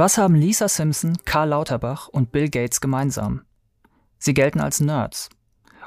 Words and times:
Was 0.00 0.16
haben 0.16 0.34
Lisa 0.34 0.66
Simpson, 0.66 1.18
Karl 1.26 1.50
Lauterbach 1.50 2.08
und 2.08 2.32
Bill 2.32 2.48
Gates 2.48 2.80
gemeinsam? 2.80 3.42
Sie 4.18 4.32
gelten 4.32 4.58
als 4.58 4.80
Nerds. 4.80 5.28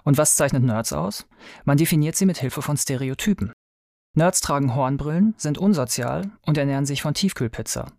Und 0.03 0.19
was 0.19 0.35
zeichnet 0.35 0.61
Nerds 0.61 0.93
aus? 0.93 1.25
Man 1.65 1.77
definiert 1.77 2.15
sie 2.15 2.27
mit 2.27 2.37
Hilfe 2.37 2.61
von 2.61 2.77
Stereotypen. 2.77 3.51
Nerds 4.15 4.41
tragen 4.41 4.75
Hornbrillen, 4.75 5.33
sind 5.37 5.57
unsozial 5.57 6.29
und 6.45 6.59
ernähren 6.59 6.85
sich 6.85 7.01
von 7.01 7.15
Tiefkühlpizza. 7.15 7.91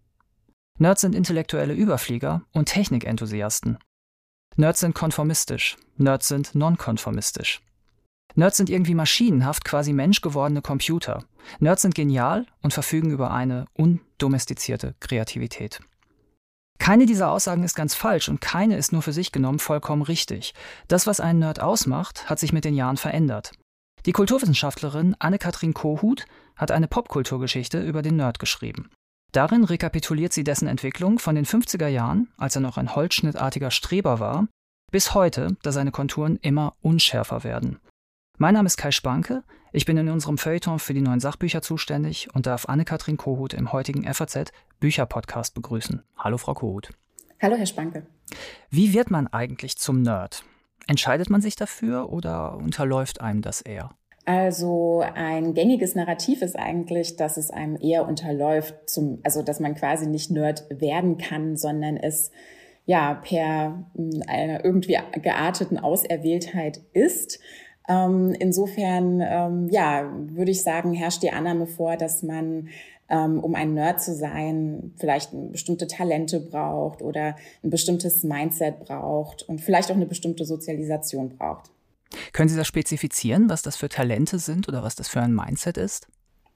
Nerds 0.79 1.00
sind 1.00 1.17
intellektuelle 1.17 1.75
Überflieger 1.75 2.43
und 2.53 2.67
Technikenthusiasten. 2.67 3.79
Nerds 4.55 4.79
sind 4.79 4.95
konformistisch, 4.95 5.77
Nerds 5.96 6.29
sind 6.29 6.55
nonkonformistisch. 6.55 7.61
Nerds 8.37 8.57
sind 8.57 8.71
irgendwie 8.71 8.95
maschinenhaft, 8.95 9.65
quasi 9.65 9.93
menschgewordene 9.93 10.62
Computer. 10.62 11.25
Nerds 11.59 11.82
sind 11.82 11.96
genial 11.96 12.46
und 12.62 12.73
verfügen 12.73 13.11
über 13.11 13.32
eine 13.32 13.65
undomestizierte 13.75 14.95
Kreativität. 15.01 15.81
Keine 16.85 17.07
dieser 17.07 17.31
Aussagen 17.31 17.63
ist 17.63 17.77
ganz 17.77 17.95
falsch 17.95 18.29
und 18.29 18.43
keine 18.43 18.77
ist 18.77 18.93
nur 18.93 19.01
für 19.01 19.15
sich 19.15 19.33
genommen 19.33 19.59
vollkommen 19.59 20.03
richtig. 20.03 20.53
Das, 20.87 21.07
was 21.07 21.19
einen 21.19 21.39
Nerd 21.39 21.59
ausmacht, 21.59 22.29
hat 22.29 22.39
sich 22.39 22.53
mit 22.53 22.67
den 22.67 22.75
Jahren 22.75 22.99
verändert. 22.99 23.53
Die 24.05 24.13
Kulturwissenschaftlerin 24.13 25.17
Anne-Kathrin 25.19 25.73
Kohut 25.73 26.27
hat 26.57 26.71
eine 26.71 26.87
Popkulturgeschichte 26.87 27.81
über 27.81 28.03
den 28.03 28.17
Nerd 28.17 28.39
geschrieben. 28.39 28.91
Darin 29.33 29.65
rekapituliert 29.65 30.35
sie 30.35 30.45
dessen 30.45 30.69
Entwicklung 30.69 31.19
von 31.19 31.37
den 31.37 31.47
50er 31.47 31.89
Jahren, 31.89 32.29
als 32.37 32.55
er 32.55 32.61
noch 32.61 32.77
ein 32.77 32.95
holzschnittartiger 32.95 33.71
Streber 33.71 34.21
war, 34.21 34.47
bis 34.93 35.15
heute, 35.15 35.57
da 35.62 35.73
seine 35.73 35.91
Konturen 35.91 36.37
immer 36.43 36.75
unschärfer 36.83 37.45
werden. 37.45 37.79
Mein 38.37 38.53
Name 38.53 38.67
ist 38.67 38.77
Kai 38.77 38.91
Spanke, 38.91 39.43
ich 39.75 39.87
bin 39.87 39.97
in 39.97 40.09
unserem 40.09 40.39
Feuilleton 40.39 40.78
für 40.78 40.95
die 40.95 41.01
neuen 41.01 41.19
Sachbücher 41.19 41.61
zuständig 41.61 42.28
und 42.33 42.47
darf 42.47 42.69
Anne-Kathrin 42.69 43.17
Kohut 43.17 43.53
im 43.55 43.73
heutigen 43.73 44.05
FAZ 44.05 44.53
Bücherpodcast 44.79 45.53
begrüßen. 45.53 46.01
Hallo 46.17 46.39
Frau 46.39 46.55
Kohut. 46.55 46.91
Hallo 47.43 47.57
Herr 47.57 47.67
Spanke. 47.67 48.07
Wie 48.71 48.95
wird 48.95 49.11
man 49.11 49.27
eigentlich 49.27 49.77
zum 49.77 50.03
Nerd? 50.03 50.45
Entscheidet 50.87 51.29
man 51.29 51.41
sich 51.41 51.57
dafür 51.57 52.13
oder 52.13 52.57
unterläuft 52.57 53.21
einem 53.21 53.43
das 53.43 53.63
eher? 53.63 53.91
Also 54.27 55.03
ein 55.15 55.55
gängiges 55.55 55.97
Narrativ 55.97 56.41
ist 56.43 56.57
eigentlich, 56.57 57.17
dass 57.17 57.37
es 57.37 57.51
einem 57.51 57.77
eher 57.77 58.07
unterläuft, 58.07 58.89
zum, 58.89 59.19
also 59.25 59.43
dass 59.43 59.59
man 59.59 59.75
quasi 59.75 60.07
nicht 60.07 60.31
Nerd 60.31 60.67
werden 60.70 61.19
kann, 61.19 61.57
sondern 61.57 61.97
es 61.97 62.31
ja 62.87 63.15
per 63.15 63.85
hm, 63.97 64.23
einer 64.29 64.65
irgendwie 64.65 64.98
gearteten 65.20 65.79
Auserwähltheit 65.79 66.81
ist. 66.93 67.41
Ähm, 67.89 68.35
insofern, 68.39 69.21
ähm, 69.21 69.69
ja, 69.71 70.11
würde 70.29 70.51
ich 70.51 70.63
sagen, 70.63 70.95
herrscht 70.95 71.23
die 71.23 71.33
Annahme 71.33 71.67
vor, 71.67 71.97
dass 71.97 72.23
man 72.23 72.69
ähm, 73.09 73.41
um 73.41 73.55
ein 73.55 73.75
Nerd 73.75 74.01
zu 74.01 74.15
sein, 74.15 74.93
vielleicht 74.97 75.31
bestimmte 75.53 75.87
Talente 75.87 76.41
braucht 76.41 77.03
oder 77.03 77.37
ein 77.63 77.71
bestimmtes 77.71 78.25
Mindset 78.25 78.81
braucht 78.81 79.43
und 79.43 79.61
vielleicht 79.61 79.91
auch 79.91 79.97
eine 79.97 80.07
bestimmte 80.07 80.45
Sozialisation 80.45 81.37
braucht. 81.37 81.71
Können 82.33 82.49
Sie 82.49 82.57
das 82.57 82.67
spezifizieren, 82.67 83.49
was 83.49 83.63
das 83.63 83.77
für 83.77 83.89
Talente 83.89 84.39
sind 84.39 84.69
oder 84.69 84.83
was 84.83 84.95
das 84.95 85.09
für 85.09 85.21
ein 85.21 85.35
Mindset 85.35 85.77
ist? 85.77 86.07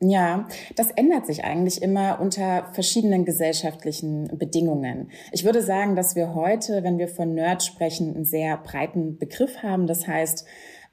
Ja, 0.00 0.46
das 0.76 0.92
ändert 0.92 1.26
sich 1.26 1.42
eigentlich 1.42 1.82
immer 1.82 2.20
unter 2.20 2.68
verschiedenen 2.72 3.24
gesellschaftlichen 3.24 4.38
Bedingungen. 4.38 5.10
Ich 5.32 5.44
würde 5.44 5.60
sagen, 5.60 5.96
dass 5.96 6.14
wir 6.14 6.36
heute, 6.36 6.84
wenn 6.84 6.98
wir 6.98 7.08
von 7.08 7.34
Nerd 7.34 7.64
sprechen, 7.64 8.14
einen 8.14 8.24
sehr 8.24 8.56
breiten 8.58 9.18
Begriff 9.18 9.64
haben. 9.64 9.88
Das 9.88 10.06
heißt, 10.06 10.46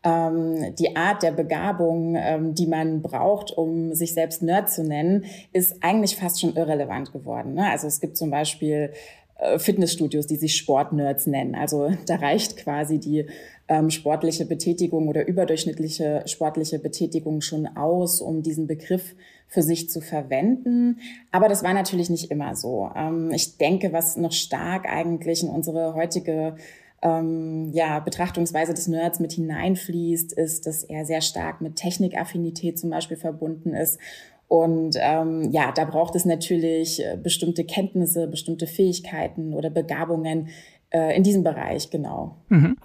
die 0.05 0.95
Art 0.95 1.23
der 1.23 1.31
Begabung, 1.31 2.15
ähm, 2.15 2.53
die 2.53 2.67
man 2.67 3.01
braucht, 3.01 3.51
um 3.51 3.95
sich 3.95 4.13
selbst 4.13 4.43
Nerd 4.43 4.69
zu 4.69 4.83
nennen, 4.83 5.25
ist 5.51 5.77
eigentlich 5.81 6.15
fast 6.15 6.41
schon 6.41 6.55
irrelevant 6.55 7.11
geworden. 7.11 7.55
Ne? 7.55 7.69
Also 7.71 7.87
es 7.87 7.99
gibt 7.99 8.15
zum 8.15 8.29
Beispiel 8.29 8.91
äh, 9.37 9.59
Fitnessstudios, 9.59 10.27
die 10.27 10.37
sich 10.37 10.55
Sportnerds 10.55 11.27
nennen. 11.27 11.55
Also 11.55 11.91
da 12.05 12.15
reicht 12.15 12.57
quasi 12.57 12.99
die 12.99 13.25
ähm, 13.67 13.89
sportliche 13.89 14.45
Betätigung 14.45 15.07
oder 15.07 15.27
überdurchschnittliche 15.27 16.23
sportliche 16.25 16.79
Betätigung 16.79 17.41
schon 17.41 17.67
aus, 17.75 18.21
um 18.21 18.43
diesen 18.43 18.67
Begriff 18.67 19.15
für 19.47 19.61
sich 19.61 19.89
zu 19.89 20.01
verwenden. 20.01 20.99
Aber 21.31 21.49
das 21.49 21.63
war 21.63 21.73
natürlich 21.73 22.09
nicht 22.09 22.31
immer 22.31 22.55
so. 22.55 22.89
Ähm, 22.95 23.31
ich 23.31 23.57
denke, 23.57 23.91
was 23.91 24.17
noch 24.17 24.31
stark 24.31 24.85
eigentlich 24.87 25.43
in 25.43 25.49
unsere 25.49 25.95
heutige 25.95 26.55
ähm, 27.01 27.71
ja, 27.73 27.99
Betrachtungsweise 27.99 28.73
des 28.73 28.87
Nerds 28.87 29.19
mit 29.19 29.33
hineinfließt, 29.33 30.33
ist, 30.33 30.65
dass 30.65 30.83
er 30.83 31.05
sehr 31.05 31.21
stark 31.21 31.61
mit 31.61 31.75
Technikaffinität 31.75 32.79
zum 32.79 32.89
Beispiel 32.89 33.17
verbunden 33.17 33.73
ist. 33.73 33.99
Und 34.47 34.95
ähm, 34.99 35.51
ja, 35.51 35.71
da 35.71 35.85
braucht 35.85 36.15
es 36.15 36.25
natürlich 36.25 37.03
äh, 37.03 37.17
bestimmte 37.17 37.65
Kenntnisse, 37.65 38.27
bestimmte 38.27 38.67
Fähigkeiten 38.67 39.53
oder 39.53 39.69
Begabungen 39.69 40.49
äh, 40.91 41.15
in 41.15 41.23
diesem 41.23 41.43
Bereich, 41.43 41.89
genau. 41.89 42.37
Mhm. 42.49 42.77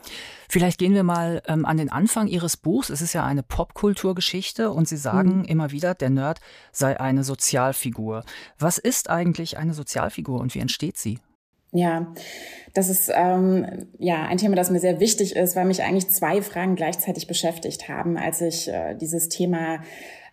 Vielleicht 0.49 0.79
gehen 0.79 0.95
wir 0.95 1.05
mal 1.05 1.43
ähm, 1.47 1.65
an 1.65 1.77
den 1.77 1.93
Anfang 1.93 2.27
Ihres 2.27 2.57
Buchs. 2.57 2.91
Es 2.91 3.03
ist 3.03 3.13
ja 3.13 3.25
eine 3.25 3.43
Popkulturgeschichte 3.43 4.73
und 4.73 4.89
Sie 4.89 4.97
sagen 4.97 5.39
mhm. 5.39 5.45
immer 5.45 5.71
wieder, 5.71 5.95
der 5.95 6.11
Nerd 6.11 6.41
sei 6.73 6.99
eine 6.99 7.23
Sozialfigur. 7.23 8.25
Was 8.59 8.79
ist 8.79 9.11
eigentlich 9.11 9.59
eine 9.59 9.75
Sozialfigur 9.75 10.41
und 10.41 10.55
wie 10.55 10.61
entsteht 10.61 10.97
sie? 10.97 11.21
Ja, 11.73 12.13
das 12.75 12.89
ist 12.89 13.11
ähm, 13.15 13.89
ja 13.99 14.25
ein 14.27 14.39
Thema, 14.39 14.57
das 14.57 14.71
mir 14.71 14.81
sehr 14.81 15.01
wichtig 15.01 15.37
ist, 15.37 15.57
weil 15.57 15.65
mich 15.65 15.83
eigentlich 15.83 16.09
zwei 16.11 16.43
Fragen 16.43 16.77
gleichzeitig 16.77 17.27
beschäftigt 17.27 17.89
haben, 17.89 18.17
als 18.17 18.41
ich 18.41 18.69
äh, 18.69 18.95
dieses 18.95 19.29
Thema 19.29 19.81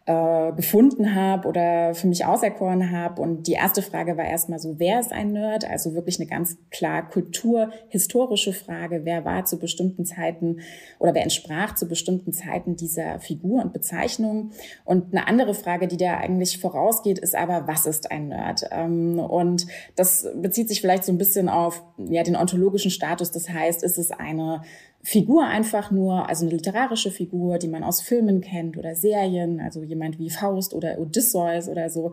äh, 0.08 0.54
gefunden 0.54 1.16
habe 1.16 1.50
oder 1.50 1.94
für 1.94 2.08
mich 2.08 2.26
auserkoren 2.26 2.92
habe. 2.92 3.22
Und 3.22 3.46
die 3.46 3.54
erste 3.54 3.82
Frage 3.82 4.16
war 4.16 4.24
erstmal 4.24 4.58
so, 4.58 4.80
wer 4.80 5.02
ist 5.02 5.12
ein 5.12 5.34
Nerd? 5.34 5.70
Also 5.70 5.94
wirklich 5.94 6.18
eine 6.18 6.30
ganz 6.30 6.58
klar 6.72 7.10
kulturhistorische 7.10 8.54
Frage. 8.54 9.02
Wer 9.04 9.26
war 9.26 9.44
zu 9.44 9.60
bestimmten 9.60 10.06
Zeiten 10.06 10.62
oder 11.00 11.14
wer 11.14 11.24
entsprach 11.24 11.76
zu 11.76 11.90
bestimmten 11.90 12.32
Zeiten 12.32 12.78
dieser 12.78 13.20
Figur 13.20 13.62
und 13.62 13.74
Bezeichnung? 13.74 14.52
Und 14.86 15.14
eine 15.14 15.28
andere 15.28 15.54
Frage, 15.54 15.90
die 15.90 15.98
da 15.98 16.18
eigentlich 16.18 16.58
vorausgeht, 16.60 17.20
ist 17.20 17.36
aber, 17.36 17.68
was 17.68 17.86
ist 17.86 18.10
ein 18.10 18.30
Nerd? 18.30 18.62
Ähm, 18.72 19.20
und 19.20 19.68
das 19.98 20.26
bezieht 20.36 20.70
sich 20.70 20.80
vielleicht 20.80 21.04
so 21.04 21.12
ein 21.12 21.18
bisschen 21.18 21.50
auf 21.50 21.84
ja, 21.98 22.24
den 22.24 22.38
ontologischen 22.38 22.92
Status. 22.92 23.32
Das 23.32 23.50
heißt, 23.50 23.84
ist 23.84 23.98
es 23.98 24.12
eine 24.12 24.62
Figur 25.08 25.46
einfach 25.46 25.90
nur, 25.90 26.28
also 26.28 26.46
eine 26.46 26.54
literarische 26.54 27.12
Figur, 27.12 27.60
die 27.60 27.70
man 27.70 27.82
aus 27.82 28.02
Filmen 28.02 28.42
kennt 28.42 28.76
oder 28.76 28.94
Serien, 28.94 29.62
also 29.62 29.82
jemand 29.82 30.20
wie 30.20 30.30
Faust 30.30 30.74
oder 30.74 31.00
Odysseus 31.00 31.70
oder 31.70 31.90
so, 31.90 32.12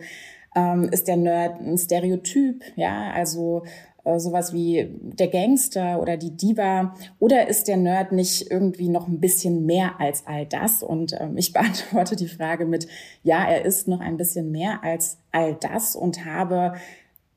ähm, 0.54 0.84
ist 0.92 1.08
der 1.08 1.16
Nerd 1.16 1.60
ein 1.60 1.76
Stereotyp, 1.76 2.62
ja, 2.76 3.10
also 3.10 3.64
äh, 4.04 4.20
sowas 4.20 4.52
wie 4.52 4.88
der 5.00 5.26
Gangster 5.26 6.00
oder 6.00 6.16
die 6.16 6.36
Diva, 6.36 6.94
oder 7.18 7.48
ist 7.48 7.66
der 7.66 7.78
Nerd 7.78 8.12
nicht 8.12 8.48
irgendwie 8.48 8.88
noch 8.88 9.08
ein 9.08 9.18
bisschen 9.18 9.66
mehr 9.66 9.98
als 9.98 10.28
all 10.28 10.46
das? 10.46 10.84
Und 10.84 11.16
ähm, 11.18 11.36
ich 11.36 11.52
beantworte 11.52 12.14
die 12.14 12.28
Frage 12.28 12.64
mit, 12.64 12.86
ja, 13.24 13.44
er 13.44 13.64
ist 13.64 13.88
noch 13.88 13.98
ein 13.98 14.16
bisschen 14.16 14.52
mehr 14.52 14.84
als 14.84 15.18
all 15.32 15.56
das 15.56 15.96
und 15.96 16.24
habe 16.24 16.74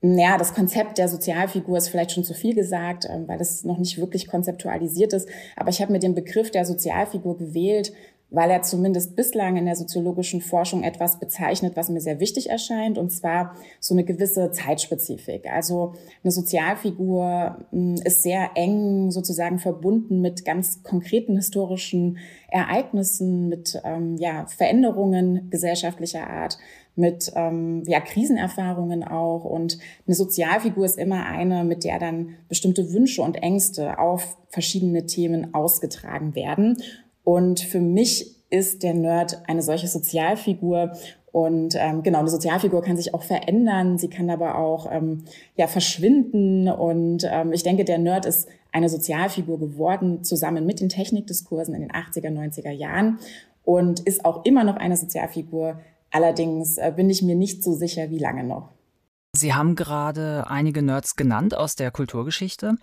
ja, 0.00 0.38
das 0.38 0.54
Konzept 0.54 0.98
der 0.98 1.08
Sozialfigur 1.08 1.76
ist 1.76 1.88
vielleicht 1.88 2.12
schon 2.12 2.24
zu 2.24 2.34
viel 2.34 2.54
gesagt, 2.54 3.06
ähm, 3.10 3.26
weil 3.26 3.40
es 3.40 3.64
noch 3.64 3.78
nicht 3.78 3.98
wirklich 3.98 4.28
konzeptualisiert 4.28 5.12
ist. 5.12 5.28
Aber 5.56 5.70
ich 5.70 5.82
habe 5.82 5.92
mir 5.92 5.98
den 5.98 6.14
Begriff 6.14 6.50
der 6.50 6.64
Sozialfigur 6.64 7.36
gewählt, 7.36 7.92
weil 8.30 8.50
er 8.50 8.62
zumindest 8.62 9.16
bislang 9.16 9.56
in 9.56 9.64
der 9.64 9.74
soziologischen 9.74 10.42
Forschung 10.42 10.82
etwas 10.82 11.18
bezeichnet, 11.18 11.76
was 11.76 11.88
mir 11.88 12.00
sehr 12.00 12.20
wichtig 12.20 12.50
erscheint, 12.50 12.98
und 12.98 13.10
zwar 13.10 13.54
so 13.80 13.94
eine 13.94 14.04
gewisse 14.04 14.50
Zeitspezifik. 14.50 15.50
Also 15.50 15.94
eine 16.22 16.30
Sozialfigur 16.30 17.56
hm, 17.70 17.94
ist 18.04 18.22
sehr 18.22 18.50
eng 18.54 19.10
sozusagen 19.10 19.58
verbunden 19.58 20.20
mit 20.20 20.44
ganz 20.44 20.82
konkreten 20.82 21.36
historischen 21.36 22.18
Ereignissen, 22.50 23.48
mit 23.48 23.80
ähm, 23.84 24.16
ja, 24.18 24.46
Veränderungen 24.46 25.48
gesellschaftlicher 25.50 26.28
Art, 26.28 26.58
mit 26.98 27.32
ähm, 27.34 27.82
ja, 27.86 28.00
Krisenerfahrungen 28.00 29.04
auch. 29.04 29.44
Und 29.44 29.78
eine 30.06 30.14
Sozialfigur 30.14 30.84
ist 30.84 30.98
immer 30.98 31.26
eine, 31.26 31.64
mit 31.64 31.84
der 31.84 31.98
dann 31.98 32.34
bestimmte 32.48 32.92
Wünsche 32.92 33.22
und 33.22 33.36
Ängste 33.36 33.98
auf 33.98 34.36
verschiedene 34.48 35.06
Themen 35.06 35.54
ausgetragen 35.54 36.34
werden. 36.34 36.76
Und 37.24 37.60
für 37.60 37.80
mich 37.80 38.34
ist 38.50 38.82
der 38.82 38.94
Nerd 38.94 39.42
eine 39.46 39.62
solche 39.62 39.88
Sozialfigur. 39.88 40.92
Und 41.30 41.76
ähm, 41.78 42.02
genau, 42.02 42.20
eine 42.20 42.30
Sozialfigur 42.30 42.82
kann 42.82 42.96
sich 42.96 43.14
auch 43.14 43.22
verändern, 43.22 43.98
sie 43.98 44.08
kann 44.08 44.30
aber 44.30 44.56
auch 44.56 44.90
ähm, 44.90 45.24
ja 45.56 45.66
verschwinden. 45.66 46.68
Und 46.68 47.28
ähm, 47.30 47.52
ich 47.52 47.62
denke, 47.62 47.84
der 47.84 47.98
Nerd 47.98 48.26
ist 48.26 48.48
eine 48.72 48.88
Sozialfigur 48.88 49.58
geworden, 49.58 50.24
zusammen 50.24 50.66
mit 50.66 50.80
den 50.80 50.88
Technikdiskursen 50.88 51.74
in 51.74 51.82
den 51.82 51.92
80er, 51.92 52.30
90er 52.30 52.70
Jahren 52.70 53.18
und 53.64 54.00
ist 54.00 54.24
auch 54.24 54.44
immer 54.46 54.64
noch 54.64 54.76
eine 54.76 54.96
Sozialfigur. 54.96 55.80
Allerdings 56.10 56.78
äh, 56.78 56.92
bin 56.94 57.10
ich 57.10 57.22
mir 57.22 57.34
nicht 57.34 57.62
so 57.62 57.74
sicher, 57.74 58.10
wie 58.10 58.18
lange 58.18 58.44
noch. 58.44 58.72
Sie 59.36 59.54
haben 59.54 59.76
gerade 59.76 60.46
einige 60.48 60.82
Nerds 60.82 61.16
genannt 61.16 61.54
aus 61.54 61.76
der 61.76 61.90
Kulturgeschichte. 61.90 62.76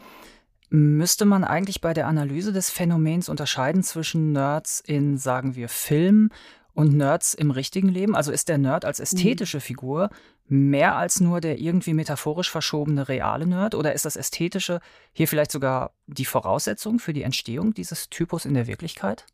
Müsste 0.70 1.26
man 1.26 1.44
eigentlich 1.44 1.82
bei 1.82 1.94
der 1.94 2.08
Analyse 2.08 2.54
des 2.54 2.70
Phänomens 2.70 3.30
unterscheiden 3.30 3.84
zwischen 3.84 4.32
Nerds 4.32 4.80
in, 4.80 5.18
sagen 5.18 5.56
wir, 5.56 5.70
Film 5.70 6.32
und 6.74 6.96
Nerds 6.96 7.34
im 7.34 7.52
richtigen 7.52 7.90
Leben? 7.90 8.16
Also 8.16 8.32
ist 8.32 8.50
der 8.50 8.58
Nerd 8.58 8.86
als 8.86 9.00
ästhetische 9.00 9.60
Figur 9.60 10.10
mehr 10.48 10.96
als 10.96 11.20
nur 11.20 11.42
der 11.42 11.60
irgendwie 11.60 11.94
metaphorisch 11.94 12.52
verschobene 12.52 13.08
reale 13.08 13.48
Nerd 13.48 13.74
oder 13.74 13.94
ist 13.94 14.06
das 14.06 14.16
Ästhetische 14.16 14.80
hier 15.12 15.28
vielleicht 15.28 15.52
sogar 15.52 15.94
die 16.06 16.26
Voraussetzung 16.26 17.00
für 17.00 17.14
die 17.14 17.24
Entstehung 17.24 17.74
dieses 17.74 18.10
Typus 18.10 18.46
in 18.46 18.54
der 18.54 18.68
Wirklichkeit? 18.68 19.26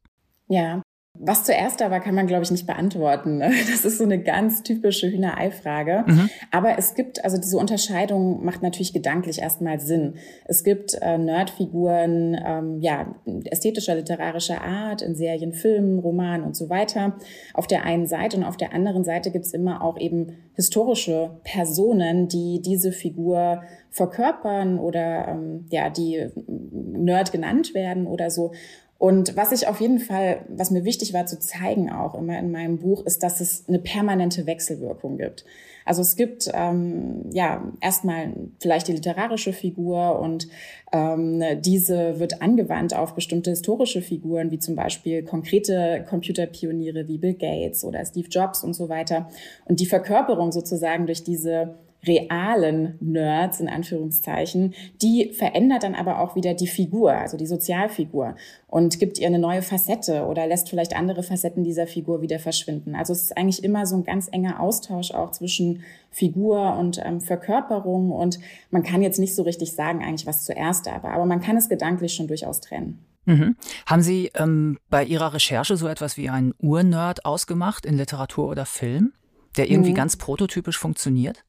Ja, 0.47 0.81
was 1.13 1.43
zuerst 1.43 1.81
da 1.81 1.91
war, 1.91 1.99
kann 1.99 2.15
man, 2.15 2.25
glaube 2.25 2.43
ich, 2.43 2.51
nicht 2.51 2.65
beantworten. 2.65 3.37
Ne? 3.37 3.51
Das 3.71 3.85
ist 3.85 3.97
so 3.97 4.03
eine 4.03 4.21
ganz 4.21 4.63
typische 4.63 5.11
Hühnerei-Frage. 5.11 6.05
Mhm. 6.07 6.29
Aber 6.51 6.77
es 6.77 6.95
gibt, 6.95 7.23
also 7.23 7.37
diese 7.37 7.57
Unterscheidung 7.57 8.43
macht 8.43 8.63
natürlich 8.63 8.93
gedanklich 8.93 9.39
erstmal 9.39 9.79
Sinn. 9.79 10.15
Es 10.45 10.63
gibt 10.63 10.97
äh, 11.01 11.17
Nerdfiguren, 11.17 12.39
ähm, 12.43 12.79
ja, 12.79 13.13
ästhetischer, 13.45 13.95
literarischer 13.95 14.61
Art, 14.61 15.01
in 15.01 15.15
Serien, 15.15 15.53
Filmen, 15.53 15.99
Romanen 15.99 16.45
und 16.45 16.55
so 16.55 16.69
weiter. 16.69 17.17
Auf 17.53 17.67
der 17.67 17.83
einen 17.83 18.07
Seite 18.07 18.37
und 18.37 18.43
auf 18.43 18.57
der 18.57 18.73
anderen 18.73 19.03
Seite 19.03 19.31
gibt 19.31 19.45
es 19.45 19.53
immer 19.53 19.83
auch 19.83 19.99
eben 19.99 20.37
historische 20.55 21.39
Personen, 21.43 22.29
die 22.29 22.61
diese 22.61 22.91
Figur 22.91 23.63
verkörpern 23.89 24.79
oder 24.79 25.27
ähm, 25.27 25.65
ja, 25.69 25.89
die 25.89 26.29
Nerd 26.47 27.31
genannt 27.31 27.73
werden 27.73 28.07
oder 28.07 28.29
so. 28.29 28.53
Und 29.01 29.35
was 29.35 29.51
ich 29.51 29.67
auf 29.67 29.81
jeden 29.81 29.97
Fall, 29.97 30.45
was 30.47 30.69
mir 30.69 30.85
wichtig 30.85 31.11
war 31.11 31.25
zu 31.25 31.39
zeigen 31.39 31.89
auch 31.89 32.13
immer 32.13 32.37
in 32.37 32.51
meinem 32.51 32.77
Buch, 32.77 33.03
ist, 33.03 33.23
dass 33.23 33.41
es 33.41 33.67
eine 33.67 33.79
permanente 33.79 34.45
Wechselwirkung 34.45 35.17
gibt. 35.17 35.43
Also 35.85 36.03
es 36.03 36.15
gibt 36.15 36.51
ähm, 36.53 37.25
ja 37.31 37.67
erstmal 37.81 38.31
vielleicht 38.59 38.87
die 38.87 38.91
literarische 38.91 39.53
Figur 39.53 40.19
und 40.19 40.49
ähm, 40.91 41.41
diese 41.61 42.19
wird 42.19 42.43
angewandt 42.43 42.95
auf 42.95 43.15
bestimmte 43.15 43.49
historische 43.49 44.03
Figuren, 44.03 44.51
wie 44.51 44.59
zum 44.59 44.75
Beispiel 44.75 45.23
konkrete 45.23 46.05
Computerpioniere 46.07 47.07
wie 47.07 47.17
Bill 47.17 47.33
Gates 47.33 47.83
oder 47.83 48.05
Steve 48.05 48.27
Jobs 48.29 48.63
und 48.63 48.75
so 48.75 48.87
weiter. 48.87 49.29
Und 49.65 49.79
die 49.79 49.87
Verkörperung 49.87 50.51
sozusagen 50.51 51.07
durch 51.07 51.23
diese 51.23 51.73
realen 52.05 52.97
Nerds 52.99 53.59
in 53.59 53.69
Anführungszeichen, 53.69 54.73
die 55.01 55.31
verändert 55.33 55.83
dann 55.83 55.95
aber 55.95 56.19
auch 56.19 56.35
wieder 56.35 56.53
die 56.53 56.67
Figur, 56.67 57.13
also 57.13 57.37
die 57.37 57.45
Sozialfigur 57.45 58.35
und 58.67 58.99
gibt 58.99 59.19
ihr 59.19 59.27
eine 59.27 59.39
neue 59.39 59.61
Facette 59.61 60.25
oder 60.25 60.47
lässt 60.47 60.69
vielleicht 60.69 60.95
andere 60.95 61.23
Facetten 61.23 61.63
dieser 61.63 61.87
Figur 61.87 62.21
wieder 62.21 62.39
verschwinden. 62.39 62.95
Also 62.95 63.13
es 63.13 63.23
ist 63.23 63.37
eigentlich 63.37 63.63
immer 63.63 63.85
so 63.85 63.95
ein 63.95 64.03
ganz 64.03 64.27
enger 64.31 64.59
Austausch 64.59 65.11
auch 65.11 65.31
zwischen 65.31 65.83
Figur 66.09 66.75
und 66.77 66.99
ähm, 67.03 67.21
Verkörperung 67.21 68.11
und 68.11 68.39
man 68.71 68.83
kann 68.83 69.01
jetzt 69.01 69.19
nicht 69.19 69.35
so 69.35 69.43
richtig 69.43 69.73
sagen 69.73 70.03
eigentlich, 70.03 70.25
was 70.25 70.43
zuerst 70.43 70.87
da 70.87 71.03
war, 71.03 71.13
aber 71.13 71.25
man 71.25 71.41
kann 71.41 71.57
es 71.57 71.69
gedanklich 71.69 72.13
schon 72.13 72.27
durchaus 72.27 72.61
trennen. 72.61 73.05
Mhm. 73.25 73.55
Haben 73.85 74.01
Sie 74.01 74.31
ähm, 74.33 74.79
bei 74.89 75.03
Ihrer 75.03 75.33
Recherche 75.33 75.77
so 75.77 75.87
etwas 75.87 76.17
wie 76.17 76.29
einen 76.29 76.53
Urnerd 76.57 77.25
ausgemacht 77.25 77.85
in 77.85 77.95
Literatur 77.95 78.47
oder 78.47 78.65
Film, 78.65 79.13
der 79.57 79.69
irgendwie 79.69 79.91
mhm. 79.91 79.95
ganz 79.95 80.17
prototypisch 80.17 80.79
funktioniert? 80.79 81.43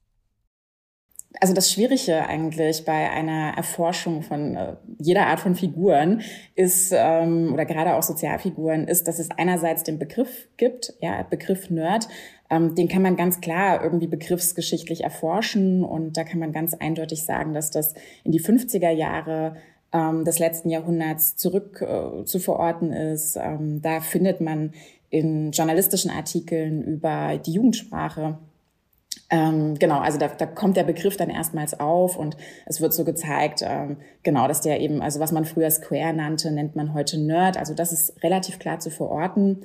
Also 1.40 1.54
das 1.54 1.72
Schwierige 1.72 2.26
eigentlich 2.26 2.84
bei 2.84 3.10
einer 3.10 3.54
Erforschung 3.56 4.22
von 4.22 4.56
äh, 4.56 4.76
jeder 4.98 5.26
Art 5.26 5.40
von 5.40 5.54
Figuren 5.54 6.22
ist, 6.54 6.92
ähm, 6.94 7.52
oder 7.52 7.64
gerade 7.64 7.94
auch 7.94 8.02
Sozialfiguren, 8.02 8.86
ist, 8.86 9.08
dass 9.08 9.18
es 9.18 9.30
einerseits 9.30 9.82
den 9.82 9.98
Begriff 9.98 10.48
gibt, 10.56 10.94
ja, 11.00 11.22
Begriff 11.22 11.70
Nerd, 11.70 12.08
ähm, 12.50 12.74
den 12.74 12.88
kann 12.88 13.02
man 13.02 13.16
ganz 13.16 13.40
klar 13.40 13.82
irgendwie 13.82 14.06
begriffsgeschichtlich 14.06 15.04
erforschen 15.04 15.84
und 15.84 16.16
da 16.16 16.24
kann 16.24 16.38
man 16.38 16.52
ganz 16.52 16.74
eindeutig 16.74 17.24
sagen, 17.24 17.54
dass 17.54 17.70
das 17.70 17.94
in 18.24 18.32
die 18.32 18.40
50er 18.40 18.90
Jahre 18.90 19.56
ähm, 19.92 20.24
des 20.24 20.38
letzten 20.38 20.70
Jahrhunderts 20.70 21.36
zurück 21.36 21.80
äh, 21.82 22.24
zu 22.24 22.38
verorten 22.38 22.92
ist. 22.92 23.36
Da 23.36 24.00
findet 24.00 24.40
man 24.40 24.72
in 25.10 25.50
journalistischen 25.52 26.10
Artikeln 26.10 26.82
über 26.82 27.38
die 27.44 27.52
Jugendsprache 27.52 28.38
ähm, 29.30 29.78
genau, 29.78 29.98
also 29.98 30.18
da, 30.18 30.28
da 30.28 30.46
kommt 30.46 30.76
der 30.76 30.84
Begriff 30.84 31.16
dann 31.16 31.30
erstmals 31.30 31.78
auf 31.80 32.16
und 32.16 32.36
es 32.66 32.80
wird 32.80 32.92
so 32.92 33.04
gezeigt, 33.04 33.62
ähm, 33.62 33.96
genau, 34.22 34.46
dass 34.46 34.60
der 34.60 34.80
eben, 34.80 35.00
also 35.00 35.20
was 35.20 35.32
man 35.32 35.44
früher 35.44 35.70
Square 35.70 36.12
nannte, 36.12 36.52
nennt 36.52 36.76
man 36.76 36.92
heute 36.92 37.18
Nerd. 37.18 37.56
Also 37.56 37.74
das 37.74 37.92
ist 37.92 38.22
relativ 38.22 38.58
klar 38.58 38.78
zu 38.78 38.90
verorten. 38.90 39.64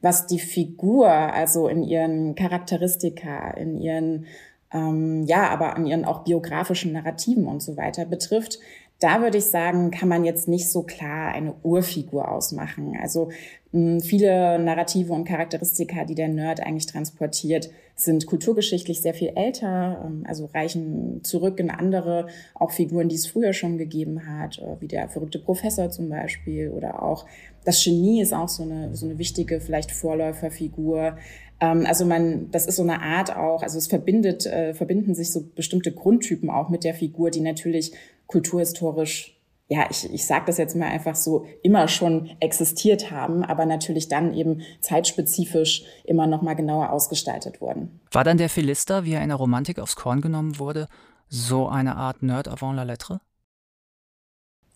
Was 0.00 0.28
die 0.28 0.38
Figur, 0.38 1.10
also 1.10 1.66
in 1.66 1.82
ihren 1.82 2.36
Charakteristika, 2.36 3.50
in 3.50 3.76
ihren, 3.76 4.26
ähm, 4.72 5.24
ja, 5.24 5.48
aber 5.48 5.74
an 5.74 5.86
ihren 5.86 6.04
auch 6.04 6.22
biografischen 6.22 6.92
Narrativen 6.92 7.46
und 7.46 7.60
so 7.60 7.76
weiter 7.76 8.04
betrifft, 8.06 8.60
da 9.00 9.20
würde 9.22 9.38
ich 9.38 9.44
sagen, 9.44 9.90
kann 9.92 10.08
man 10.08 10.24
jetzt 10.24 10.48
nicht 10.48 10.70
so 10.70 10.82
klar 10.82 11.32
eine 11.32 11.54
Urfigur 11.62 12.28
ausmachen. 12.30 12.98
Also 13.00 13.30
mh, 13.70 14.00
viele 14.00 14.58
Narrative 14.58 15.12
und 15.12 15.24
Charakteristika, 15.24 16.04
die 16.04 16.16
der 16.16 16.28
Nerd 16.28 16.60
eigentlich 16.60 16.86
transportiert, 16.86 17.70
sind 17.94 18.26
kulturgeschichtlich 18.26 19.00
sehr 19.00 19.14
viel 19.14 19.32
älter, 19.36 20.04
ähm, 20.04 20.24
also 20.26 20.46
reichen 20.46 21.22
zurück 21.22 21.60
in 21.60 21.70
andere, 21.70 22.26
auch 22.54 22.72
Figuren, 22.72 23.08
die 23.08 23.16
es 23.16 23.26
früher 23.26 23.52
schon 23.52 23.78
gegeben 23.78 24.26
hat, 24.26 24.58
äh, 24.58 24.80
wie 24.80 24.88
der 24.88 25.08
verrückte 25.08 25.38
Professor 25.38 25.90
zum 25.90 26.08
Beispiel 26.08 26.70
oder 26.70 27.02
auch 27.02 27.24
das 27.64 27.84
Genie 27.84 28.22
ist 28.22 28.32
auch 28.32 28.48
so 28.48 28.62
eine, 28.62 28.94
so 28.96 29.06
eine 29.06 29.18
wichtige, 29.18 29.60
vielleicht 29.60 29.90
Vorläuferfigur. 29.90 31.18
Ähm, 31.60 31.84
also 31.86 32.04
man, 32.04 32.50
das 32.50 32.66
ist 32.66 32.76
so 32.76 32.82
eine 32.82 33.02
Art 33.02 33.36
auch, 33.36 33.62
also 33.62 33.78
es 33.78 33.88
verbindet, 33.88 34.46
äh, 34.46 34.74
verbinden 34.74 35.14
sich 35.14 35.30
so 35.30 35.44
bestimmte 35.54 35.92
Grundtypen 35.92 36.50
auch 36.50 36.68
mit 36.68 36.82
der 36.82 36.94
Figur, 36.94 37.30
die 37.30 37.40
natürlich 37.40 37.92
kulturhistorisch 38.28 39.34
ja, 39.70 39.86
ich, 39.90 40.10
ich 40.12 40.24
sage 40.24 40.46
das 40.46 40.56
jetzt 40.56 40.74
mal 40.76 40.88
einfach 40.88 41.14
so, 41.14 41.46
immer 41.62 41.88
schon 41.88 42.30
existiert 42.40 43.10
haben, 43.10 43.44
aber 43.44 43.66
natürlich 43.66 44.08
dann 44.08 44.32
eben 44.32 44.62
zeitspezifisch 44.80 45.84
immer 46.04 46.26
noch 46.26 46.40
mal 46.40 46.54
genauer 46.54 46.90
ausgestaltet 46.90 47.60
wurden. 47.60 48.00
War 48.10 48.24
dann 48.24 48.38
der 48.38 48.48
Philister, 48.48 49.04
wie 49.04 49.12
er 49.12 49.22
in 49.22 49.28
der 49.28 49.36
Romantik 49.36 49.78
aufs 49.78 49.94
Korn 49.94 50.22
genommen 50.22 50.58
wurde, 50.58 50.88
so 51.28 51.68
eine 51.68 51.96
Art 51.96 52.22
Nerd 52.22 52.48
avant 52.48 52.76
la 52.76 52.84
lettre? 52.84 53.20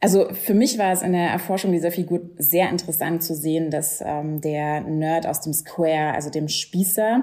Also 0.02 0.34
für 0.34 0.52
mich 0.52 0.78
war 0.78 0.92
es 0.92 1.00
in 1.00 1.12
der 1.12 1.30
Erforschung 1.30 1.70
dieser 1.70 1.92
Figur 1.92 2.22
sehr 2.36 2.68
interessant 2.68 3.22
zu 3.22 3.36
sehen, 3.36 3.70
dass 3.70 4.02
ähm, 4.04 4.40
der 4.40 4.80
Nerd 4.80 5.28
aus 5.28 5.40
dem 5.40 5.52
Square, 5.52 6.12
also 6.12 6.28
dem 6.28 6.48
Spießer, 6.48 7.22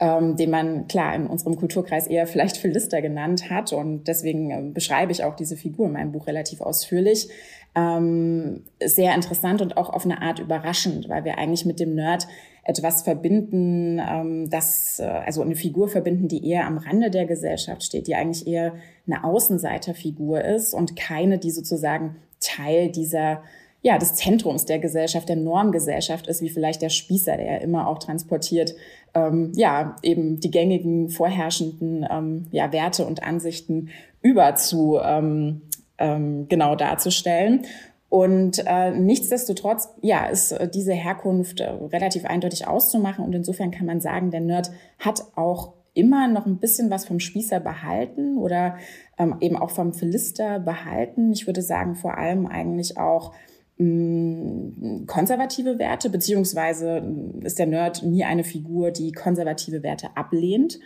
ähm, 0.00 0.36
den 0.36 0.50
man 0.50 0.86
klar 0.86 1.14
in 1.14 1.26
unserem 1.26 1.56
Kulturkreis 1.56 2.06
eher 2.06 2.26
vielleicht 2.26 2.56
Philister 2.58 3.02
genannt 3.02 3.50
hat. 3.50 3.72
Und 3.72 4.04
deswegen 4.08 4.50
äh, 4.50 4.62
beschreibe 4.72 5.12
ich 5.12 5.24
auch 5.24 5.36
diese 5.36 5.56
Figur 5.56 5.86
in 5.86 5.92
meinem 5.92 6.12
Buch 6.12 6.26
relativ 6.26 6.60
ausführlich, 6.60 7.28
ähm, 7.74 8.64
sehr 8.82 9.14
interessant 9.14 9.60
und 9.60 9.76
auch 9.76 9.90
auf 9.90 10.04
eine 10.04 10.22
Art 10.22 10.38
überraschend, 10.38 11.08
weil 11.08 11.24
wir 11.24 11.38
eigentlich 11.38 11.66
mit 11.66 11.80
dem 11.80 11.94
Nerd 11.94 12.26
etwas 12.64 13.02
verbinden, 13.02 13.98
ähm, 13.98 14.50
das, 14.50 14.98
äh, 15.00 15.04
also 15.04 15.42
eine 15.42 15.54
Figur 15.54 15.88
verbinden, 15.88 16.28
die 16.28 16.48
eher 16.48 16.66
am 16.66 16.78
Rande 16.78 17.10
der 17.10 17.26
Gesellschaft 17.26 17.82
steht, 17.82 18.06
die 18.06 18.14
eigentlich 18.14 18.46
eher 18.46 18.74
eine 19.06 19.24
Außenseiterfigur 19.24 20.44
ist 20.44 20.74
und 20.74 20.96
keine, 20.96 21.38
die 21.38 21.50
sozusagen 21.50 22.16
Teil 22.40 22.90
dieser 22.90 23.42
ja, 23.88 23.96
des 23.96 24.16
Zentrums 24.16 24.66
der 24.66 24.78
Gesellschaft, 24.78 25.30
der 25.30 25.36
Normgesellschaft 25.36 26.26
ist, 26.26 26.42
wie 26.42 26.50
vielleicht 26.50 26.82
der 26.82 26.90
Spießer, 26.90 27.38
der 27.38 27.46
ja 27.46 27.56
immer 27.56 27.88
auch 27.88 27.98
transportiert, 27.98 28.74
ähm, 29.14 29.52
ja, 29.54 29.96
eben 30.02 30.40
die 30.40 30.50
gängigen, 30.50 31.08
vorherrschenden 31.08 32.06
ähm, 32.10 32.48
ja, 32.50 32.70
Werte 32.70 33.06
und 33.06 33.22
Ansichten 33.22 33.88
über 34.20 34.56
zu 34.56 34.98
ähm, 35.02 35.62
ähm, 35.96 36.48
genau 36.50 36.76
darzustellen. 36.76 37.62
Und 38.10 38.62
äh, 38.66 38.90
nichtsdestotrotz, 38.90 39.88
ja, 40.02 40.26
ist 40.26 40.52
äh, 40.52 40.68
diese 40.68 40.92
Herkunft 40.92 41.60
äh, 41.60 41.70
relativ 41.70 42.26
eindeutig 42.26 42.68
auszumachen. 42.68 43.24
Und 43.24 43.34
insofern 43.34 43.70
kann 43.70 43.86
man 43.86 44.02
sagen, 44.02 44.30
der 44.30 44.40
Nerd 44.40 44.70
hat 44.98 45.22
auch 45.34 45.72
immer 45.94 46.28
noch 46.28 46.44
ein 46.44 46.58
bisschen 46.58 46.90
was 46.90 47.06
vom 47.06 47.20
Spießer 47.20 47.58
behalten 47.60 48.36
oder 48.36 48.76
ähm, 49.16 49.36
eben 49.40 49.56
auch 49.56 49.70
vom 49.70 49.94
Philister 49.94 50.58
behalten. 50.58 51.32
Ich 51.32 51.46
würde 51.46 51.62
sagen, 51.62 51.94
vor 51.94 52.18
allem 52.18 52.46
eigentlich 52.46 52.98
auch 52.98 53.32
konservative 53.78 55.78
Werte, 55.78 56.10
beziehungsweise 56.10 57.02
ist 57.42 57.58
der 57.58 57.66
Nerd 57.66 58.02
nie 58.02 58.24
eine 58.24 58.42
Figur, 58.42 58.90
die 58.90 59.12
konservative 59.12 59.84
Werte 59.84 60.16
ablehnt. 60.16 60.80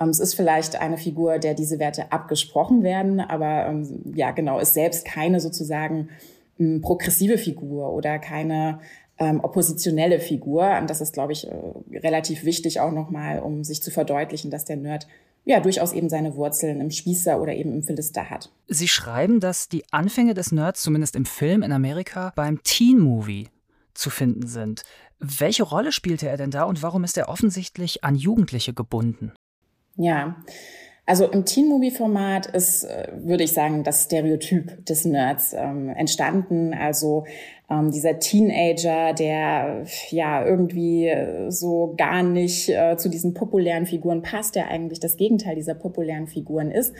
Ähm, 0.00 0.08
es 0.08 0.20
ist 0.20 0.34
vielleicht 0.34 0.80
eine 0.80 0.96
Figur, 0.96 1.38
der 1.38 1.54
diese 1.54 1.78
Werte 1.78 2.12
abgesprochen 2.12 2.82
werden, 2.82 3.20
aber 3.20 3.66
ähm, 3.66 4.12
ja, 4.14 4.30
genau, 4.30 4.58
ist 4.58 4.74
selbst 4.74 5.04
keine 5.04 5.40
sozusagen 5.40 6.08
progressive 6.82 7.38
Figur 7.38 7.92
oder 7.92 8.18
keine 8.18 8.80
ähm, 9.18 9.40
oppositionelle 9.40 10.20
Figur. 10.20 10.76
Und 10.78 10.90
das 10.90 11.00
ist, 11.00 11.12
glaube 11.12 11.32
ich, 11.32 11.46
äh, 11.46 11.98
relativ 11.98 12.44
wichtig 12.44 12.80
auch 12.80 12.92
nochmal, 12.92 13.40
um 13.40 13.64
sich 13.64 13.82
zu 13.82 13.90
verdeutlichen, 13.90 14.50
dass 14.50 14.64
der 14.64 14.76
Nerd 14.76 15.06
ja 15.44 15.60
durchaus 15.60 15.92
eben 15.92 16.08
seine 16.08 16.34
Wurzeln 16.36 16.80
im 16.80 16.90
Spießer 16.90 17.40
oder 17.40 17.54
eben 17.54 17.72
im 17.72 17.82
Philister 17.82 18.30
hat. 18.30 18.50
Sie 18.68 18.88
schreiben, 18.88 19.40
dass 19.40 19.68
die 19.68 19.84
Anfänge 19.90 20.34
des 20.34 20.52
Nerds, 20.52 20.82
zumindest 20.82 21.16
im 21.16 21.24
Film 21.24 21.62
in 21.62 21.72
Amerika, 21.72 22.32
beim 22.36 22.62
Teen-Movie 22.62 23.48
zu 23.94 24.10
finden 24.10 24.46
sind. 24.46 24.82
Welche 25.18 25.64
Rolle 25.64 25.92
spielte 25.92 26.28
er 26.28 26.36
denn 26.36 26.50
da 26.50 26.64
und 26.64 26.82
warum 26.82 27.04
ist 27.04 27.18
er 27.18 27.28
offensichtlich 27.28 28.04
an 28.04 28.14
Jugendliche 28.14 28.72
gebunden? 28.72 29.32
Ja, 29.96 30.36
Also 31.10 31.26
im 31.26 31.44
Teen-Movie-Format 31.44 32.46
ist, 32.46 32.84
äh, 32.84 33.08
würde 33.16 33.42
ich 33.42 33.52
sagen, 33.52 33.82
das 33.82 34.04
Stereotyp 34.04 34.86
des 34.86 35.04
Nerds 35.04 35.52
ähm, 35.52 35.88
entstanden. 35.88 36.72
Also 36.72 37.24
ähm, 37.70 37.90
dieser 37.90 38.18
Teenager, 38.18 39.12
der 39.14 39.84
ja 40.10 40.44
irgendwie 40.44 41.12
so 41.48 41.94
gar 41.96 42.22
nicht 42.22 42.68
äh, 42.68 42.96
zu 42.96 43.08
diesen 43.08 43.32
populären 43.32 43.86
Figuren 43.86 44.22
passt, 44.22 44.56
der 44.56 44.68
eigentlich 44.68 45.00
das 45.00 45.16
Gegenteil 45.16 45.54
dieser 45.54 45.74
populären 45.74 46.26
Figuren 46.26 46.70
ist. 46.70 46.92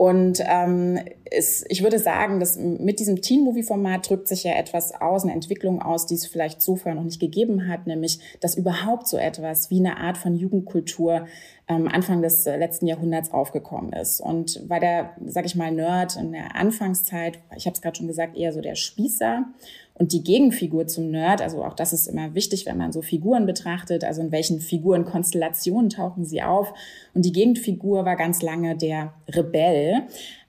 Und 0.00 0.42
ähm, 0.46 0.98
ist, 1.30 1.66
ich 1.68 1.82
würde 1.82 1.98
sagen, 1.98 2.40
dass 2.40 2.56
mit 2.56 3.00
diesem 3.00 3.20
Teen-Movie-Format 3.20 4.08
drückt 4.08 4.28
sich 4.28 4.44
ja 4.44 4.52
etwas 4.52 4.98
aus, 4.98 5.24
eine 5.24 5.34
Entwicklung 5.34 5.82
aus, 5.82 6.06
die 6.06 6.14
es 6.14 6.26
vielleicht 6.26 6.62
so 6.62 6.76
vorher 6.76 6.94
noch 6.94 7.04
nicht 7.04 7.20
gegeben 7.20 7.68
hat, 7.68 7.86
nämlich 7.86 8.18
dass 8.40 8.56
überhaupt 8.56 9.08
so 9.08 9.18
etwas 9.18 9.68
wie 9.68 9.78
eine 9.78 9.98
Art 9.98 10.16
von 10.16 10.36
Jugendkultur 10.36 11.26
ähm, 11.68 11.86
Anfang 11.86 12.22
des 12.22 12.46
äh, 12.46 12.56
letzten 12.56 12.86
Jahrhunderts 12.86 13.30
aufgekommen 13.30 13.92
ist. 13.92 14.20
Und 14.20 14.64
weil 14.68 14.80
der, 14.80 15.10
sag 15.26 15.44
ich 15.44 15.54
mal, 15.54 15.70
Nerd 15.70 16.16
in 16.16 16.32
der 16.32 16.56
Anfangszeit, 16.56 17.38
ich 17.54 17.66
habe 17.66 17.74
es 17.74 17.82
gerade 17.82 17.98
schon 17.98 18.06
gesagt, 18.06 18.38
eher 18.38 18.54
so 18.54 18.62
der 18.62 18.76
Spießer 18.76 19.44
und 20.00 20.14
die 20.14 20.24
Gegenfigur 20.24 20.86
zum 20.86 21.10
Nerd, 21.10 21.42
also 21.42 21.62
auch 21.62 21.74
das 21.74 21.92
ist 21.92 22.06
immer 22.06 22.34
wichtig, 22.34 22.64
wenn 22.64 22.78
man 22.78 22.90
so 22.90 23.02
Figuren 23.02 23.44
betrachtet, 23.44 24.02
also 24.02 24.22
in 24.22 24.32
welchen 24.32 24.58
Figurenkonstellationen 24.58 25.90
tauchen 25.90 26.24
sie 26.24 26.42
auf. 26.42 26.72
Und 27.12 27.26
die 27.26 27.32
Gegenfigur 27.32 28.06
war 28.06 28.16
ganz 28.16 28.40
lange 28.40 28.74
der 28.78 29.12
Rebell. 29.28 30.04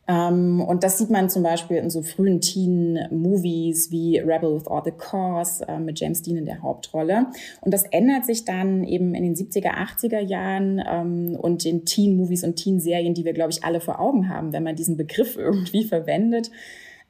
Ähm, 0.08 0.62
und 0.62 0.86
das 0.86 1.00
sieht 1.00 1.10
man 1.10 1.30
zum 1.30 1.44
Beispiel 1.44 1.76
in 1.76 1.90
so 1.90 2.02
frühen 2.02 2.40
Teen-Movies 2.40 3.92
wie 3.92 4.20
Rebel 4.20 4.56
with 4.56 4.68
All 4.68 4.84
the 4.86 4.92
Cause 4.92 5.68
äh, 5.68 5.80
mit 5.80 6.00
James 6.00 6.22
Dean 6.22 6.38
in 6.38 6.46
der 6.46 6.62
Hauptrolle. 6.62 7.28
Und 7.60 7.74
das 7.74 7.84
ändert 7.84 8.26
sich 8.26 8.46
dann 8.46 8.86
eben 8.86 9.14
in 9.14 9.24
den 9.24 9.36
70er, 9.36 9.74
80er 9.74 10.22
Jahren 10.22 10.82
ähm, 10.90 11.36
und 11.38 11.66
den 11.66 11.84
Teen-Movies 11.84 12.46
und 12.46 12.56
Teen-Serien, 12.56 13.16
die 13.16 13.26
wir, 13.26 13.34
glaube 13.34 13.52
ich, 13.52 13.66
alle 13.66 13.82
vor 13.82 14.00
Augen 14.00 14.30
haben, 14.30 14.54
wenn 14.54 14.64
man 14.64 14.78
diesen 14.78 14.96
Begriff 14.96 15.36
irgendwie 15.38 15.84
verwendet. 15.84 16.52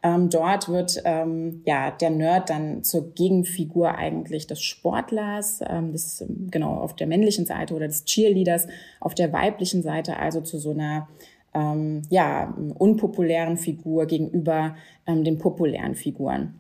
Ähm, 0.04 0.30
dort 0.30 0.68
wird 0.68 1.02
ähm, 1.06 1.62
ja 1.66 1.92
der 1.92 2.10
Nerd 2.10 2.50
dann 2.50 2.84
zur 2.84 3.14
Gegenfigur 3.14 3.96
eigentlich 3.96 4.48
des 4.48 4.62
Sportlers, 4.62 5.62
ähm, 5.68 5.92
des, 5.92 6.26
genau 6.50 6.74
auf 6.74 6.96
der 6.96 7.08
männlichen 7.08 7.46
Seite 7.46 7.76
oder 7.76 7.88
des 7.88 8.06
Cheerleaders, 8.06 8.68
auf 9.00 9.14
der 9.14 9.32
weiblichen 9.32 9.84
Seite 9.84 10.18
also 10.18 10.42
zu 10.42 10.58
so 10.58 10.72
einer 10.72 11.08
ähm, 11.54 12.02
ja 12.10 12.56
unpopulären 12.80 13.58
Figur 13.58 14.08
gegenüber 14.08 14.76
ähm, 15.06 15.24
den 15.24 15.38
populären 15.38 15.96
Figuren. 15.96 16.60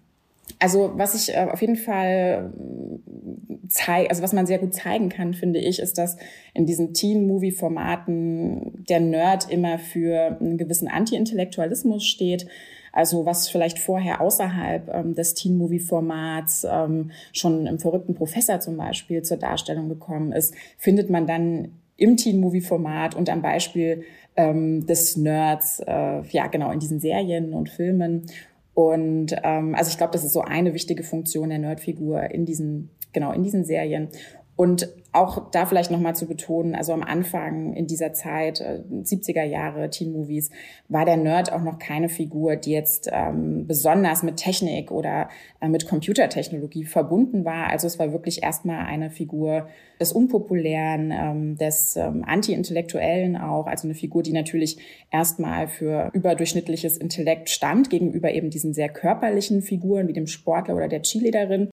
Also 0.60 0.92
was 0.96 1.16
ich 1.16 1.36
äh, 1.36 1.48
auf 1.52 1.62
jeden 1.62 1.78
Fall 1.78 2.54
äh, 2.56 3.56
zeige, 3.68 4.10
also 4.10 4.22
was 4.22 4.34
man 4.34 4.46
sehr 4.46 4.60
gut 4.60 4.74
zeigen 4.74 5.10
kann, 5.10 5.34
finde 5.34 5.60
ich, 5.60 5.80
ist, 5.80 5.98
dass 5.98 6.18
in 6.54 6.66
diesen 6.66 6.94
Teen-Movie-Formaten 6.94 8.86
der 8.88 9.00
Nerd 9.00 9.50
immer 9.50 9.80
für 9.80 10.38
einen 10.40 10.58
gewissen 10.58 10.88
Anti-Intellektualismus 10.88 12.06
steht. 12.06 12.48
Also 12.92 13.26
was 13.26 13.50
vielleicht 13.50 13.80
vorher 13.80 14.22
außerhalb 14.22 14.90
ähm, 14.94 15.16
des 15.16 15.34
Teen-Movie-Formats 15.34 16.68
ähm, 16.70 17.12
schon 17.32 17.68
im 17.68 17.80
verrückten 17.80 18.16
Professor 18.16 18.60
zum 18.60 18.78
Beispiel 18.78 19.22
zur 19.22 19.38
Darstellung 19.38 19.90
gekommen 19.90 20.32
ist, 20.32 20.54
findet 20.78 21.10
man 21.10 21.28
dann 21.28 21.74
im 21.98 22.18
Teen-Movie-Format 22.18 23.16
und 23.16 23.30
am 23.30 23.42
Beispiel 23.42 24.04
ähm, 24.36 24.86
des 24.86 25.18
Nerds, 25.18 25.82
äh, 25.86 26.22
ja 26.30 26.48
genau, 26.48 26.72
in 26.72 26.80
diesen 26.80 27.00
Serien 27.00 27.54
und 27.54 27.70
Filmen. 27.70 28.26
Und 28.74 29.36
ähm, 29.44 29.76
also 29.76 29.90
ich 29.90 29.98
glaube, 29.98 30.14
das 30.14 30.24
ist 30.24 30.34
so 30.34 30.42
eine 30.42 30.74
wichtige 30.74 31.04
Funktion 31.04 31.50
der 31.50 31.60
Nerdfigur 31.60 32.24
in 32.32 32.46
diesen, 32.46 32.90
genau, 33.14 33.32
in 33.34 33.44
diesen 33.44 33.66
Serien. 33.66 34.10
Und 34.62 34.90
auch 35.12 35.50
da 35.50 35.66
vielleicht 35.66 35.90
nochmal 35.90 36.16
zu 36.16 36.28
betonen, 36.28 36.76
also 36.76 36.94
am 36.94 37.02
Anfang 37.02 37.74
in 37.74 37.88
dieser 37.88 38.14
Zeit, 38.14 38.62
äh, 38.62 38.84
70er 39.02 39.42
Jahre, 39.42 39.90
Teen-Movies, 39.90 40.52
war 40.88 41.04
der 41.04 41.18
Nerd 41.18 41.52
auch 41.52 41.64
noch 41.64 41.80
keine 41.80 42.10
Figur, 42.10 42.58
die 42.58 42.70
jetzt 42.70 43.10
ähm, 43.12 43.66
besonders 43.66 44.22
mit 44.22 44.38
Technik 44.38 44.92
oder 44.92 45.30
äh, 45.62 45.68
mit 45.68 45.88
Computertechnologie 45.88 46.86
verbunden 46.86 47.44
war. 47.44 47.72
Also 47.72 47.88
es 47.88 47.98
war 47.98 48.14
wirklich 48.14 48.44
erstmal 48.44 48.86
eine 48.86 49.10
Figur 49.10 49.68
des 50.00 50.12
Unpopulären, 50.12 51.12
ähm, 51.12 51.58
des 51.58 51.96
ähm, 51.96 52.24
Anti-Intellektuellen 52.24 53.38
auch, 53.38 53.66
also 53.66 53.88
eine 53.88 53.96
Figur, 53.96 54.22
die 54.22 54.32
natürlich 54.32 54.78
erstmal 55.10 55.70
für 55.70 56.12
überdurchschnittliches 56.14 56.98
Intellekt 56.98 57.50
stand, 57.50 57.90
gegenüber 57.90 58.32
eben 58.32 58.52
diesen 58.52 58.76
sehr 58.76 58.90
körperlichen 58.90 59.64
Figuren 59.64 60.08
wie 60.08 60.14
dem 60.14 60.28
Sportler 60.28 60.76
oder 60.76 60.88
der 60.88 61.02
Cheerleaderin 61.02 61.72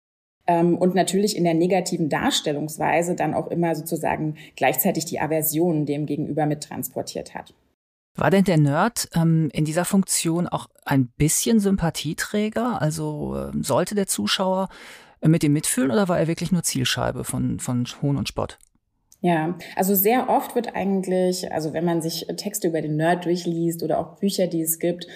und 0.49 0.95
natürlich 0.95 1.37
in 1.37 1.45
der 1.45 1.55
negativen 1.55 2.09
Darstellungsweise 2.09 3.14
dann 3.14 3.35
auch 3.35 3.49
immer 3.49 3.75
sozusagen 3.75 4.37
gleichzeitig 4.57 5.05
die 5.05 5.21
Aversion 5.21 5.87
dem 5.87 6.07
gegenüber 6.07 6.47
mittransportiert 6.47 7.35
hat. 7.35 7.55
War 8.19 8.31
denn 8.31 8.45
der 8.45 8.59
Nerd 8.59 9.09
ähm, 9.14 9.49
in 9.52 9.64
dieser 9.64 9.85
Funktion 9.85 10.49
auch 10.49 10.67
ein 10.85 11.07
bisschen 11.07 11.61
Sympathieträger? 11.61 12.83
Also 12.83 13.37
äh, 13.37 13.52
sollte 13.62 13.95
der 13.95 14.09
Zuschauer 14.09 14.69
äh, 15.21 15.28
mit 15.28 15.45
ihm 15.45 15.52
mitfühlen 15.52 15.93
oder 15.93 16.09
war 16.09 16.19
er 16.19 16.26
wirklich 16.26 16.50
nur 16.50 16.64
Zielscheibe 16.64 17.23
von, 17.23 17.61
von 17.61 17.87
Hohn 18.02 18.17
und 18.17 18.26
Spott? 18.26 18.59
Ja, 19.21 19.57
also 19.76 19.95
sehr 19.95 20.28
oft 20.28 20.55
wird 20.55 20.75
eigentlich, 20.75 21.52
also 21.52 21.73
wenn 21.73 21.85
man 21.85 22.02
sich 22.02 22.26
Texte 22.37 22.69
über 22.69 22.83
den 22.83 22.97
Nerd 22.97 23.25
durchliest 23.25 23.83
oder 23.83 23.99
auch 23.99 24.19
Bücher, 24.19 24.47
die 24.47 24.62
es 24.62 24.78
gibt, 24.78 25.07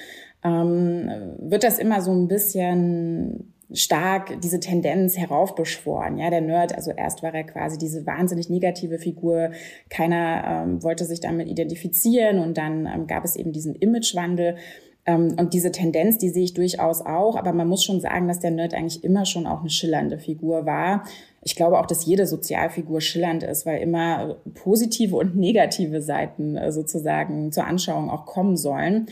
ähm, 0.44 1.08
wird 1.38 1.64
das 1.64 1.78
immer 1.78 2.02
so 2.02 2.12
ein 2.12 2.28
bisschen 2.28 3.52
stark 3.74 4.40
diese 4.40 4.60
Tendenz 4.60 5.16
heraufbeschworen. 5.16 6.18
Ja, 6.18 6.30
der 6.30 6.40
Nerd, 6.40 6.74
also 6.74 6.90
erst 6.90 7.22
war 7.22 7.34
er 7.34 7.44
quasi 7.44 7.78
diese 7.78 8.06
wahnsinnig 8.06 8.50
negative 8.50 8.98
Figur, 8.98 9.50
keiner 9.88 10.44
ähm, 10.46 10.82
wollte 10.82 11.04
sich 11.04 11.20
damit 11.20 11.48
identifizieren 11.48 12.38
und 12.38 12.56
dann 12.58 12.86
ähm, 12.86 13.06
gab 13.06 13.24
es 13.24 13.36
eben 13.36 13.52
diesen 13.52 13.74
Imagewandel. 13.74 14.56
Ähm, 15.04 15.34
und 15.38 15.52
diese 15.52 15.72
Tendenz, 15.72 16.18
die 16.18 16.28
sehe 16.28 16.44
ich 16.44 16.54
durchaus 16.54 17.04
auch, 17.04 17.36
aber 17.36 17.52
man 17.52 17.66
muss 17.66 17.84
schon 17.84 18.00
sagen, 18.00 18.28
dass 18.28 18.40
der 18.40 18.52
Nerd 18.52 18.74
eigentlich 18.74 19.02
immer 19.02 19.24
schon 19.24 19.46
auch 19.46 19.60
eine 19.60 19.70
schillernde 19.70 20.18
Figur 20.18 20.64
war. 20.64 21.04
Ich 21.42 21.56
glaube 21.56 21.78
auch, 21.78 21.86
dass 21.86 22.06
jede 22.06 22.26
Sozialfigur 22.26 23.00
schillernd 23.00 23.42
ist, 23.42 23.66
weil 23.66 23.80
immer 23.80 24.36
positive 24.54 25.16
und 25.16 25.36
negative 25.36 26.00
Seiten 26.00 26.56
äh, 26.56 26.70
sozusagen 26.70 27.50
zur 27.50 27.66
Anschauung 27.66 28.10
auch 28.10 28.26
kommen 28.26 28.56
sollen. 28.56 29.06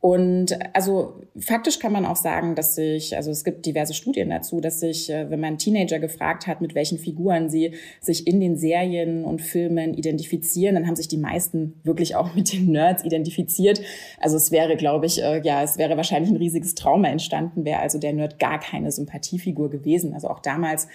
Und 0.00 0.56
also 0.74 1.22
faktisch 1.36 1.80
kann 1.80 1.90
man 1.90 2.06
auch 2.06 2.14
sagen, 2.14 2.54
dass 2.54 2.76
sich, 2.76 3.16
also 3.16 3.32
es 3.32 3.42
gibt 3.42 3.66
diverse 3.66 3.94
Studien 3.94 4.30
dazu, 4.30 4.60
dass 4.60 4.78
sich, 4.78 5.10
äh, 5.10 5.28
wenn 5.28 5.40
man 5.40 5.58
Teenager 5.58 5.98
gefragt 5.98 6.46
hat, 6.46 6.60
mit 6.60 6.76
welchen 6.76 6.98
Figuren 6.98 7.50
sie 7.50 7.74
sich 8.00 8.28
in 8.28 8.38
den 8.38 8.56
Serien 8.56 9.24
und 9.24 9.42
Filmen 9.42 9.94
identifizieren, 9.94 10.76
dann 10.76 10.86
haben 10.86 10.94
sich 10.94 11.08
die 11.08 11.18
meisten 11.18 11.80
wirklich 11.82 12.14
auch 12.14 12.32
mit 12.36 12.52
den 12.52 12.70
Nerds 12.70 13.02
identifiziert. 13.04 13.80
Also 14.20 14.36
es 14.36 14.52
wäre, 14.52 14.76
glaube 14.76 15.06
ich, 15.06 15.20
äh, 15.20 15.40
ja, 15.42 15.64
es 15.64 15.78
wäre 15.78 15.96
wahrscheinlich 15.96 16.30
ein 16.30 16.36
riesiges 16.36 16.76
Trauma 16.76 17.08
entstanden, 17.08 17.64
wäre 17.64 17.80
also 17.80 17.98
der 17.98 18.12
Nerd 18.12 18.38
gar 18.38 18.60
keine 18.60 18.92
Sympathiefigur 18.92 19.68
gewesen. 19.68 20.14
Also 20.14 20.28
auch 20.28 20.38
damals 20.38 20.86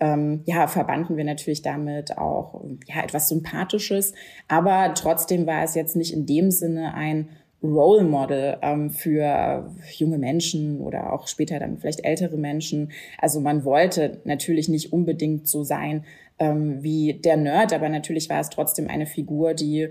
ähm, 0.00 0.42
ja, 0.46 0.66
verbanden 0.66 1.16
wir 1.16 1.24
natürlich 1.24 1.62
damit 1.62 2.18
auch 2.18 2.60
ja, 2.86 3.02
etwas 3.02 3.28
Sympathisches. 3.28 4.12
Aber 4.48 4.92
trotzdem 4.94 5.46
war 5.46 5.62
es 5.62 5.74
jetzt 5.74 5.96
nicht 5.96 6.12
in 6.12 6.26
dem 6.26 6.50
Sinne 6.50 6.94
ein 6.94 7.28
Role 7.62 8.04
Model 8.04 8.56
ähm, 8.62 8.90
für 8.90 9.70
junge 9.96 10.18
Menschen 10.18 10.80
oder 10.80 11.12
auch 11.12 11.28
später 11.28 11.58
dann 11.58 11.78
vielleicht 11.78 12.04
ältere 12.04 12.36
Menschen. 12.36 12.92
Also 13.18 13.40
man 13.40 13.64
wollte 13.64 14.20
natürlich 14.24 14.68
nicht 14.68 14.92
unbedingt 14.92 15.46
so 15.46 15.62
sein 15.62 16.04
ähm, 16.38 16.82
wie 16.82 17.14
der 17.14 17.36
Nerd, 17.36 17.72
aber 17.72 17.88
natürlich 17.88 18.30
war 18.30 18.40
es 18.40 18.50
trotzdem 18.50 18.88
eine 18.88 19.06
Figur, 19.06 19.54
die 19.54 19.88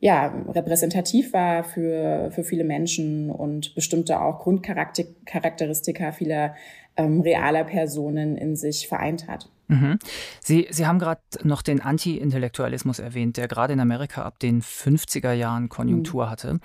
ja, 0.00 0.34
repräsentativ 0.48 1.32
war 1.32 1.62
für, 1.62 2.32
für 2.32 2.42
viele 2.42 2.64
Menschen 2.64 3.30
und 3.30 3.72
bestimmte 3.76 4.20
auch 4.20 4.40
Grundcharakteristika 4.40 6.10
vieler 6.10 6.56
ähm, 6.96 7.20
realer 7.20 7.62
Personen 7.62 8.36
in 8.36 8.56
sich 8.56 8.88
vereint 8.88 9.28
hat. 9.28 9.48
Mhm. 9.68 9.98
Sie, 10.42 10.66
Sie 10.70 10.86
haben 10.86 10.98
gerade 10.98 11.20
noch 11.44 11.62
den 11.62 11.80
Anti-Intellektualismus 11.80 12.98
erwähnt, 12.98 13.36
der 13.36 13.48
gerade 13.48 13.72
in 13.72 13.80
Amerika 13.80 14.22
ab 14.22 14.38
den 14.38 14.60
50er 14.60 15.32
Jahren 15.32 15.68
Konjunktur 15.68 16.26
mhm. 16.26 16.30
hatte. 16.30 16.60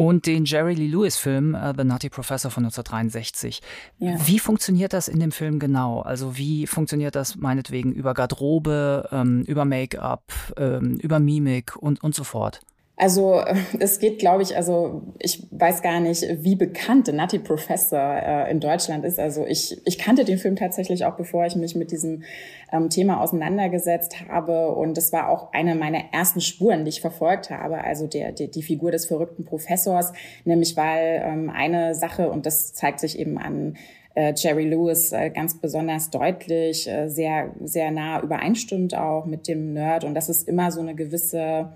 Und 0.00 0.24
den 0.24 0.46
Jerry 0.46 0.72
Lee 0.72 0.86
Lewis-Film 0.86 1.54
uh, 1.54 1.74
The 1.76 1.84
Nutty 1.84 2.08
Professor 2.08 2.50
von 2.50 2.64
1963. 2.64 3.60
Ja. 3.98 4.16
Wie 4.26 4.38
funktioniert 4.38 4.94
das 4.94 5.08
in 5.08 5.20
dem 5.20 5.30
Film 5.30 5.58
genau? 5.58 6.00
Also 6.00 6.38
wie 6.38 6.66
funktioniert 6.66 7.14
das 7.14 7.36
meinetwegen 7.36 7.92
über 7.92 8.14
Garderobe, 8.14 9.10
ähm, 9.12 9.42
über 9.42 9.66
Make-up, 9.66 10.32
ähm, 10.56 10.96
über 11.02 11.18
Mimik 11.18 11.76
und, 11.76 12.02
und 12.02 12.14
so 12.14 12.24
fort? 12.24 12.62
Also 13.00 13.42
es 13.80 13.98
geht, 13.98 14.18
glaube 14.18 14.42
ich, 14.42 14.54
also 14.56 15.02
ich 15.18 15.46
weiß 15.50 15.80
gar 15.80 16.00
nicht, 16.00 16.22
wie 16.42 16.54
bekannt 16.54 17.06
The 17.06 17.12
Nutty 17.12 17.38
Professor 17.38 17.98
äh, 17.98 18.50
in 18.50 18.60
Deutschland 18.60 19.06
ist. 19.06 19.18
Also 19.18 19.46
ich, 19.46 19.80
ich 19.86 19.98
kannte 19.98 20.24
den 20.24 20.36
Film 20.36 20.54
tatsächlich 20.54 21.06
auch, 21.06 21.16
bevor 21.16 21.46
ich 21.46 21.56
mich 21.56 21.74
mit 21.74 21.92
diesem 21.92 22.24
ähm, 22.70 22.90
Thema 22.90 23.22
auseinandergesetzt 23.22 24.28
habe. 24.28 24.72
Und 24.72 24.98
das 24.98 25.14
war 25.14 25.30
auch 25.30 25.52
eine 25.54 25.74
meiner 25.74 26.12
ersten 26.12 26.42
Spuren, 26.42 26.84
die 26.84 26.90
ich 26.90 27.00
verfolgt 27.00 27.48
habe. 27.48 27.82
Also 27.82 28.06
der, 28.06 28.32
der 28.32 28.48
die 28.48 28.62
Figur 28.62 28.90
des 28.90 29.06
verrückten 29.06 29.46
Professors, 29.46 30.12
nämlich 30.44 30.76
weil 30.76 31.22
ähm, 31.24 31.48
eine 31.48 31.94
Sache, 31.94 32.30
und 32.30 32.44
das 32.44 32.74
zeigt 32.74 33.00
sich 33.00 33.18
eben 33.18 33.38
an 33.38 33.78
äh, 34.14 34.34
Jerry 34.36 34.68
Lewis 34.68 35.12
äh, 35.12 35.30
ganz 35.30 35.58
besonders 35.58 36.10
deutlich, 36.10 36.86
äh, 36.86 37.08
sehr, 37.08 37.54
sehr 37.64 37.90
nah 37.92 38.20
übereinstimmt 38.20 38.94
auch 38.94 39.24
mit 39.24 39.48
dem 39.48 39.72
Nerd. 39.72 40.04
Und 40.04 40.14
das 40.14 40.28
ist 40.28 40.46
immer 40.46 40.70
so 40.70 40.80
eine 40.80 40.94
gewisse 40.94 41.70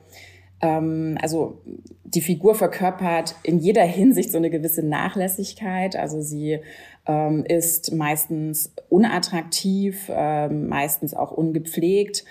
ähm, 0.64 1.18
also 1.20 1.60
die 2.04 2.22
Figur 2.22 2.54
verkörpert 2.54 3.36
in 3.42 3.58
jeder 3.58 3.82
Hinsicht 3.82 4.32
so 4.32 4.38
eine 4.38 4.50
gewisse 4.50 4.82
Nachlässigkeit. 4.82 5.94
Also 5.94 6.22
sie 6.22 6.60
ähm, 7.06 7.44
ist 7.44 7.92
meistens 7.92 8.72
unattraktiv, 8.88 10.08
äh, 10.08 10.48
meistens 10.48 11.12
auch 11.12 11.32
ungepflegt 11.32 12.24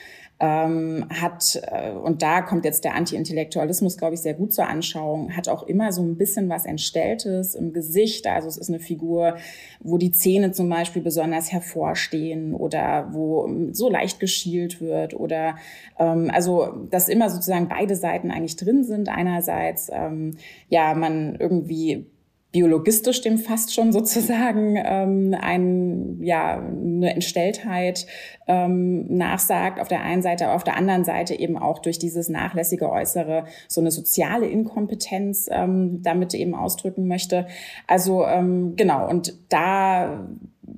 ähm, 0.44 1.06
hat, 1.10 1.62
äh, 1.72 1.92
und 1.92 2.22
da 2.22 2.42
kommt 2.42 2.66
jetzt 2.66 2.84
der 2.84 2.96
Anti-Intellektualismus, 2.96 3.98
glaube 3.98 4.16
ich, 4.16 4.20
sehr 4.20 4.34
gut 4.34 4.52
zur 4.52 4.68
Anschauung, 4.68 5.38
hat 5.38 5.48
auch 5.48 5.64
immer 5.64 5.94
so 5.94 6.04
ein 6.04 6.18
bisschen 6.18 6.50
was 6.50 6.66
Entstelltes 6.66 7.56
im 7.56 7.72
Gesicht. 7.72 8.28
Also 8.28 8.50
es 8.50 8.58
ist 8.58 8.68
eine 8.68 8.82
Figur, 8.82 9.38
wo 9.80 9.98
die 9.98 10.12
Zähne 10.12 10.52
zum 10.52 10.68
Beispiel 10.68 11.02
besonders 11.02 11.54
hervorstehen 11.54 12.54
oder 12.54 13.08
wo 13.14 13.50
so 13.72 13.90
leicht 13.90 14.20
geschielt 14.20 14.82
wird 14.82 15.14
oder 15.14 15.56
ähm, 15.98 16.30
also 16.34 16.88
dass 16.90 17.08
immer 17.08 17.30
sozusagen 17.30 17.70
beide 17.70 17.96
Seiten 17.96 18.30
eigentlich 18.30 18.58
drin 18.58 18.84
sind. 18.84 19.08
Einerseits 19.08 19.90
ähm, 19.94 20.36
ja 20.68 20.94
man 20.94 21.38
irgendwie 21.40 22.06
biologistisch 22.54 23.22
dem 23.22 23.40
fast 23.40 23.74
schon 23.74 23.92
sozusagen 23.92 24.76
ähm, 24.78 25.36
ein, 25.38 26.20
ja, 26.22 26.60
eine 26.60 27.14
Entstelltheit 27.14 28.06
ähm, 28.48 29.08
nachsagt 29.18 29.82
auf 29.82 29.88
der 29.88 30.04
einen 30.04 30.22
Seite, 30.22 30.52
auf 30.52 30.64
der 30.64 30.78
anderen 30.78 31.04
Seite 31.04 31.38
eben 31.38 31.58
auch 31.58 31.80
durch 31.80 31.98
dieses 31.98 32.30
nachlässige 32.30 32.90
Äußere 32.90 33.46
so 33.68 33.82
eine 33.82 33.90
soziale 33.90 34.48
Inkompetenz 34.48 35.50
ähm, 35.52 36.04
damit 36.04 36.36
eben 36.36 36.54
ausdrücken 36.54 37.08
möchte. 37.08 37.48
Also 37.88 38.26
ähm, 38.26 38.76
genau, 38.76 39.10
und 39.10 39.34
da 39.50 40.28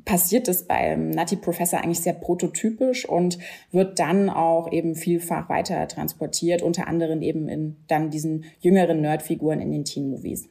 passiert 0.06 0.48
es 0.48 0.64
beim 0.68 1.10
Nutty 1.10 1.36
Professor 1.36 1.84
eigentlich 1.84 2.00
sehr 2.00 2.14
prototypisch 2.14 3.08
und 3.08 3.38
wird 3.72 4.00
dann 4.00 4.30
auch 4.30 4.72
eben 4.72 4.96
vielfach 4.96 5.50
weiter 5.50 5.86
transportiert, 5.90 6.62
unter 6.62 6.88
anderem 6.88 7.22
eben 7.22 7.50
in 7.50 7.76
dann 7.88 8.12
diesen 8.12 8.46
jüngeren 8.62 9.02
Nerdfiguren 9.02 9.60
in 9.60 9.72
den 9.72 9.84
Teen-Movies. 9.84 10.48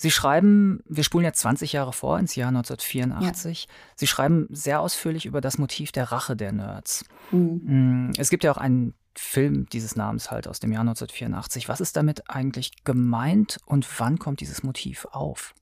Sie 0.00 0.12
schreiben, 0.12 0.80
wir 0.86 1.02
spulen 1.02 1.24
jetzt 1.24 1.40
20 1.40 1.72
Jahre 1.72 1.92
vor 1.92 2.20
ins 2.20 2.36
Jahr 2.36 2.48
1984. 2.48 3.64
Ja. 3.64 3.74
Sie 3.96 4.06
schreiben 4.06 4.46
sehr 4.48 4.80
ausführlich 4.80 5.26
über 5.26 5.40
das 5.40 5.58
Motiv 5.58 5.90
der 5.90 6.12
Rache 6.12 6.36
der 6.36 6.52
Nerds. 6.52 7.04
Mhm. 7.32 8.08
Mm, 8.08 8.12
es 8.16 8.30
gibt 8.30 8.44
ja 8.44 8.52
auch 8.52 8.58
einen 8.58 8.94
Film 9.16 9.66
dieses 9.72 9.96
Namens 9.96 10.30
halt 10.30 10.46
aus 10.46 10.60
dem 10.60 10.70
Jahr 10.70 10.82
1984. 10.82 11.68
Was 11.68 11.80
ist 11.80 11.96
damit 11.96 12.30
eigentlich 12.30 12.84
gemeint 12.84 13.58
und 13.66 13.86
wann 13.98 14.20
kommt 14.20 14.40
dieses 14.40 14.62
Motiv 14.62 15.06
auf? 15.10 15.52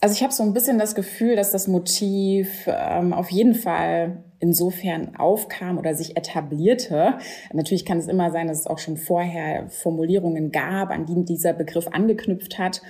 Also 0.00 0.14
ich 0.14 0.22
habe 0.22 0.32
so 0.32 0.42
ein 0.42 0.52
bisschen 0.52 0.78
das 0.78 0.94
Gefühl, 0.94 1.34
dass 1.34 1.50
das 1.50 1.66
Motiv 1.66 2.48
ähm, 2.66 3.12
auf 3.12 3.30
jeden 3.30 3.54
Fall 3.54 4.22
insofern 4.38 5.16
aufkam 5.16 5.78
oder 5.78 5.94
sich 5.94 6.16
etablierte. 6.16 7.14
Natürlich 7.52 7.86
kann 7.86 7.98
es 7.98 8.06
immer 8.06 8.30
sein, 8.30 8.46
dass 8.46 8.60
es 8.60 8.66
auch 8.66 8.78
schon 8.78 8.98
vorher 8.98 9.68
Formulierungen 9.70 10.52
gab, 10.52 10.90
an 10.90 11.06
die 11.06 11.24
dieser 11.24 11.54
Begriff 11.54 11.88
angeknüpft 11.88 12.58
hat. 12.58 12.82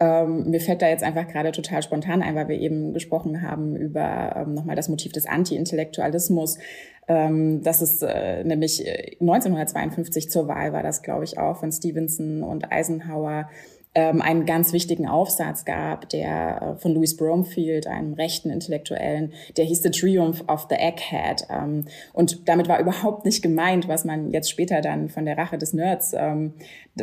Ähm, 0.00 0.48
mir 0.48 0.60
fällt 0.60 0.80
da 0.80 0.88
jetzt 0.88 1.04
einfach 1.04 1.28
gerade 1.28 1.52
total 1.52 1.82
spontan 1.82 2.22
ein, 2.22 2.34
weil 2.34 2.48
wir 2.48 2.58
eben 2.58 2.94
gesprochen 2.94 3.42
haben 3.42 3.76
über 3.76 4.34
ähm, 4.34 4.54
nochmal 4.54 4.74
das 4.74 4.88
Motiv 4.88 5.12
des 5.12 5.26
Anti-Intellektualismus. 5.26 6.58
Ähm, 7.06 7.62
das 7.62 7.82
ist 7.82 8.02
äh, 8.02 8.42
nämlich 8.42 8.80
1952 9.20 10.24
äh, 10.24 10.28
zur 10.28 10.48
Wahl 10.48 10.72
war 10.72 10.82
das, 10.82 11.02
glaube 11.02 11.24
ich, 11.24 11.38
auch 11.38 11.58
von 11.58 11.70
Stevenson 11.70 12.42
und 12.42 12.72
Eisenhower 12.72 13.50
ähm, 13.92 14.22
einen 14.22 14.46
ganz 14.46 14.72
wichtigen 14.72 15.08
Aufsatz 15.08 15.64
gab, 15.64 16.08
der 16.10 16.76
äh, 16.76 16.80
von 16.80 16.94
Louis 16.94 17.16
Bromfield, 17.16 17.88
einem 17.88 18.14
rechten 18.14 18.48
Intellektuellen, 18.48 19.32
der 19.56 19.64
hieß 19.64 19.82
The 19.82 19.90
Triumph 19.90 20.44
of 20.46 20.68
the 20.70 20.76
Egghead. 20.76 21.46
Ähm, 21.50 21.86
und 22.12 22.48
damit 22.48 22.68
war 22.68 22.78
überhaupt 22.78 23.24
nicht 23.24 23.42
gemeint, 23.42 23.88
was 23.88 24.04
man 24.04 24.30
jetzt 24.30 24.48
später 24.48 24.80
dann 24.80 25.08
von 25.08 25.24
der 25.24 25.36
Rache 25.36 25.58
des 25.58 25.72
Nerds, 25.72 26.12
ähm, 26.16 26.54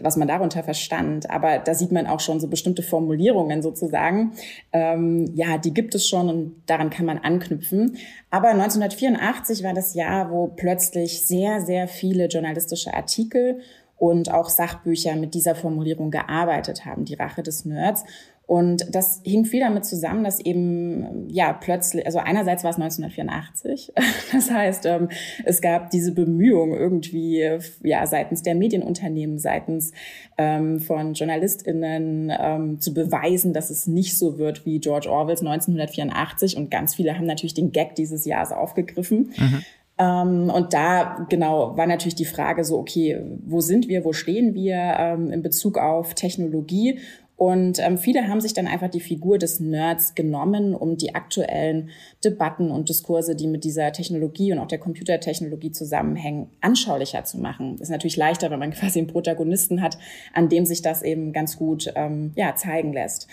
was 0.02 0.16
man 0.16 0.30
darunter 0.30 0.64
verstand. 0.64 1.30
Aber 1.30 1.60
da 1.60 1.74
sieht 1.74 1.92
man 1.92 2.08
auch 2.08 2.22
schon 2.22 2.40
so 2.40 2.48
bestimmte 2.48 2.84
Formulierungen 2.84 3.62
sozusagen. 3.62 4.32
Ähm, 4.72 5.34
ja, 5.36 5.58
die 5.58 5.74
gibt 5.74 5.94
es 5.94 6.08
schon 6.08 6.30
und 6.30 6.56
daran 6.68 6.90
kann 6.90 7.06
man 7.06 7.18
anknüpfen. 7.18 7.98
Aber 8.30 8.50
1984 8.50 9.62
war 9.62 9.74
das 9.74 9.94
Jahr, 9.94 10.32
wo 10.32 10.48
plötzlich 10.48 11.26
sehr, 11.26 11.60
sehr 11.60 11.90
viele 11.90 12.28
journalistische 12.28 12.94
Artikel 12.94 13.60
und 13.98 14.32
auch 14.32 14.50
Sachbücher 14.50 15.16
mit 15.16 15.34
dieser 15.34 15.56
Formulierung 15.56 16.12
gearbeitet 16.12 16.86
haben, 16.86 17.06
die 17.06 17.16
Rache 17.16 17.44
des 17.44 17.66
Nerds. 17.66 18.04
Und 18.48 18.96
das 18.96 19.20
hing 19.26 19.44
viel 19.44 19.60
damit 19.60 19.84
zusammen, 19.84 20.24
dass 20.24 20.40
eben, 20.40 21.28
ja, 21.30 21.52
plötzlich, 21.52 22.06
also 22.06 22.20
einerseits 22.20 22.64
war 22.64 22.72
es 22.72 22.78
1984. 22.78 23.94
Das 24.32 24.52
heißt, 24.52 24.86
ähm, 24.86 25.10
es 25.46 25.62
gab 25.62 25.90
diese 25.90 26.14
Bemühung 26.14 26.74
irgendwie, 26.74 27.60
ja, 27.84 28.06
seitens 28.06 28.44
der 28.44 28.56
Medienunternehmen, 28.56 29.38
seitens 29.38 29.92
ähm, 30.38 30.80
von 30.80 31.14
JournalistInnen 31.14 32.32
ähm, 32.38 32.80
zu 32.80 32.94
beweisen, 32.94 33.54
dass 33.54 33.70
es 33.70 33.88
nicht 33.88 34.18
so 34.18 34.38
wird 34.38 34.66
wie 34.66 34.80
George 34.80 35.10
Orwells 35.10 35.42
1984. 35.42 36.56
Und 36.56 36.72
ganz 36.72 36.96
viele 36.96 37.18
haben 37.18 37.26
natürlich 37.26 37.54
den 37.54 37.72
Gag 37.72 37.96
dieses 37.96 38.26
Jahres 38.26 38.52
aufgegriffen. 38.52 39.34
Mhm. 39.38 39.64
Ähm, 39.98 40.50
und 40.50 40.74
da 40.74 41.26
genau 41.30 41.76
war 41.76 41.88
natürlich 41.88 42.16
die 42.16 42.26
Frage 42.26 42.64
so, 42.64 42.78
okay, 42.78 43.22
wo 43.46 43.62
sind 43.62 43.88
wir, 43.88 44.06
wo 44.06 44.14
stehen 44.14 44.54
wir 44.54 44.96
ähm, 45.00 45.32
in 45.32 45.42
Bezug 45.42 45.78
auf 45.78 46.14
Technologie? 46.14 47.00
Und 47.38 47.78
ähm, 47.78 48.00
viele 48.00 48.28
haben 48.28 48.42
sich 48.42 48.56
dann 48.56 48.66
einfach 48.66 48.90
die 48.90 49.00
Figur 49.00 49.38
des 49.38 49.60
Nerds 49.60 50.16
genommen, 50.16 50.74
um 50.74 50.98
die 50.98 51.14
aktuellen 51.14 51.92
Debatten 52.26 52.72
und 52.72 52.90
Diskurse, 52.90 53.36
die 53.36 53.46
mit 53.46 53.64
dieser 53.64 53.92
Technologie 53.92 54.52
und 54.52 54.60
auch 54.60 54.68
der 54.68 54.80
Computertechnologie 54.80 55.72
zusammenhängen, 55.72 56.50
anschaulicher 56.62 57.26
zu 57.26 57.38
machen. 57.38 57.78
Ist 57.78 57.92
natürlich 57.92 58.18
leichter, 58.18 58.50
wenn 58.50 58.60
man 58.60 58.72
quasi 58.74 58.98
einen 58.98 59.08
Protagonisten 59.08 59.84
hat, 59.84 60.00
an 60.34 60.50
dem 60.50 60.66
sich 60.66 60.82
das 60.82 61.04
eben 61.04 61.32
ganz 61.32 61.58
gut 61.58 61.94
ähm, 61.96 62.32
ja, 62.36 62.56
zeigen 62.56 62.92
lässt. 62.92 63.28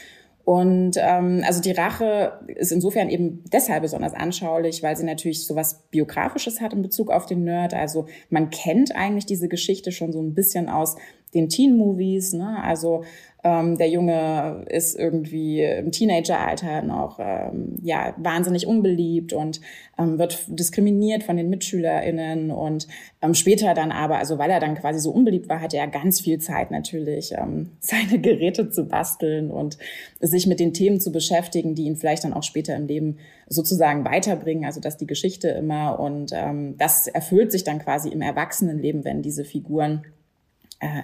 Und 0.44 0.96
ähm, 0.98 1.42
also 1.46 1.62
die 1.62 1.72
Rache 1.72 2.38
ist 2.48 2.70
insofern 2.70 3.08
eben 3.08 3.42
deshalb 3.50 3.82
besonders 3.82 4.12
anschaulich, 4.12 4.82
weil 4.82 4.94
sie 4.94 5.04
natürlich 5.04 5.46
so 5.46 5.56
was 5.56 5.82
Biografisches 5.90 6.60
hat 6.60 6.74
in 6.74 6.82
Bezug 6.82 7.10
auf 7.10 7.24
den 7.24 7.44
Nerd. 7.44 7.72
Also 7.72 8.06
man 8.28 8.50
kennt 8.50 8.94
eigentlich 8.94 9.24
diese 9.24 9.48
Geschichte 9.48 9.90
schon 9.90 10.12
so 10.12 10.20
ein 10.20 10.34
bisschen 10.34 10.68
aus 10.68 10.96
den 11.34 11.48
Teen-Movies. 11.48 12.32
Ne? 12.32 12.62
Also 12.62 13.02
ähm, 13.44 13.76
der 13.76 13.90
Junge 13.90 14.64
ist 14.70 14.98
irgendwie 14.98 15.62
im 15.62 15.92
Teenageralter 15.92 16.80
noch 16.80 17.18
ähm, 17.20 17.76
ja 17.82 18.14
wahnsinnig 18.16 18.66
unbeliebt 18.66 19.34
und 19.34 19.60
ähm, 19.98 20.18
wird 20.18 20.46
diskriminiert 20.48 21.22
von 21.22 21.36
den 21.36 21.50
MitschülerInnen 21.50 22.50
und 22.50 22.88
ähm, 23.20 23.34
später 23.34 23.74
dann 23.74 23.92
aber, 23.92 24.16
also 24.16 24.38
weil 24.38 24.50
er 24.50 24.60
dann 24.60 24.74
quasi 24.76 24.98
so 24.98 25.10
unbeliebt 25.10 25.50
war, 25.50 25.60
hatte 25.60 25.76
er 25.76 25.88
ganz 25.88 26.22
viel 26.22 26.38
Zeit 26.38 26.70
natürlich, 26.70 27.32
ähm, 27.36 27.72
seine 27.80 28.18
Geräte 28.18 28.70
zu 28.70 28.84
basteln 28.84 29.50
und 29.50 29.76
sich 30.20 30.46
mit 30.46 30.58
den 30.58 30.72
Themen 30.72 30.98
zu 30.98 31.12
beschäftigen, 31.12 31.74
die 31.74 31.84
ihn 31.84 31.96
vielleicht 31.96 32.24
dann 32.24 32.32
auch 32.32 32.42
später 32.42 32.74
im 32.74 32.86
Leben 32.86 33.18
sozusagen 33.46 34.06
weiterbringen, 34.06 34.64
also 34.64 34.80
dass 34.80 34.96
die 34.96 35.06
Geschichte 35.06 35.48
immer 35.48 36.00
und 36.00 36.32
ähm, 36.32 36.76
das 36.78 37.08
erfüllt 37.08 37.52
sich 37.52 37.62
dann 37.62 37.78
quasi 37.78 38.08
im 38.08 38.22
Erwachsenenleben, 38.22 39.04
wenn 39.04 39.20
diese 39.20 39.44
Figuren 39.44 40.06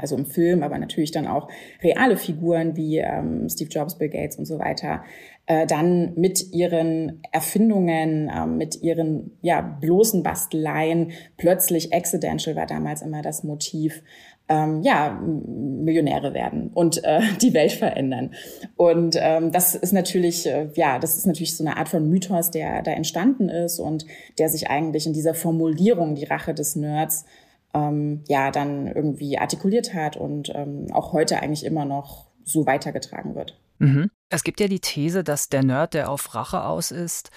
also 0.01 0.17
im 0.17 0.27
Film, 0.27 0.63
aber 0.63 0.79
natürlich 0.79 1.11
dann 1.11 1.27
auch 1.27 1.49
reale 1.83 2.17
Figuren 2.17 2.77
wie 2.77 2.99
ähm, 2.99 3.49
Steve 3.49 3.71
Jobs, 3.71 3.99
Bill 3.99 4.09
Gates 4.09 4.37
und 4.37 4.47
so 4.47 4.59
weiter, 4.59 5.03
äh, 5.47 5.67
dann 5.67 6.15
mit 6.15 6.53
ihren 6.53 7.23
Erfindungen, 7.33 8.29
äh, 8.29 8.47
mit 8.47 8.83
ihren 8.83 9.39
ja 9.43 9.61
bloßen 9.61 10.23
Basteleien 10.23 11.13
plötzlich 11.37 11.93
accidental 11.93 12.57
war 12.57 12.67
damals 12.67 13.03
immer 13.03 13.23
das 13.23 13.43
Motiv, 13.43 14.03
ähm, 14.51 14.83
ja, 14.83 15.19
Millionäre 15.21 16.35
werden 16.35 16.71
und 16.75 17.03
äh, 17.05 17.21
die 17.41 17.55
Welt 17.55 17.73
verändern. 17.73 18.33
Und 18.77 19.17
ähm, 19.19 19.53
das 19.53 19.75
ist 19.75 19.93
natürlich, 19.93 20.47
äh, 20.47 20.69
ja, 20.75 20.99
das 20.99 21.17
ist 21.17 21.27
natürlich 21.27 21.57
so 21.57 21.65
eine 21.65 21.77
Art 21.77 21.89
von 21.89 22.09
Mythos, 22.09 22.51
der 22.51 22.83
da 22.83 22.91
entstanden 22.91 23.49
ist 23.49 23.79
und 23.79 24.05
der 24.39 24.49
sich 24.49 24.69
eigentlich 24.69 25.07
in 25.07 25.13
dieser 25.13 25.35
Formulierung, 25.35 26.17
die 26.17 26.25
Rache 26.25 26.53
des 26.53 26.77
Nerds, 26.77 27.25
ähm, 27.75 28.23
ja 28.29 28.51
dann 28.51 28.87
irgendwie 28.87 29.39
artikuliert 29.39 29.95
hat 29.95 30.17
und 30.17 30.53
ähm, 30.55 30.87
auch 30.93 31.13
heute 31.13 31.41
eigentlich 31.41 31.65
immer 31.65 31.85
noch 31.85 32.27
so 32.45 32.67
weitergetragen 32.67 33.35
wird. 33.35 33.59
Mhm. 33.79 34.11
Es 34.29 34.45
gibt 34.45 34.61
ja 34.61 34.69
die 34.69 34.81
These, 34.81 35.25
dass 35.25 35.49
der 35.49 35.63
Nerd, 35.63 35.95
der 35.95 36.11
auf 36.11 36.35
Rache 36.35 36.65
aus 36.65 36.91
ist, 36.91 37.31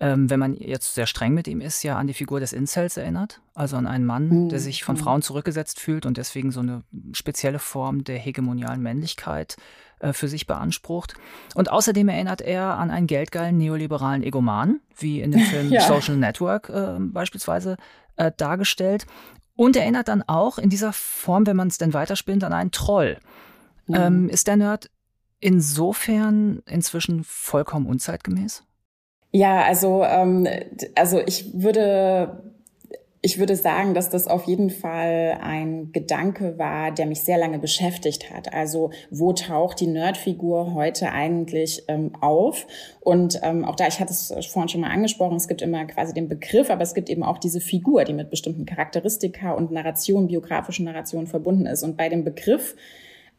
ähm, 0.00 0.28
wenn 0.28 0.40
man 0.40 0.54
jetzt 0.56 0.94
sehr 0.94 1.06
streng 1.06 1.34
mit 1.34 1.46
ihm 1.46 1.60
ist, 1.60 1.82
ja 1.82 1.96
an 1.96 2.08
die 2.08 2.14
Figur 2.14 2.40
des 2.40 2.52
Incels 2.52 2.96
erinnert. 2.96 3.40
Also 3.54 3.76
an 3.76 3.86
einen 3.86 4.04
Mann, 4.04 4.28
mhm. 4.28 4.48
der 4.48 4.58
sich 4.58 4.82
von 4.82 4.96
mhm. 4.96 5.00
Frauen 5.00 5.22
zurückgesetzt 5.22 5.78
fühlt 5.78 6.04
und 6.04 6.16
deswegen 6.16 6.50
so 6.50 6.60
eine 6.60 6.82
spezielle 7.12 7.60
Form 7.60 8.02
der 8.02 8.18
hegemonialen 8.18 8.82
Männlichkeit 8.82 9.56
äh, 10.00 10.12
für 10.12 10.26
sich 10.26 10.46
beansprucht. 10.46 11.14
Und 11.54 11.70
außerdem 11.70 12.08
erinnert 12.08 12.40
er 12.40 12.76
an 12.76 12.90
einen 12.90 13.06
geldgeilen 13.06 13.56
neoliberalen 13.56 14.24
Egoman, 14.24 14.80
wie 14.98 15.20
in 15.20 15.30
dem 15.30 15.40
Film 15.50 15.70
ja. 15.70 15.82
Social 15.82 16.16
Network 16.16 16.68
äh, 16.70 16.96
beispielsweise 16.98 17.76
äh, 18.16 18.32
dargestellt. 18.36 19.06
Und 19.56 19.76
erinnert 19.76 20.08
dann 20.08 20.22
auch 20.22 20.58
in 20.58 20.68
dieser 20.68 20.92
Form, 20.92 21.46
wenn 21.46 21.56
man 21.56 21.68
es 21.68 21.78
denn 21.78 21.94
weiterspinnt, 21.94 22.42
an 22.44 22.52
einen 22.52 22.72
Troll. 22.72 23.18
Mhm. 23.86 23.94
Ähm, 23.94 24.28
ist 24.28 24.46
der 24.46 24.56
Nerd 24.56 24.90
insofern 25.40 26.62
inzwischen 26.66 27.22
vollkommen 27.24 27.86
unzeitgemäß? 27.86 28.64
Ja, 29.30 29.62
also, 29.62 30.04
ähm, 30.04 30.48
also 30.94 31.20
ich 31.20 31.50
würde 31.54 32.53
ich 33.24 33.38
würde 33.38 33.56
sagen, 33.56 33.94
dass 33.94 34.10
das 34.10 34.28
auf 34.28 34.44
jeden 34.44 34.68
Fall 34.68 35.38
ein 35.40 35.92
Gedanke 35.92 36.58
war, 36.58 36.92
der 36.92 37.06
mich 37.06 37.22
sehr 37.22 37.38
lange 37.38 37.58
beschäftigt 37.58 38.30
hat. 38.30 38.52
Also 38.52 38.90
wo 39.10 39.32
taucht 39.32 39.80
die 39.80 39.86
Nerdfigur 39.86 40.74
heute 40.74 41.10
eigentlich 41.10 41.84
ähm, 41.88 42.12
auf? 42.20 42.66
Und 43.00 43.40
ähm, 43.42 43.64
auch 43.64 43.76
da, 43.76 43.86
ich 43.86 43.98
hatte 43.98 44.12
es 44.12 44.30
vorhin 44.50 44.68
schon 44.68 44.82
mal 44.82 44.90
angesprochen, 44.90 45.38
es 45.38 45.48
gibt 45.48 45.62
immer 45.62 45.86
quasi 45.86 46.12
den 46.12 46.28
Begriff, 46.28 46.68
aber 46.68 46.82
es 46.82 46.92
gibt 46.92 47.08
eben 47.08 47.22
auch 47.22 47.38
diese 47.38 47.62
Figur, 47.62 48.04
die 48.04 48.12
mit 48.12 48.28
bestimmten 48.28 48.66
Charakteristika 48.66 49.52
und 49.52 49.72
Narration, 49.72 50.28
biografischen 50.28 50.84
Narrationen 50.84 51.26
verbunden 51.26 51.64
ist. 51.64 51.82
Und 51.82 51.96
bei 51.96 52.10
dem 52.10 52.24
Begriff 52.24 52.76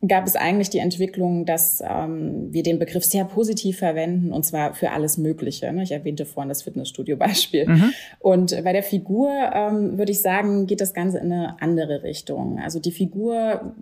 gab 0.07 0.25
es 0.27 0.35
eigentlich 0.35 0.69
die 0.69 0.79
Entwicklung, 0.79 1.45
dass 1.45 1.81
ähm, 1.87 2.51
wir 2.51 2.63
den 2.63 2.79
Begriff 2.79 3.03
sehr 3.03 3.25
positiv 3.25 3.79
verwenden 3.79 4.31
und 4.31 4.43
zwar 4.43 4.73
für 4.73 4.91
alles 4.91 5.17
Mögliche. 5.17 5.71
Ne? 5.71 5.83
Ich 5.83 5.91
erwähnte 5.91 6.25
vorhin 6.25 6.49
das 6.49 6.63
Fitnessstudio-Beispiel. 6.63 7.67
Mhm. 7.67 7.93
Und 8.19 8.63
bei 8.63 8.73
der 8.73 8.83
Figur 8.83 9.29
ähm, 9.53 9.97
würde 9.97 10.11
ich 10.11 10.21
sagen, 10.21 10.67
geht 10.67 10.81
das 10.81 10.93
Ganze 10.93 11.19
in 11.19 11.31
eine 11.31 11.61
andere 11.61 12.03
Richtung. 12.03 12.59
Also 12.59 12.79
die 12.79 12.91
Figur, 12.91 13.73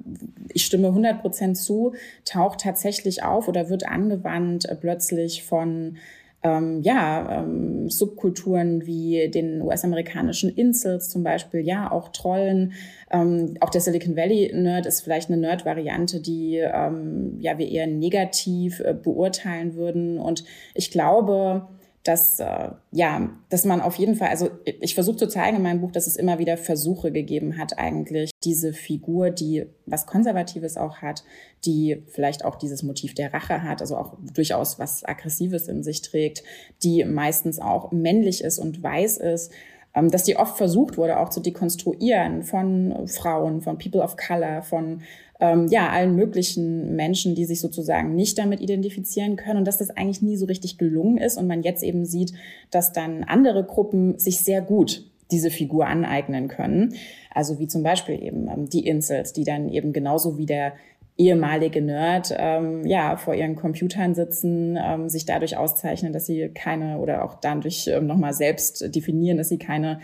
ich 0.54 0.66
stimme 0.66 0.88
100 0.88 1.22
Prozent 1.22 1.58
zu, 1.58 1.94
taucht 2.26 2.62
tatsächlich 2.62 3.24
auf 3.24 3.48
oder 3.48 3.70
wird 3.70 3.88
angewandt 3.88 4.66
äh, 4.66 4.76
plötzlich 4.76 5.44
von 5.44 5.98
ähm, 6.43 6.82
ja, 6.82 7.39
ähm, 7.39 7.89
Subkulturen 7.89 8.86
wie 8.86 9.29
den 9.29 9.62
US-amerikanischen 9.62 10.49
Insels 10.49 11.10
zum 11.10 11.23
Beispiel, 11.23 11.62
ja, 11.62 11.91
auch 11.91 12.10
Trollen. 12.10 12.73
Ähm, 13.10 13.56
auch 13.62 13.69
der 13.69 13.82
Silicon 13.82 14.15
Valley-Nerd 14.17 14.86
ist 14.86 15.01
vielleicht 15.01 15.29
eine 15.29 15.39
Nerd-Variante, 15.39 16.19
die 16.19 16.58
ähm, 16.58 17.38
ja, 17.39 17.58
wir 17.58 17.69
eher 17.69 17.88
negativ 17.88 18.82
äh, 18.82 18.93
beurteilen 18.93 19.75
würden. 19.75 20.19
Und 20.19 20.43
ich 20.73 20.91
glaube, 20.91 21.67
dass 22.04 22.39
äh, 22.39 22.72
ja, 22.92 23.30
dass 23.50 23.63
man 23.63 23.80
auf 23.80 23.96
jeden 23.96 24.16
Fall, 24.16 24.28
also 24.28 24.50
ich 24.66 24.94
versuche 24.94 25.18
zu 25.18 25.28
zeigen 25.28 25.58
in 25.58 25.63
meinem 25.63 25.80
Buch, 25.80 25.92
dass 25.92 26.06
es 26.06 26.18
immer 26.18 26.38
wieder 26.38 26.58
Versuche 26.58 27.12
gegeben 27.12 27.58
hat, 27.58 27.78
eigentlich 27.78 28.32
diese 28.44 28.74
Figur, 28.74 29.30
die 29.30 29.66
was 29.86 30.06
Konservatives 30.06 30.76
auch 30.76 30.98
hat, 30.98 31.24
die 31.66 32.04
vielleicht 32.08 32.44
auch 32.44 32.56
dieses 32.56 32.84
Motiv 32.84 33.13
der 33.13 33.34
Rache 33.34 33.63
hat, 33.63 33.80
also 33.82 33.96
auch 33.96 34.18
durchaus 34.34 34.80
was 34.80 35.06
Aggressives 35.06 35.70
in 35.70 35.82
sich 35.82 36.02
trägt, 36.02 36.44
die 36.84 37.06
meistens 37.06 37.60
auch 37.60 37.92
männlich 37.92 38.44
ist 38.44 38.60
und 38.60 38.84
weiß 38.84 39.18
ist, 39.18 39.54
ähm, 39.96 40.12
dass 40.12 40.24
die 40.24 40.36
oft 40.36 40.58
versucht 40.58 40.98
wurde, 40.98 41.20
auch 41.20 41.30
zu 41.30 41.39
dekonstruieren 41.39 42.44
von 42.44 43.08
Frauen, 43.08 43.62
von 43.62 43.78
People 43.78 44.02
of 44.02 44.18
Color, 44.18 44.62
von 44.62 45.02
ähm, 45.43 45.67
ja, 45.67 45.89
allen 45.89 46.15
möglichen 46.15 46.95
Menschen, 46.95 47.36
die 47.36 47.43
sich 47.43 47.60
sozusagen 47.60 48.15
nicht 48.15 48.38
damit 48.38 48.62
identifizieren 48.62 49.36
können 49.36 49.60
und 49.60 49.67
dass 49.67 49.77
das 49.77 49.89
eigentlich 49.89 50.21
nie 50.21 50.38
so 50.38 50.45
richtig 50.45 50.77
gelungen 50.77 51.17
ist 51.17 51.38
und 51.38 51.47
man 51.47 51.63
jetzt 51.63 51.84
eben 51.84 52.06
sieht, 52.06 52.32
dass 52.71 52.93
dann 52.93 53.25
andere 53.25 53.65
Gruppen 53.65 54.17
sich 54.17 54.39
sehr 54.39 54.62
gut 54.62 55.03
diese 55.32 55.51
Figur 55.51 55.86
aneignen 55.86 56.47
können. 56.47 56.93
Also 57.29 57.60
wie 57.60 57.67
zum 57.67 57.84
Beispiel 57.84 58.23
eben 58.23 58.47
ähm, 58.47 58.69
die 58.69 58.88
Insels, 58.88 59.34
die 59.34 59.43
dann 59.43 59.67
eben 59.67 59.91
genauso 59.91 60.38
wie 60.38 60.45
der 60.45 60.73
ehemalige 61.17 61.82
Nerd 61.82 62.34
ähm, 62.38 62.86
ja 62.86 63.17
vor 63.17 63.36
ihren 63.36 63.58
Computern 63.58 64.15
sitzen, 64.15 64.79
ähm, 64.82 65.10
sich 65.10 65.25
dadurch 65.25 65.58
auszeichnen, 65.58 66.13
dass 66.13 66.25
sie 66.25 66.49
keine 66.49 66.99
oder 66.99 67.25
auch 67.25 67.36
dadurch 67.36 67.88
ähm, 67.88 68.08
nochmal 68.08 68.34
selbst 68.34 68.95
definieren, 68.95 69.38
dass 69.38 69.49
sie 69.49 69.60
keine 69.60 69.99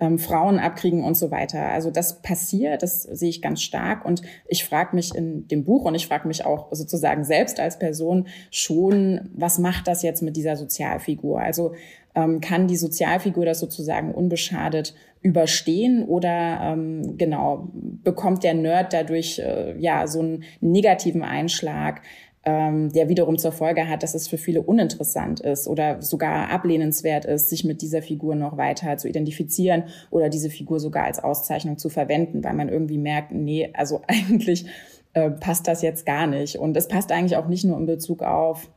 ähm, 0.00 0.18
Frauen 0.18 0.58
abkriegen 0.58 1.04
und 1.04 1.16
so 1.16 1.30
weiter. 1.30 1.68
Also 1.68 1.90
das 1.90 2.20
passiert, 2.20 2.82
das 2.82 3.02
sehe 3.02 3.30
ich 3.30 3.42
ganz 3.42 3.62
stark 3.62 4.04
und 4.04 4.22
ich 4.48 4.64
frage 4.64 4.94
mich 4.96 5.14
in 5.14 5.46
dem 5.48 5.64
Buch 5.64 5.84
und 5.84 5.94
ich 5.94 6.06
frage 6.06 6.26
mich 6.28 6.44
auch 6.44 6.68
sozusagen 6.72 7.24
selbst 7.24 7.60
als 7.60 7.78
Person 7.78 8.26
schon, 8.50 9.30
was 9.34 9.58
macht 9.58 9.86
das 9.86 10.02
jetzt 10.02 10.22
mit 10.22 10.36
dieser 10.36 10.56
Sozialfigur? 10.56 11.40
Also 11.40 11.72
ähm, 12.14 12.40
kann 12.40 12.68
die 12.68 12.76
Sozialfigur 12.76 13.44
das 13.44 13.60
sozusagen 13.60 14.12
unbeschadet 14.12 14.94
überstehen 15.24 16.04
oder 16.04 16.60
ähm, 16.62 17.16
genau 17.16 17.68
bekommt 17.72 18.44
der 18.44 18.54
Nerd 18.54 18.92
dadurch 18.92 19.38
äh, 19.38 19.74
ja 19.78 20.06
so 20.06 20.20
einen 20.20 20.44
negativen 20.60 21.22
Einschlag, 21.22 22.02
ähm, 22.44 22.92
der 22.92 23.08
wiederum 23.08 23.38
zur 23.38 23.52
Folge 23.52 23.88
hat, 23.88 24.02
dass 24.02 24.14
es 24.14 24.28
für 24.28 24.36
viele 24.36 24.62
uninteressant 24.62 25.40
ist 25.40 25.66
oder 25.66 26.02
sogar 26.02 26.50
ablehnenswert 26.50 27.24
ist, 27.24 27.48
sich 27.48 27.64
mit 27.64 27.80
dieser 27.80 28.02
Figur 28.02 28.34
noch 28.34 28.56
weiter 28.56 28.96
zu 28.98 29.08
identifizieren 29.08 29.84
oder 30.10 30.28
diese 30.28 30.50
Figur 30.50 30.78
sogar 30.78 31.04
als 31.04 31.22
Auszeichnung 31.22 31.78
zu 31.78 31.88
verwenden, 31.88 32.44
weil 32.44 32.54
man 32.54 32.68
irgendwie 32.68 32.98
merkt, 32.98 33.32
nee, 33.32 33.70
also 33.72 34.02
eigentlich 34.06 34.66
äh, 35.14 35.30
passt 35.30 35.66
das 35.68 35.80
jetzt 35.82 36.04
gar 36.04 36.26
nicht. 36.26 36.56
Und 36.56 36.76
es 36.76 36.88
passt 36.88 37.12
eigentlich 37.12 37.36
auch 37.36 37.48
nicht 37.48 37.64
nur 37.64 37.78
in 37.78 37.86
Bezug 37.86 38.22
auf, 38.22 38.68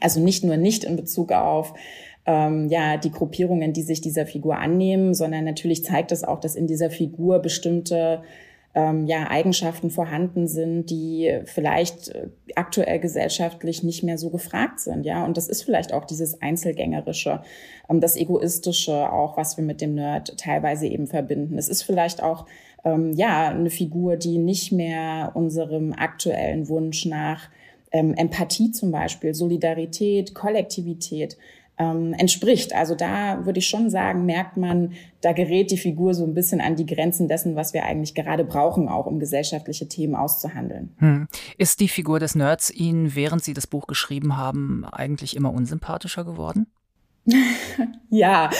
also 0.00 0.20
nicht 0.20 0.44
nur 0.44 0.56
nicht 0.56 0.84
in 0.84 0.96
Bezug 0.96 1.32
auf 1.32 1.72
ähm, 2.26 2.68
ja 2.68 2.98
die 2.98 3.10
Gruppierungen, 3.10 3.72
die 3.72 3.82
sich 3.82 4.02
dieser 4.02 4.26
Figur 4.26 4.58
annehmen, 4.58 5.14
sondern 5.14 5.44
natürlich 5.44 5.82
zeigt 5.82 6.12
es 6.12 6.24
auch, 6.24 6.40
dass 6.40 6.56
in 6.56 6.66
dieser 6.66 6.90
Figur 6.90 7.38
bestimmte 7.38 8.22
ähm, 8.74 9.06
ja, 9.06 9.28
Eigenschaften 9.30 9.90
vorhanden 9.90 10.46
sind, 10.46 10.90
die 10.90 11.40
vielleicht 11.46 12.08
äh, 12.08 12.28
aktuell 12.54 12.98
gesellschaftlich 13.00 13.82
nicht 13.82 14.02
mehr 14.02 14.18
so 14.18 14.30
gefragt 14.30 14.80
sind, 14.80 15.04
ja. 15.04 15.24
Und 15.24 15.36
das 15.36 15.48
ist 15.48 15.62
vielleicht 15.62 15.92
auch 15.92 16.04
dieses 16.04 16.42
Einzelgängerische, 16.42 17.42
ähm, 17.88 18.00
das 18.00 18.16
Egoistische 18.16 19.10
auch, 19.10 19.36
was 19.36 19.56
wir 19.56 19.64
mit 19.64 19.80
dem 19.80 19.94
Nerd 19.94 20.36
teilweise 20.38 20.86
eben 20.86 21.06
verbinden. 21.06 21.56
Es 21.56 21.68
ist 21.68 21.82
vielleicht 21.82 22.22
auch 22.22 22.46
ähm, 22.84 23.12
ja 23.14 23.48
eine 23.48 23.70
Figur, 23.70 24.16
die 24.16 24.38
nicht 24.38 24.70
mehr 24.70 25.32
unserem 25.34 25.92
aktuellen 25.94 26.68
Wunsch 26.68 27.06
nach 27.06 27.48
ähm, 27.90 28.14
Empathie 28.14 28.70
zum 28.70 28.92
Beispiel, 28.92 29.34
Solidarität, 29.34 30.34
Kollektivität 30.34 31.38
ähm, 31.78 32.12
entspricht. 32.12 32.74
Also 32.74 32.94
da 32.94 33.44
würde 33.44 33.58
ich 33.58 33.68
schon 33.68 33.90
sagen, 33.90 34.26
merkt 34.26 34.56
man, 34.56 34.92
da 35.20 35.32
gerät 35.32 35.70
die 35.70 35.78
Figur 35.78 36.14
so 36.14 36.24
ein 36.24 36.34
bisschen 36.34 36.60
an 36.60 36.76
die 36.76 36.86
Grenzen 36.86 37.28
dessen, 37.28 37.56
was 37.56 37.72
wir 37.72 37.84
eigentlich 37.84 38.14
gerade 38.14 38.44
brauchen, 38.44 38.88
auch 38.88 39.06
um 39.06 39.18
gesellschaftliche 39.18 39.88
Themen 39.88 40.14
auszuhandeln. 40.14 40.94
Hm. 40.98 41.28
Ist 41.56 41.80
die 41.80 41.88
Figur 41.88 42.20
des 42.20 42.34
Nerds 42.34 42.70
Ihnen, 42.70 43.14
während 43.14 43.44
Sie 43.44 43.54
das 43.54 43.66
Buch 43.66 43.86
geschrieben 43.86 44.36
haben, 44.36 44.84
eigentlich 44.84 45.36
immer 45.36 45.52
unsympathischer 45.52 46.24
geworden? 46.24 46.66
ja, 48.10 48.50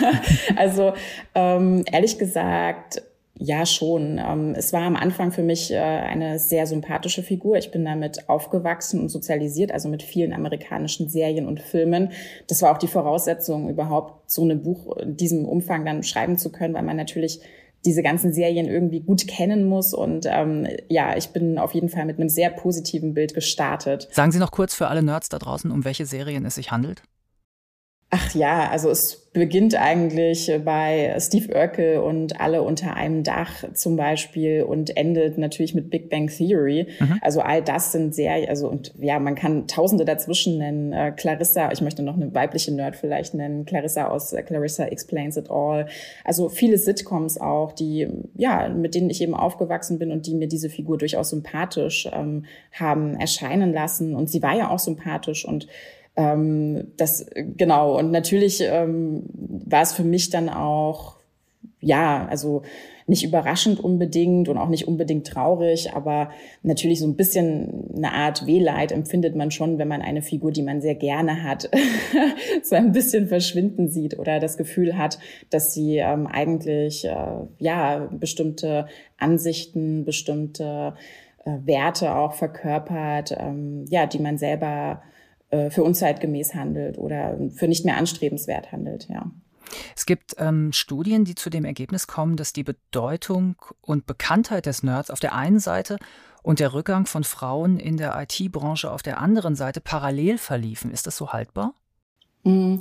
also 0.56 0.94
ähm, 1.34 1.84
ehrlich 1.90 2.18
gesagt 2.18 3.02
ja, 3.44 3.66
schon. 3.66 4.18
Ähm, 4.18 4.54
es 4.56 4.72
war 4.72 4.82
am 4.82 4.96
Anfang 4.96 5.30
für 5.30 5.42
mich 5.42 5.70
äh, 5.70 5.78
eine 5.78 6.38
sehr 6.38 6.66
sympathische 6.66 7.22
Figur. 7.22 7.56
Ich 7.56 7.70
bin 7.70 7.84
damit 7.84 8.28
aufgewachsen 8.28 9.00
und 9.00 9.10
sozialisiert, 9.10 9.70
also 9.70 9.88
mit 9.90 10.02
vielen 10.02 10.32
amerikanischen 10.32 11.10
Serien 11.10 11.46
und 11.46 11.60
Filmen. 11.60 12.12
Das 12.46 12.62
war 12.62 12.72
auch 12.72 12.78
die 12.78 12.88
Voraussetzung, 12.88 13.68
überhaupt 13.68 14.30
so 14.30 14.44
ein 14.44 14.62
Buch 14.62 14.96
in 14.96 15.16
diesem 15.16 15.44
Umfang 15.44 15.84
dann 15.84 16.02
schreiben 16.02 16.38
zu 16.38 16.50
können, 16.50 16.72
weil 16.72 16.82
man 16.82 16.96
natürlich 16.96 17.40
diese 17.84 18.02
ganzen 18.02 18.32
Serien 18.32 18.66
irgendwie 18.66 19.00
gut 19.00 19.28
kennen 19.28 19.66
muss. 19.66 19.92
Und 19.92 20.26
ähm, 20.26 20.66
ja, 20.88 21.14
ich 21.16 21.28
bin 21.28 21.58
auf 21.58 21.74
jeden 21.74 21.90
Fall 21.90 22.06
mit 22.06 22.18
einem 22.18 22.30
sehr 22.30 22.48
positiven 22.48 23.12
Bild 23.12 23.34
gestartet. 23.34 24.08
Sagen 24.10 24.32
Sie 24.32 24.38
noch 24.38 24.52
kurz 24.52 24.74
für 24.74 24.88
alle 24.88 25.02
Nerds 25.02 25.28
da 25.28 25.38
draußen, 25.38 25.70
um 25.70 25.84
welche 25.84 26.06
Serien 26.06 26.46
es 26.46 26.54
sich 26.54 26.70
handelt? 26.70 27.02
Ach 28.16 28.32
ja, 28.32 28.70
also 28.70 28.90
es 28.90 29.26
beginnt 29.32 29.74
eigentlich 29.74 30.48
bei 30.64 31.16
Steve 31.18 31.52
Urkel 31.52 31.98
und 31.98 32.40
alle 32.40 32.62
unter 32.62 32.94
einem 32.94 33.24
Dach 33.24 33.64
zum 33.74 33.96
Beispiel 33.96 34.62
und 34.62 34.96
endet 34.96 35.36
natürlich 35.36 35.74
mit 35.74 35.90
Big 35.90 36.10
Bang 36.10 36.28
Theory. 36.28 36.86
Mhm. 37.00 37.18
Also 37.22 37.40
all 37.40 37.60
das 37.60 37.90
sind 37.90 38.14
sehr, 38.14 38.48
also 38.48 38.68
und 38.68 38.94
ja, 39.00 39.18
man 39.18 39.34
kann 39.34 39.66
Tausende 39.66 40.04
dazwischen 40.04 40.58
nennen. 40.58 40.92
Äh, 40.92 41.10
Clarissa, 41.10 41.72
ich 41.72 41.80
möchte 41.80 42.04
noch 42.04 42.14
eine 42.14 42.32
weibliche 42.32 42.72
Nerd 42.72 42.94
vielleicht 42.94 43.34
nennen, 43.34 43.64
Clarissa 43.64 44.06
aus 44.06 44.32
äh, 44.32 44.44
Clarissa 44.44 44.84
Explains 44.84 45.36
It 45.36 45.50
All. 45.50 45.88
Also 46.22 46.48
viele 46.48 46.78
Sitcoms 46.78 47.40
auch, 47.40 47.72
die 47.72 48.06
ja, 48.36 48.68
mit 48.68 48.94
denen 48.94 49.10
ich 49.10 49.20
eben 49.20 49.34
aufgewachsen 49.34 49.98
bin 49.98 50.12
und 50.12 50.28
die 50.28 50.36
mir 50.36 50.46
diese 50.46 50.70
Figur 50.70 50.98
durchaus 50.98 51.30
sympathisch 51.30 52.08
ähm, 52.12 52.44
haben 52.70 53.16
erscheinen 53.16 53.72
lassen. 53.72 54.14
Und 54.14 54.30
sie 54.30 54.40
war 54.40 54.56
ja 54.56 54.70
auch 54.70 54.78
sympathisch 54.78 55.44
und 55.44 55.66
ähm, 56.16 56.92
das 56.96 57.26
genau. 57.34 57.98
Und 57.98 58.10
natürlich 58.10 58.60
ähm, 58.62 59.24
war 59.32 59.82
es 59.82 59.92
für 59.92 60.04
mich 60.04 60.30
dann 60.30 60.48
auch 60.48 61.16
ja, 61.84 62.26
also 62.28 62.62
nicht 63.06 63.22
überraschend 63.22 63.78
unbedingt 63.80 64.48
und 64.48 64.56
auch 64.56 64.68
nicht 64.68 64.88
unbedingt 64.88 65.26
traurig, 65.26 65.92
aber 65.92 66.30
natürlich 66.62 67.00
so 67.00 67.06
ein 67.06 67.16
bisschen 67.16 67.90
eine 67.94 68.12
Art 68.12 68.46
Wehleid 68.46 68.92
empfindet 68.92 69.36
man 69.36 69.50
schon, 69.50 69.78
wenn 69.78 69.88
man 69.88 70.00
eine 70.00 70.22
Figur, 70.22 70.52
die 70.52 70.62
man 70.62 70.80
sehr 70.80 70.94
gerne 70.94 71.42
hat, 71.42 71.68
so 72.62 72.74
ein 72.74 72.92
bisschen 72.92 73.28
verschwinden 73.28 73.90
sieht 73.90 74.18
oder 74.18 74.40
das 74.40 74.56
Gefühl 74.56 74.96
hat, 74.96 75.18
dass 75.50 75.74
sie 75.74 75.98
ähm, 75.98 76.26
eigentlich 76.26 77.04
äh, 77.04 77.46
ja 77.58 78.08
bestimmte 78.10 78.86
Ansichten, 79.18 80.06
bestimmte 80.06 80.94
äh, 81.44 81.50
Werte 81.64 82.16
auch 82.16 82.32
verkörpert, 82.32 83.36
ähm, 83.38 83.84
ja, 83.90 84.06
die 84.06 84.18
man 84.18 84.38
selber 84.38 85.02
äh, 85.54 85.70
für 85.70 85.84
unzeitgemäß 85.84 86.54
handelt 86.54 86.98
oder 86.98 87.38
für 87.54 87.68
nicht 87.68 87.84
mehr 87.84 87.96
anstrebenswert 87.96 88.72
handelt, 88.72 89.08
ja. 89.08 89.30
Es 89.96 90.04
gibt 90.04 90.34
ähm, 90.38 90.72
Studien, 90.72 91.24
die 91.24 91.34
zu 91.34 91.48
dem 91.48 91.64
Ergebnis 91.64 92.06
kommen, 92.06 92.36
dass 92.36 92.52
die 92.52 92.64
Bedeutung 92.64 93.56
und 93.80 94.06
Bekanntheit 94.06 94.66
des 94.66 94.82
Nerds 94.82 95.10
auf 95.10 95.20
der 95.20 95.34
einen 95.34 95.60
Seite 95.60 95.98
und 96.42 96.60
der 96.60 96.74
Rückgang 96.74 97.06
von 97.06 97.24
Frauen 97.24 97.78
in 97.78 97.96
der 97.96 98.20
IT-Branche 98.20 98.90
auf 98.90 99.02
der 99.02 99.20
anderen 99.20 99.54
Seite 99.54 99.80
parallel 99.80 100.38
verliefen. 100.38 100.90
Ist 100.90 101.06
das 101.06 101.16
so 101.16 101.32
haltbar? 101.32 101.72
Mm. 102.42 102.76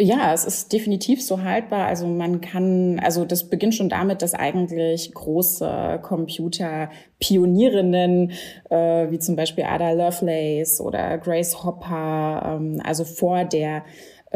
Ja, 0.00 0.32
es 0.32 0.44
ist 0.44 0.72
definitiv 0.72 1.26
so 1.26 1.42
haltbar. 1.42 1.86
Also 1.86 2.06
man 2.06 2.40
kann, 2.40 3.00
also 3.00 3.24
das 3.24 3.50
beginnt 3.50 3.74
schon 3.74 3.88
damit, 3.88 4.22
dass 4.22 4.32
eigentlich 4.32 5.12
große 5.12 5.98
Computer-Pionierinnen, 6.02 8.30
äh, 8.70 9.10
wie 9.10 9.18
zum 9.18 9.34
Beispiel 9.34 9.64
Ada 9.64 9.90
Lovelace 9.90 10.80
oder 10.80 11.18
Grace 11.18 11.64
Hopper, 11.64 12.60
ähm, 12.60 12.80
also 12.84 13.02
vor 13.02 13.44
der 13.44 13.82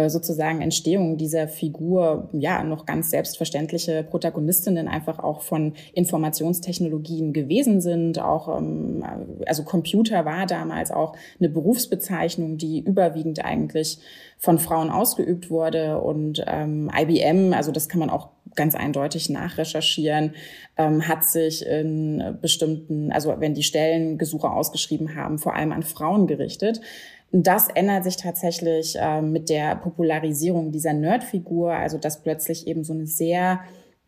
sozusagen 0.09 0.62
Entstehung 0.62 1.18
dieser 1.18 1.48
Figur 1.48 2.28
ja 2.33 2.64
noch 2.64 2.87
ganz 2.87 3.11
selbstverständliche 3.11 4.02
Protagonistinnen 4.05 4.88
einfach 4.88 5.18
auch 5.18 5.42
von 5.42 5.74
Informationstechnologien 5.92 7.33
gewesen 7.33 7.81
sind. 7.81 8.18
Auch 8.18 8.59
ähm, 8.59 9.05
also 9.46 9.64
Computer 9.64 10.24
war 10.24 10.46
damals 10.46 10.90
auch 10.90 11.14
eine 11.38 11.48
Berufsbezeichnung, 11.48 12.57
die 12.57 12.81
überwiegend 12.81 13.44
eigentlich 13.44 13.98
von 14.38 14.59
Frauen 14.59 14.90
ausgeübt 14.90 15.50
wurde 15.50 16.00
und 16.00 16.42
ähm, 16.46 16.90
IBM, 16.96 17.52
also 17.52 17.70
das 17.70 17.88
kann 17.88 18.00
man 18.00 18.11
auch 18.11 18.31
ganz 18.55 18.74
eindeutig 18.74 19.31
nachrecherchieren, 19.31 20.35
ähm, 20.76 21.07
hat 21.07 21.24
sich 21.24 21.64
in 21.64 22.38
bestimmten, 22.40 23.12
also 23.12 23.35
wenn 23.38 23.55
die 23.55 23.62
Stellengesuche 23.62 24.50
ausgeschrieben 24.50 25.14
haben, 25.14 25.38
vor 25.38 25.55
allem 25.55 25.72
an 25.72 25.83
Frauen 25.83 26.26
gerichtet. 26.26 26.81
Das 27.33 27.68
ändert 27.68 28.05
sich 28.05 28.18
tatsächlich 28.18 28.97
äh, 28.99 29.23
mit 29.23 29.49
der 29.49 29.77
Popularisierung 29.77 30.71
dieser 30.71 30.92
Nerdfigur, 30.92 31.73
also 31.73 31.97
dass 31.97 32.23
plötzlich 32.23 32.66
eben 32.66 32.85
so 32.85 32.92
eine 32.92 33.07
sehr, 33.07 33.61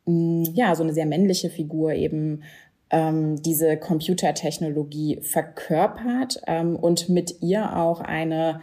mh, 0.05 0.13
mm, 0.13 0.55
ja, 0.55 0.75
so 0.75 0.83
eine 0.83 0.93
sehr 0.93 1.07
männliche 1.07 1.49
Figur 1.49 1.93
eben 1.95 2.43
ähm, 2.91 3.41
diese 3.43 3.79
Computertechnologie 3.79 5.21
verkörpert 5.23 6.43
ähm, 6.47 6.77
und 6.77 7.09
mit 7.09 7.43
ihr 7.43 7.77
auch 7.77 8.01
eine 8.01 8.61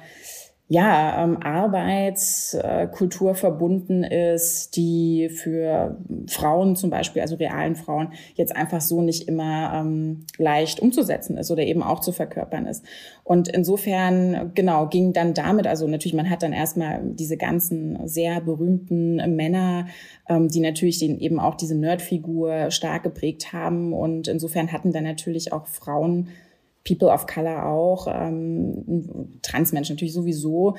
ja, 0.72 1.22
ähm, 1.22 1.36
Arbeitskultur 1.44 3.36
verbunden 3.36 4.06
ist, 4.06 4.78
die 4.78 5.28
für 5.28 5.98
Frauen 6.28 6.78
zum 6.78 6.90
Beispiel, 6.90 7.22
also 7.22 7.36
realen 7.36 7.76
Frauen, 7.76 8.14
jetzt 8.36 8.56
einfach 8.56 8.80
so 8.80 9.02
nicht 9.02 9.28
immer 9.28 9.74
ähm, 9.74 10.28
leicht 10.38 10.80
umzusetzen 10.80 11.36
ist 11.36 11.52
oder 11.52 11.64
eben 11.64 11.84
auch 11.84 12.00
zu 12.00 12.14
verkörpern 12.14 12.68
ist. 12.68 12.86
Und 13.26 13.50
insofern, 13.50 14.54
genau, 14.56 14.88
ging 14.88 15.12
dann 15.12 15.34
damit, 15.34 15.68
also 15.68 15.90
natürlich, 15.90 16.16
man 16.16 16.30
hat 16.30 16.42
dann 16.42 16.54
erstmal 16.54 17.02
diese 17.04 17.36
ganzen 17.36 18.08
sehr 18.08 18.40
berühmten 18.40 19.18
Männer, 19.36 19.88
ähm, 20.30 20.48
die 20.48 20.62
natürlich 20.62 21.00
den, 21.00 21.20
eben 21.20 21.42
auch 21.42 21.56
diese 21.56 21.76
Nerdfigur 21.76 22.72
stark 22.72 23.04
geprägt 23.04 23.52
haben. 23.52 23.92
Und 23.92 24.30
insofern 24.30 24.72
hatten 24.72 24.94
dann 24.94 25.04
natürlich 25.04 25.52
auch 25.52 25.68
Frauen 25.68 26.30
People 26.88 27.10
of 27.10 27.28
Color 27.28 27.66
auch, 27.66 28.08
ähm, 28.08 29.40
Transmenschen 29.42 29.96
natürlich 29.96 30.14
sowieso, 30.14 30.76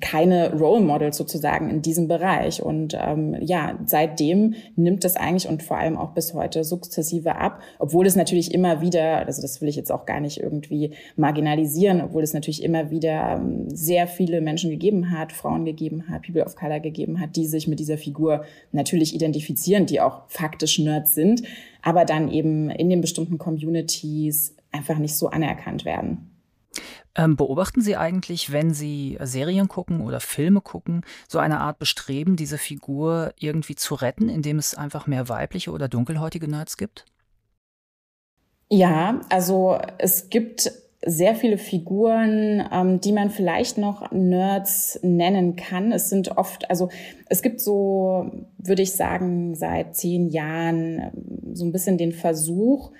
keine 0.00 0.52
Role 0.56 0.82
Models 0.82 1.16
sozusagen 1.16 1.68
in 1.68 1.82
diesem 1.82 2.06
Bereich. 2.06 2.62
Und 2.62 2.96
ähm, 2.96 3.36
ja, 3.40 3.76
seitdem 3.86 4.54
nimmt 4.76 5.02
das 5.02 5.16
eigentlich 5.16 5.48
und 5.48 5.64
vor 5.64 5.78
allem 5.78 5.96
auch 5.96 6.12
bis 6.12 6.32
heute 6.32 6.62
sukzessive 6.62 7.34
ab, 7.36 7.60
obwohl 7.80 8.06
es 8.06 8.14
natürlich 8.14 8.54
immer 8.54 8.80
wieder, 8.80 9.26
also 9.26 9.42
das 9.42 9.60
will 9.60 9.68
ich 9.68 9.74
jetzt 9.74 9.90
auch 9.90 10.06
gar 10.06 10.20
nicht 10.20 10.38
irgendwie 10.38 10.92
marginalisieren, 11.16 12.00
obwohl 12.02 12.22
es 12.22 12.34
natürlich 12.34 12.62
immer 12.62 12.92
wieder 12.92 13.40
ähm, 13.40 13.68
sehr 13.74 14.06
viele 14.06 14.40
Menschen 14.40 14.70
gegeben 14.70 15.10
hat, 15.10 15.32
Frauen 15.32 15.64
gegeben 15.64 16.08
hat, 16.08 16.22
People 16.22 16.44
of 16.44 16.54
Color 16.54 16.78
gegeben 16.78 17.20
hat, 17.20 17.34
die 17.34 17.46
sich 17.46 17.66
mit 17.66 17.80
dieser 17.80 17.98
Figur 17.98 18.44
natürlich 18.70 19.12
identifizieren, 19.12 19.86
die 19.86 20.00
auch 20.00 20.22
faktisch 20.28 20.78
Nerds 20.78 21.16
sind, 21.16 21.42
aber 21.82 22.04
dann 22.04 22.30
eben 22.30 22.70
in 22.70 22.90
den 22.90 23.00
bestimmten 23.00 23.38
Communities 23.38 24.54
einfach 24.72 24.98
nicht 24.98 25.16
so 25.16 25.28
anerkannt 25.28 25.84
werden. 25.84 26.30
Ähm, 27.16 27.36
beobachten 27.36 27.80
Sie 27.80 27.96
eigentlich, 27.96 28.52
wenn 28.52 28.72
Sie 28.72 29.18
Serien 29.20 29.66
gucken 29.66 30.00
oder 30.00 30.20
Filme 30.20 30.60
gucken, 30.60 31.02
so 31.28 31.38
eine 31.38 31.60
Art 31.60 31.78
Bestreben, 31.78 32.36
diese 32.36 32.58
Figur 32.58 33.32
irgendwie 33.38 33.74
zu 33.74 33.96
retten, 33.96 34.28
indem 34.28 34.58
es 34.58 34.76
einfach 34.76 35.06
mehr 35.06 35.28
weibliche 35.28 35.72
oder 35.72 35.88
dunkelhäutige 35.88 36.48
Nerds 36.48 36.76
gibt? 36.76 37.04
Ja, 38.68 39.20
also 39.28 39.78
es 39.98 40.30
gibt 40.30 40.70
sehr 41.04 41.34
viele 41.34 41.58
Figuren, 41.58 42.62
ähm, 42.70 43.00
die 43.00 43.12
man 43.12 43.30
vielleicht 43.30 43.78
noch 43.78 44.12
Nerds 44.12 45.00
nennen 45.02 45.56
kann. 45.56 45.92
Es 45.92 46.10
sind 46.10 46.36
oft, 46.36 46.68
also 46.68 46.90
es 47.26 47.42
gibt 47.42 47.60
so, 47.60 48.30
würde 48.58 48.82
ich 48.82 48.92
sagen, 48.92 49.54
seit 49.54 49.96
zehn 49.96 50.28
Jahren 50.28 50.98
ähm, 51.00 51.54
so 51.54 51.64
ein 51.64 51.72
bisschen 51.72 51.96
den 51.96 52.12
Versuch, 52.12 52.92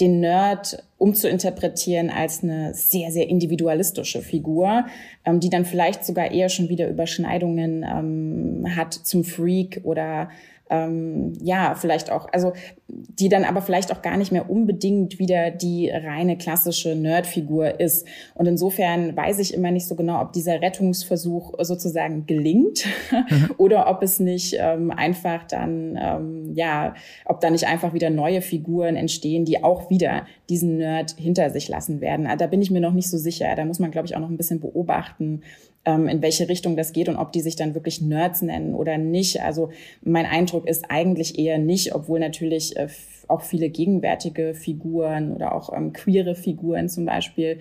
den 0.00 0.20
Nerd 0.20 0.84
umzuinterpretieren 0.96 2.10
als 2.10 2.42
eine 2.42 2.74
sehr, 2.74 3.10
sehr 3.10 3.28
individualistische 3.28 4.22
Figur, 4.22 4.86
ähm, 5.24 5.40
die 5.40 5.50
dann 5.50 5.64
vielleicht 5.64 6.04
sogar 6.04 6.30
eher 6.30 6.48
schon 6.48 6.68
wieder 6.68 6.88
Überschneidungen 6.88 7.84
ähm, 7.84 8.76
hat 8.76 8.94
zum 8.94 9.24
Freak 9.24 9.80
oder 9.84 10.30
ähm, 10.70 11.32
ja, 11.42 11.74
vielleicht 11.74 12.10
auch, 12.10 12.28
also 12.32 12.52
die 12.88 13.28
dann 13.28 13.44
aber 13.44 13.60
vielleicht 13.60 13.92
auch 13.92 14.02
gar 14.02 14.16
nicht 14.16 14.32
mehr 14.32 14.48
unbedingt 14.48 15.18
wieder 15.18 15.50
die 15.50 15.90
reine 15.90 16.38
klassische 16.38 16.94
Nerdfigur 16.94 17.80
ist. 17.80 18.06
Und 18.34 18.46
insofern 18.46 19.16
weiß 19.16 19.38
ich 19.40 19.52
immer 19.52 19.70
nicht 19.70 19.86
so 19.86 19.94
genau, 19.94 20.22
ob 20.22 20.32
dieser 20.32 20.60
Rettungsversuch 20.62 21.54
sozusagen 21.60 22.26
gelingt 22.26 22.86
mhm. 23.10 23.50
oder 23.58 23.88
ob 23.90 24.02
es 24.02 24.20
nicht 24.20 24.56
ähm, 24.58 24.90
einfach 24.90 25.44
dann, 25.44 25.98
ähm, 26.00 26.52
ja, 26.54 26.94
ob 27.24 27.40
da 27.40 27.50
nicht 27.50 27.66
einfach 27.66 27.92
wieder 27.92 28.10
neue 28.10 28.40
Figuren 28.40 28.96
entstehen, 28.96 29.44
die 29.44 29.62
auch 29.62 29.90
wieder 29.90 30.26
diesen 30.48 30.78
Nerd 30.78 31.12
hinter 31.18 31.50
sich 31.50 31.68
lassen 31.68 32.00
werden. 32.00 32.28
Da 32.38 32.46
bin 32.46 32.62
ich 32.62 32.70
mir 32.70 32.80
noch 32.80 32.94
nicht 32.94 33.10
so 33.10 33.18
sicher. 33.18 33.54
Da 33.54 33.64
muss 33.64 33.78
man, 33.78 33.90
glaube 33.90 34.06
ich, 34.06 34.16
auch 34.16 34.20
noch 34.20 34.30
ein 34.30 34.36
bisschen 34.36 34.60
beobachten, 34.60 35.42
in 35.84 36.20
welche 36.20 36.48
Richtung 36.48 36.76
das 36.76 36.92
geht 36.92 37.08
und 37.08 37.16
ob 37.16 37.32
die 37.32 37.40
sich 37.40 37.56
dann 37.56 37.74
wirklich 37.74 38.02
Nerds 38.02 38.42
nennen 38.42 38.74
oder 38.74 38.98
nicht. 38.98 39.40
Also 39.40 39.70
mein 40.02 40.26
Eindruck 40.26 40.68
ist 40.68 40.90
eigentlich 40.90 41.38
eher 41.38 41.56
nicht, 41.56 41.94
obwohl 41.94 42.20
natürlich 42.20 42.76
äh, 42.76 42.88
auch 43.26 43.42
viele 43.42 43.70
gegenwärtige 43.70 44.54
Figuren 44.54 45.32
oder 45.32 45.54
auch 45.54 45.72
ähm, 45.72 45.92
queere 45.92 46.34
Figuren 46.34 46.88
zum 46.88 47.06
Beispiel 47.06 47.60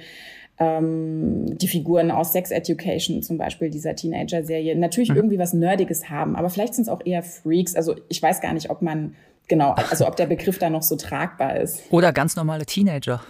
ähm, 0.60 1.58
die 1.58 1.68
Figuren 1.68 2.12
aus 2.12 2.34
Sex 2.34 2.52
Education 2.52 3.22
zum 3.22 3.38
Beispiel 3.38 3.70
dieser 3.70 3.96
Teenager-Serie 3.96 4.76
natürlich 4.76 5.10
mhm. 5.10 5.18
irgendwie 5.18 5.40
was 5.40 5.54
Nerdiges 5.54 6.10
haben, 6.10 6.36
aber 6.36 6.50
vielleicht 6.50 6.74
sind 6.74 6.84
es 6.84 6.90
auch 6.90 7.06
eher 7.06 7.24
Freaks. 7.24 7.76
Also 7.76 7.96
ich 8.10 8.22
weiß 8.22 8.42
gar 8.42 8.54
nicht, 8.54 8.70
ob 8.70 8.82
man 8.82 9.16
genau, 9.48 9.72
also 9.72 10.08
ob 10.08 10.16
der 10.16 10.26
Begriff 10.26 10.58
da 10.58 10.70
noch 10.70 10.84
so 10.84 10.96
tragbar 10.96 11.58
ist. 11.58 11.84
Oder 11.92 12.12
ganz 12.12 12.36
normale 12.36 12.66
Teenager. 12.66 13.22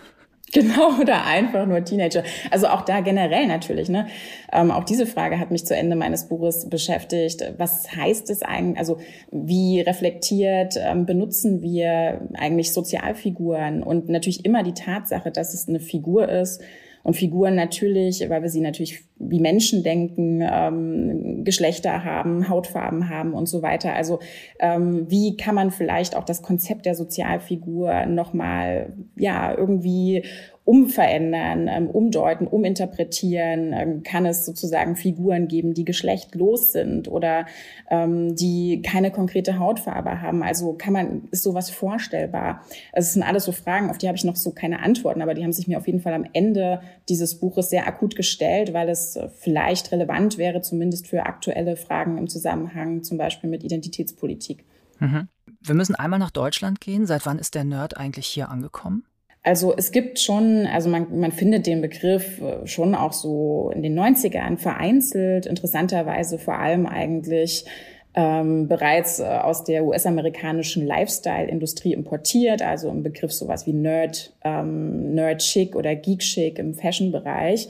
Genau, 0.54 0.98
oder 1.02 1.26
einfach 1.26 1.66
nur 1.66 1.84
Teenager. 1.84 2.24
Also 2.52 2.68
auch 2.68 2.84
da 2.84 3.02
generell 3.02 3.48
natürlich. 3.48 3.90
Ne? 3.90 4.08
Ähm, 4.52 4.72
auch 4.72 4.86
diese 4.86 5.06
Frage 5.06 5.40
hat 5.40 5.52
mich 5.52 5.66
zu 5.66 5.76
Ende 5.76 5.98
meines 5.98 6.30
Buches 6.30 6.70
beschäftigt. 6.70 7.44
Was 7.58 7.94
heißt 7.94 8.30
es 8.30 8.44
eigentlich, 8.44 8.80
also 8.80 8.98
wie 9.30 9.82
reflektiert 9.82 10.76
ähm, 10.78 11.06
benutzen 11.06 11.62
wir 11.62 12.22
eigentlich 12.36 12.72
Sozialfiguren? 12.72 13.84
Und 13.84 14.08
natürlich 14.08 14.46
immer 14.46 14.64
die 14.64 14.74
Tatsache, 14.74 15.32
dass 15.32 15.54
es 15.54 15.68
eine 15.68 15.82
Figur 15.82 16.30
ist, 16.30 16.62
und 17.08 17.14
Figuren 17.14 17.56
natürlich, 17.56 18.30
weil 18.30 18.42
wir 18.42 18.50
sie 18.50 18.60
natürlich 18.60 19.06
wie 19.16 19.40
Menschen 19.40 19.82
denken, 19.82 20.42
ähm, 20.42 21.46
Geschlechter 21.46 22.04
haben, 22.04 22.50
Hautfarben 22.50 23.08
haben 23.08 23.34
und 23.34 23.46
so 23.46 23.62
weiter. 23.62 23.94
Also 23.94 24.20
ähm, 24.60 25.10
wie 25.10 25.38
kann 25.38 25.56
man 25.56 25.72
vielleicht 25.72 26.18
auch 26.18 26.26
das 26.26 26.42
Konzept 26.42 26.86
der 26.86 26.96
Sozialfigur 26.96 28.08
nochmal 28.08 28.92
ja 29.16 29.58
irgendwie 29.58 30.26
umverändern, 30.68 31.70
ähm, 31.70 31.90
umdeuten, 31.90 32.46
uminterpretieren? 32.46 33.72
Ähm, 33.74 34.04
kann 34.04 34.26
es 34.26 34.46
sozusagen 34.46 34.98
Figuren 34.98 35.48
geben, 35.48 35.74
die 35.74 35.86
geschlechtlos 35.86 36.74
sind 36.74 37.08
oder 37.08 37.46
ähm, 37.90 38.36
die 38.36 38.82
keine 38.82 39.10
konkrete 39.12 39.60
Hautfarbe 39.60 40.22
haben? 40.22 40.44
Also 40.44 40.74
kann 40.74 40.92
man, 40.92 41.30
ist 41.32 41.44
sowas 41.44 41.70
vorstellbar? 41.70 42.66
Also 42.92 43.08
es 43.08 43.14
sind 43.14 43.24
alles 43.24 43.46
so 43.46 43.54
Fragen, 43.54 43.90
auf 43.90 43.98
die 43.98 44.08
habe 44.08 44.18
ich 44.18 44.26
noch 44.26 44.36
so 44.36 44.52
keine 44.52 44.82
Antworten, 44.82 45.22
aber 45.22 45.34
die 45.34 45.44
haben 45.44 45.54
sich 45.54 45.70
mir 45.70 45.78
auf 45.78 45.88
jeden 45.88 46.02
Fall 46.02 46.14
am 46.14 46.26
Ende 46.34 46.82
dieses 47.08 47.40
Buches 47.40 47.70
sehr 47.70 47.88
akut 47.88 48.18
gestellt, 48.18 48.74
weil 48.74 48.90
es 48.90 49.18
vielleicht 49.38 49.94
relevant 49.94 50.38
wäre, 50.38 50.62
zumindest 50.62 51.08
für 51.08 51.26
aktuelle 51.26 51.78
Fragen 51.78 52.18
im 52.18 52.28
Zusammenhang 52.28 53.04
zum 53.04 53.18
Beispiel 53.18 53.50
mit 53.50 53.64
Identitätspolitik. 53.64 54.66
Mhm. 55.00 55.30
Wir 55.62 55.76
müssen 55.76 55.96
einmal 55.96 56.20
nach 56.20 56.32
Deutschland 56.32 56.82
gehen. 56.82 57.06
Seit 57.06 57.26
wann 57.26 57.40
ist 57.40 57.56
der 57.56 57.64
Nerd 57.64 57.98
eigentlich 57.98 58.28
hier 58.28 58.50
angekommen? 58.50 59.06
Also 59.48 59.74
es 59.78 59.94
gibt 59.94 60.20
schon, 60.20 60.68
also 60.68 60.90
man, 60.90 61.22
man 61.22 61.32
findet 61.32 61.68
den 61.68 61.80
Begriff 61.80 62.42
äh, 62.42 62.68
schon 62.68 62.94
auch 62.94 63.14
so 63.14 63.72
in 63.74 63.82
den 63.82 63.98
90ern 63.98 64.58
vereinzelt, 64.58 65.46
interessanterweise 65.46 66.38
vor 66.38 66.60
allem 66.60 66.86
eigentlich 66.86 67.64
ähm, 68.14 68.68
bereits 68.68 69.22
äh, 69.22 69.24
aus 69.24 69.64
der 69.64 69.86
US-amerikanischen 69.86 70.86
Lifestyle-Industrie 70.86 71.94
importiert, 71.94 72.62
also 72.62 72.90
im 72.90 73.04
Begriff 73.04 73.32
sowas 73.32 73.66
wie 73.66 73.72
Nerd, 73.72 74.34
ähm, 74.44 75.14
Nerd-Chic 75.14 75.78
oder 75.78 75.96
Geek-Chic 75.96 76.60
im 76.60 76.74
Fashion-Bereich. 76.74 77.70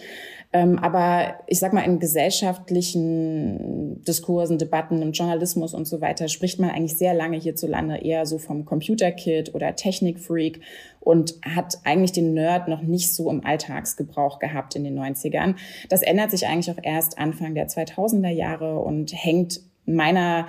Ähm, 0.53 0.79
aber 0.79 1.35
ich 1.45 1.59
sag 1.59 1.73
mal, 1.73 1.81
in 1.81 1.99
gesellschaftlichen 1.99 4.01
Diskursen, 4.03 4.57
Debatten, 4.57 5.01
im 5.01 5.11
Journalismus 5.11 5.73
und 5.73 5.85
so 5.85 5.99
weiter 5.99 6.29
spricht 6.29 6.59
man 6.59 6.69
eigentlich 6.69 6.97
sehr 6.97 7.13
lange 7.13 7.37
hierzulande 7.37 7.97
eher 7.97 8.25
so 8.25 8.37
vom 8.37 8.63
Computerkid 8.63 9.53
oder 9.53 9.75
Technikfreak 9.75 10.61
und 11.07 11.35
hat 11.41 11.79
eigentlich 11.85 12.11
den 12.11 12.33
Nerd 12.33 12.67
noch 12.67 12.81
nicht 12.81 13.15
so 13.15 13.31
im 13.31 13.45
Alltagsgebrauch 13.45 14.39
gehabt 14.39 14.75
in 14.75 14.83
den 14.83 14.99
90ern. 14.99 15.55
Das 15.87 16.01
ändert 16.01 16.31
sich 16.31 16.47
eigentlich 16.47 16.69
auch 16.69 16.83
erst 16.83 17.17
Anfang 17.17 17.55
der 17.55 17.69
2000er 17.69 18.29
Jahre 18.29 18.79
und 18.79 19.13
hängt 19.13 19.61
meiner 19.85 20.47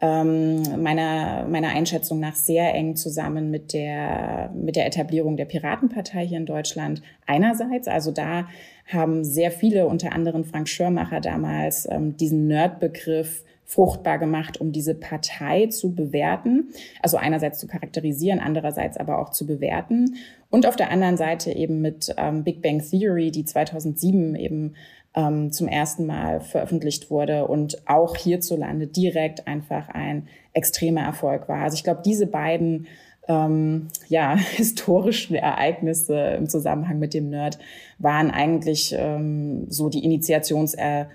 ähm, 0.00 0.62
meiner, 0.80 1.44
meiner 1.48 1.70
Einschätzung 1.70 2.20
nach 2.20 2.36
sehr 2.36 2.72
eng 2.72 2.94
zusammen 2.94 3.50
mit 3.50 3.72
der, 3.72 4.50
mit 4.54 4.76
der 4.76 4.86
Etablierung 4.86 5.36
der 5.36 5.44
Piratenpartei 5.44 6.24
hier 6.24 6.38
in 6.38 6.46
Deutschland. 6.46 7.02
Einerseits, 7.26 7.88
also 7.88 8.12
da 8.12 8.46
haben 8.88 9.24
sehr 9.24 9.50
viele, 9.50 9.86
unter 9.86 10.12
anderem 10.12 10.44
Frank 10.44 10.68
Schörmacher 10.68 11.20
damals, 11.20 11.86
ähm, 11.90 12.16
diesen 12.16 12.46
Nerd-Begriff 12.46 13.44
fruchtbar 13.64 14.18
gemacht, 14.18 14.58
um 14.60 14.72
diese 14.72 14.94
Partei 14.94 15.66
zu 15.66 15.94
bewerten. 15.94 16.70
Also 17.02 17.18
einerseits 17.18 17.58
zu 17.58 17.66
charakterisieren, 17.66 18.40
andererseits 18.40 18.96
aber 18.96 19.18
auch 19.18 19.30
zu 19.30 19.46
bewerten. 19.46 20.16
Und 20.48 20.66
auf 20.66 20.76
der 20.76 20.90
anderen 20.90 21.18
Seite 21.18 21.52
eben 21.52 21.82
mit 21.82 22.14
ähm, 22.16 22.44
Big 22.44 22.62
Bang 22.62 22.80
Theory, 22.80 23.30
die 23.30 23.44
2007 23.44 24.34
eben 24.36 24.74
ähm, 25.14 25.52
zum 25.52 25.68
ersten 25.68 26.06
Mal 26.06 26.40
veröffentlicht 26.40 27.10
wurde 27.10 27.46
und 27.46 27.86
auch 27.86 28.16
hierzulande 28.16 28.86
direkt 28.86 29.46
einfach 29.46 29.90
ein 29.90 30.28
extremer 30.54 31.02
Erfolg 31.02 31.48
war. 31.48 31.62
Also 31.62 31.74
ich 31.74 31.84
glaube, 31.84 32.00
diese 32.02 32.26
beiden 32.26 32.86
ähm, 33.28 33.88
ja, 34.08 34.34
historischen 34.56 35.36
Ereignisse 35.36 36.18
im 36.36 36.48
Zusammenhang 36.48 36.98
mit 36.98 37.14
dem 37.14 37.30
Nerd 37.30 37.58
waren 37.98 38.30
eigentlich 38.30 38.94
ähm, 38.96 39.70
so 39.70 39.88
die 39.88 40.04
Initiationsereignisse 40.04 41.08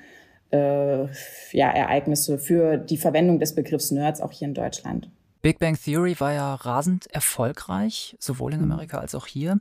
äh, 0.51 1.07
ja, 1.51 1.69
Ereignisse 1.71 2.37
für 2.37 2.77
die 2.77 2.97
Verwendung 2.97 3.39
des 3.39 3.55
Begriffs 3.55 3.91
Nerds 3.91 4.21
auch 4.21 4.31
hier 4.31 4.47
in 4.47 4.53
Deutschland. 4.53 5.09
Big 5.41 5.59
Bang 5.59 5.77
Theory 5.77 6.15
war 6.19 6.31
ja 6.31 6.53
rasend 6.53 7.07
erfolgreich, 7.07 8.15
sowohl 8.19 8.53
in. 8.53 8.63
Amerika 8.63 8.99
als 8.99 9.13
auch 9.13 9.27
hier, 9.27 9.59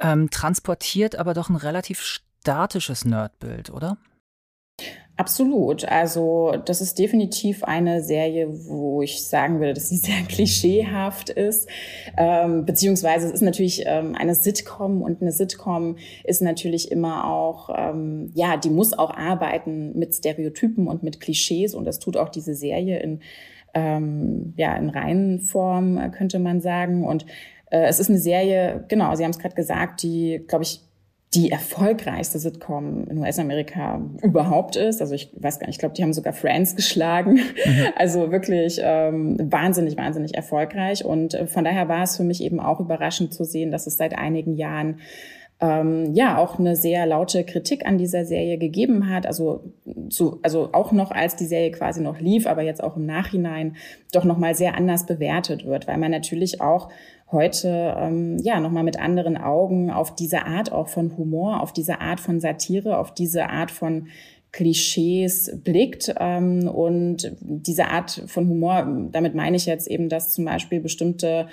ähm, 0.00 0.30
transportiert 0.30 1.16
aber 1.16 1.32
doch 1.32 1.48
ein 1.48 1.56
relativ 1.56 2.00
statisches 2.00 3.04
Nerdbild, 3.04 3.70
oder? 3.70 3.98
Absolut. 5.18 5.86
Also 5.86 6.56
das 6.66 6.82
ist 6.82 6.98
definitiv 6.98 7.64
eine 7.64 8.02
Serie, 8.02 8.48
wo 8.68 9.00
ich 9.00 9.24
sagen 9.24 9.60
würde, 9.60 9.72
dass 9.72 9.88
sie 9.88 9.96
sehr 9.96 10.22
klischeehaft 10.28 11.30
ist. 11.30 11.68
Ähm, 12.18 12.66
beziehungsweise 12.66 13.26
es 13.26 13.32
ist 13.32 13.40
natürlich 13.40 13.84
ähm, 13.86 14.14
eine 14.14 14.34
Sitcom 14.34 15.00
und 15.00 15.22
eine 15.22 15.32
Sitcom 15.32 15.96
ist 16.24 16.42
natürlich 16.42 16.90
immer 16.90 17.30
auch, 17.30 17.70
ähm, 17.74 18.30
ja, 18.34 18.58
die 18.58 18.68
muss 18.68 18.92
auch 18.92 19.10
arbeiten 19.10 19.98
mit 19.98 20.14
Stereotypen 20.14 20.86
und 20.86 21.02
mit 21.02 21.20
Klischees 21.20 21.74
und 21.74 21.86
das 21.86 21.98
tut 21.98 22.18
auch 22.18 22.28
diese 22.28 22.54
Serie 22.54 22.98
in, 23.00 23.20
ähm, 23.72 24.52
ja, 24.56 24.76
in 24.76 24.90
Reihenform, 24.90 26.10
könnte 26.12 26.38
man 26.38 26.60
sagen. 26.60 27.06
Und 27.06 27.24
äh, 27.70 27.86
es 27.86 28.00
ist 28.00 28.10
eine 28.10 28.18
Serie, 28.18 28.84
genau, 28.88 29.14
Sie 29.14 29.24
haben 29.24 29.30
es 29.30 29.38
gerade 29.38 29.54
gesagt, 29.54 30.02
die, 30.02 30.44
glaube 30.46 30.64
ich, 30.64 30.85
die 31.34 31.50
erfolgreichste 31.50 32.38
Sitcom 32.38 33.06
in 33.08 33.18
US-Amerika 33.18 34.00
überhaupt 34.22 34.76
ist. 34.76 35.00
Also 35.00 35.14
ich 35.14 35.30
weiß 35.36 35.58
gar 35.58 35.66
nicht, 35.66 35.76
ich 35.76 35.80
glaube, 35.80 35.94
die 35.94 36.02
haben 36.02 36.12
sogar 36.12 36.32
Friends 36.32 36.76
geschlagen. 36.76 37.34
Mhm. 37.34 37.86
Also 37.96 38.30
wirklich 38.30 38.80
ähm, 38.82 39.36
wahnsinnig, 39.50 39.96
wahnsinnig 39.96 40.34
erfolgreich. 40.34 41.04
Und 41.04 41.34
äh, 41.34 41.46
von 41.46 41.64
daher 41.64 41.88
war 41.88 42.02
es 42.02 42.16
für 42.16 42.24
mich 42.24 42.42
eben 42.42 42.60
auch 42.60 42.80
überraschend 42.80 43.34
zu 43.34 43.44
sehen, 43.44 43.70
dass 43.70 43.86
es 43.86 43.96
seit 43.96 44.16
einigen 44.16 44.54
Jahren 44.54 45.00
ähm, 45.58 46.14
ja 46.14 46.36
auch 46.36 46.58
eine 46.58 46.76
sehr 46.76 47.06
laute 47.06 47.44
Kritik 47.44 47.86
an 47.86 47.96
dieser 47.96 48.26
Serie 48.26 48.58
gegeben 48.58 49.10
hat. 49.10 49.26
Also, 49.26 49.72
so, 50.10 50.38
also 50.42 50.70
auch 50.72 50.92
noch 50.92 51.10
als 51.10 51.36
die 51.36 51.46
Serie 51.46 51.70
quasi 51.70 52.02
noch 52.02 52.20
lief, 52.20 52.46
aber 52.46 52.62
jetzt 52.62 52.82
auch 52.82 52.96
im 52.96 53.06
Nachhinein 53.06 53.76
doch 54.12 54.24
nochmal 54.24 54.54
sehr 54.54 54.76
anders 54.76 55.06
bewertet 55.06 55.64
wird, 55.64 55.88
weil 55.88 55.98
man 55.98 56.10
natürlich 56.10 56.60
auch 56.60 56.90
heute 57.32 57.94
ähm, 57.98 58.38
ja 58.38 58.60
nochmal 58.60 58.84
mit 58.84 59.00
anderen 59.00 59.36
Augen 59.36 59.90
auf 59.90 60.14
diese 60.14 60.44
Art 60.44 60.70
auch 60.72 60.88
von 60.88 61.16
Humor, 61.16 61.62
auf 61.62 61.72
diese 61.72 62.00
Art 62.00 62.20
von 62.20 62.38
Satire, 62.38 62.98
auf 62.98 63.14
diese 63.14 63.48
Art 63.48 63.70
von 63.70 64.08
Klischees 64.52 65.58
blickt. 65.64 66.14
Ähm, 66.20 66.68
und 66.68 67.32
diese 67.40 67.88
Art 67.88 68.22
von 68.26 68.48
Humor, 68.48 68.86
damit 69.10 69.34
meine 69.34 69.56
ich 69.56 69.66
jetzt 69.66 69.88
eben, 69.88 70.08
dass 70.08 70.32
zum 70.32 70.44
Beispiel 70.44 70.80
bestimmte 70.80 71.48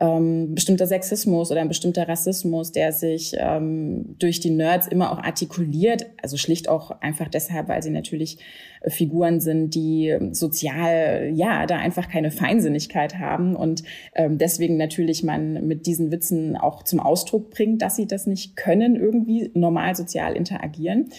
ähm, 0.00 0.54
bestimmter 0.54 0.86
Sexismus 0.86 1.50
oder 1.52 1.60
ein 1.60 1.68
bestimmter 1.68 2.08
Rassismus, 2.08 2.72
der 2.72 2.92
sich 2.92 3.34
ähm, 3.38 4.16
durch 4.18 4.40
die 4.40 4.50
Nerds 4.50 4.88
immer 4.88 5.12
auch 5.12 5.18
artikuliert. 5.18 6.06
Also 6.20 6.36
schlicht 6.36 6.68
auch 6.68 6.90
einfach 7.00 7.28
deshalb, 7.28 7.68
weil 7.68 7.82
sie 7.82 7.90
natürlich 7.90 8.38
äh, 8.80 8.90
Figuren 8.90 9.40
sind, 9.40 9.74
die 9.74 10.16
sozial, 10.32 11.30
ja, 11.34 11.66
da 11.66 11.76
einfach 11.76 12.08
keine 12.08 12.32
Feinsinnigkeit 12.32 13.18
haben 13.18 13.54
und 13.54 13.84
ähm, 14.14 14.36
deswegen 14.38 14.76
natürlich 14.76 15.22
man 15.22 15.66
mit 15.66 15.86
diesen 15.86 16.10
Witzen 16.10 16.56
auch 16.56 16.82
zum 16.82 16.98
Ausdruck 16.98 17.50
bringt, 17.50 17.80
dass 17.80 17.94
sie 17.94 18.06
das 18.06 18.26
nicht 18.26 18.56
können, 18.56 18.96
irgendwie 18.96 19.50
normal 19.54 19.94
sozial 19.94 20.36
interagieren. 20.36 21.10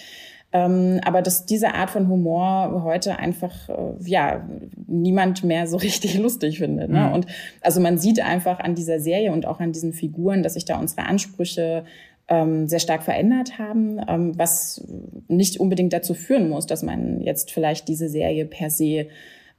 Ähm, 0.56 1.02
aber 1.04 1.22
dass 1.22 1.46
diese 1.46 1.74
Art 1.74 1.90
von 1.90 2.08
Humor 2.08 2.84
heute 2.86 3.20
einfach, 3.20 3.68
äh, 3.68 3.74
ja, 4.06 4.48
niemand 4.88 5.44
mehr 5.44 5.68
so 5.68 5.76
richtig 5.88 6.18
lustig 6.18 6.60
findet. 6.60 6.90
Ne? 6.90 7.02
Mhm. 7.02 7.14
Und 7.14 7.26
also 7.60 7.82
man 7.82 7.98
sieht 7.98 8.22
einfach 8.22 8.60
an 8.60 8.74
dieser 8.74 9.02
Serie 9.02 9.34
und 9.34 9.46
auch 9.46 9.60
an 9.60 9.74
diesen 9.74 9.92
Figuren, 9.92 10.44
dass 10.44 10.54
sich 10.54 10.64
da 10.64 10.80
unsere 10.80 11.08
Ansprüche 11.08 11.84
ähm, 12.30 12.70
sehr 12.70 12.80
stark 12.80 13.04
verändert 13.04 13.60
haben, 13.60 14.00
ähm, 14.08 14.32
was 14.38 14.88
nicht 15.28 15.60
unbedingt 15.60 15.92
dazu 15.92 16.14
führen 16.14 16.48
muss, 16.48 16.66
dass 16.66 16.84
man 16.84 17.20
jetzt 17.20 17.52
vielleicht 17.52 17.90
diese 17.90 18.08
Serie 18.08 18.46
per 18.46 18.70
se 18.70 19.08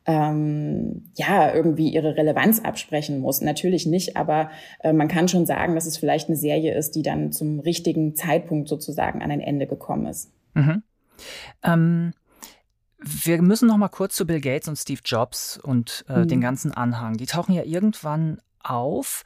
ähm, 0.07 1.11
ja, 1.15 1.55
irgendwie 1.55 1.91
ihre 1.91 2.17
Relevanz 2.17 2.61
absprechen 2.61 3.21
muss. 3.21 3.43
Natürlich 3.43 3.85
nicht, 3.85 4.17
aber 4.17 4.51
äh, 4.83 4.95
man 4.95 5.09
kann 5.09 5.29
schon 5.29 5.45
sagen, 5.45 5.75
dass 5.75 5.85
es 5.85 5.99
vielleicht 5.99 6.29
eine 6.29 6.39
Serie 6.39 6.75
ist, 6.75 6.97
die 6.97 7.03
dann 7.03 7.33
zum 7.33 7.61
richtigen 7.61 8.15
Zeitpunkt 8.15 8.69
sozusagen 8.69 9.21
an 9.21 9.31
ein 9.31 9.41
Ende 9.41 9.67
gekommen 9.67 10.07
ist. 10.07 10.33
Mhm. 10.55 10.83
Ähm, 11.63 12.13
wir 12.99 13.43
müssen 13.43 13.69
noch 13.69 13.77
mal 13.77 13.89
kurz 13.89 14.17
zu 14.17 14.27
Bill 14.27 14.41
Gates 14.41 14.69
und 14.69 14.77
Steve 14.77 15.01
Jobs 15.05 15.59
und 15.59 16.05
äh, 16.09 16.21
mhm. 16.21 16.29
den 16.29 16.41
ganzen 16.41 16.73
Anhang. 16.73 17.17
Die 17.17 17.27
tauchen 17.27 17.55
ja 17.55 17.63
irgendwann 17.63 18.39
auf 18.63 19.23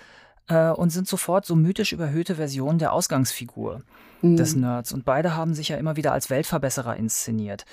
äh, 0.48 0.70
und 0.70 0.90
sind 0.90 1.08
sofort 1.08 1.46
so 1.46 1.54
mythisch 1.54 1.92
überhöhte 1.92 2.34
Versionen 2.34 2.78
der 2.78 2.92
Ausgangsfigur 2.92 3.82
mhm. 4.22 4.36
des 4.36 4.56
Nerds. 4.56 4.92
Und 4.92 5.04
beide 5.04 5.36
haben 5.36 5.54
sich 5.54 5.68
ja 5.68 5.76
immer 5.76 5.96
wieder 5.96 6.12
als 6.12 6.30
Weltverbesserer 6.30 6.96
inszeniert. 6.96 7.64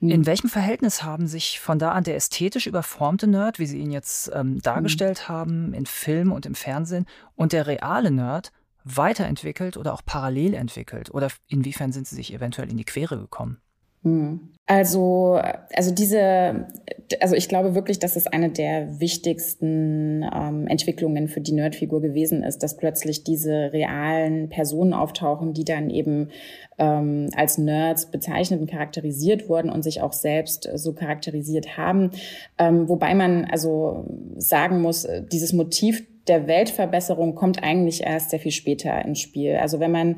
Mhm. 0.00 0.10
In 0.10 0.26
welchem 0.26 0.48
Verhältnis 0.48 1.02
haben 1.02 1.26
sich 1.26 1.60
von 1.60 1.78
da 1.78 1.92
an 1.92 2.04
der 2.04 2.16
ästhetisch 2.16 2.66
überformte 2.66 3.26
Nerd, 3.26 3.58
wie 3.58 3.66
Sie 3.66 3.78
ihn 3.78 3.92
jetzt 3.92 4.30
ähm, 4.34 4.60
dargestellt 4.60 5.24
mhm. 5.28 5.32
haben, 5.32 5.74
in 5.74 5.86
Film 5.86 6.32
und 6.32 6.46
im 6.46 6.54
Fernsehen, 6.54 7.06
und 7.36 7.52
der 7.52 7.66
reale 7.66 8.10
Nerd 8.10 8.50
weiterentwickelt 8.84 9.76
oder 9.76 9.92
auch 9.94 10.02
parallel 10.04 10.54
entwickelt? 10.54 11.12
Oder 11.12 11.28
inwiefern 11.48 11.92
sind 11.92 12.06
sie 12.06 12.16
sich 12.16 12.32
eventuell 12.32 12.70
in 12.70 12.76
die 12.76 12.84
Quere 12.84 13.18
gekommen? 13.18 13.58
Hm. 14.04 14.50
Also, 14.66 15.38
also 15.74 15.90
diese, 15.90 16.66
also 17.20 17.34
ich 17.34 17.48
glaube 17.50 17.74
wirklich, 17.74 17.98
dass 17.98 18.16
es 18.16 18.26
eine 18.26 18.48
der 18.48 18.98
wichtigsten 18.98 20.22
ähm, 20.22 20.66
Entwicklungen 20.66 21.28
für 21.28 21.42
die 21.42 21.52
Nerdfigur 21.52 22.00
gewesen 22.00 22.42
ist, 22.42 22.62
dass 22.62 22.78
plötzlich 22.78 23.24
diese 23.24 23.72
realen 23.74 24.48
Personen 24.48 24.94
auftauchen, 24.94 25.52
die 25.52 25.64
dann 25.64 25.90
eben 25.90 26.30
ähm, 26.78 27.28
als 27.36 27.58
Nerds 27.58 28.10
bezeichnet 28.10 28.60
und 28.60 28.70
charakterisiert 28.70 29.50
wurden 29.50 29.70
und 29.70 29.82
sich 29.82 30.00
auch 30.00 30.14
selbst 30.14 30.68
so 30.74 30.94
charakterisiert 30.94 31.76
haben. 31.76 32.10
Ähm, 32.56 32.88
wobei 32.88 33.14
man 33.14 33.44
also 33.44 34.06
sagen 34.36 34.80
muss, 34.80 35.06
dieses 35.30 35.52
Motiv 35.52 36.06
der 36.26 36.46
Weltverbesserung 36.46 37.34
kommt 37.34 37.62
eigentlich 37.62 38.02
erst 38.02 38.30
sehr 38.30 38.40
viel 38.40 38.52
später 38.52 39.04
ins 39.04 39.20
Spiel. 39.20 39.56
Also 39.56 39.80
wenn 39.80 39.92
man 39.92 40.16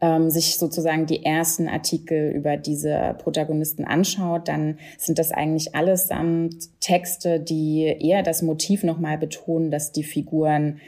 ähm, 0.00 0.30
sich 0.30 0.56
sozusagen 0.58 1.06
die 1.06 1.24
ersten 1.24 1.68
Artikel 1.68 2.30
über 2.30 2.56
diese 2.56 3.14
Protagonisten 3.18 3.84
anschaut, 3.84 4.48
dann 4.48 4.78
sind 4.98 5.18
das 5.18 5.30
eigentlich 5.30 5.74
allesamt 5.74 6.80
Texte, 6.80 7.38
die 7.38 7.84
eher 7.84 8.22
das 8.22 8.42
Motiv 8.42 8.82
nochmal 8.82 9.16
betonen, 9.16 9.70
dass 9.70 9.92
die 9.92 10.04
Figuren 10.04 10.80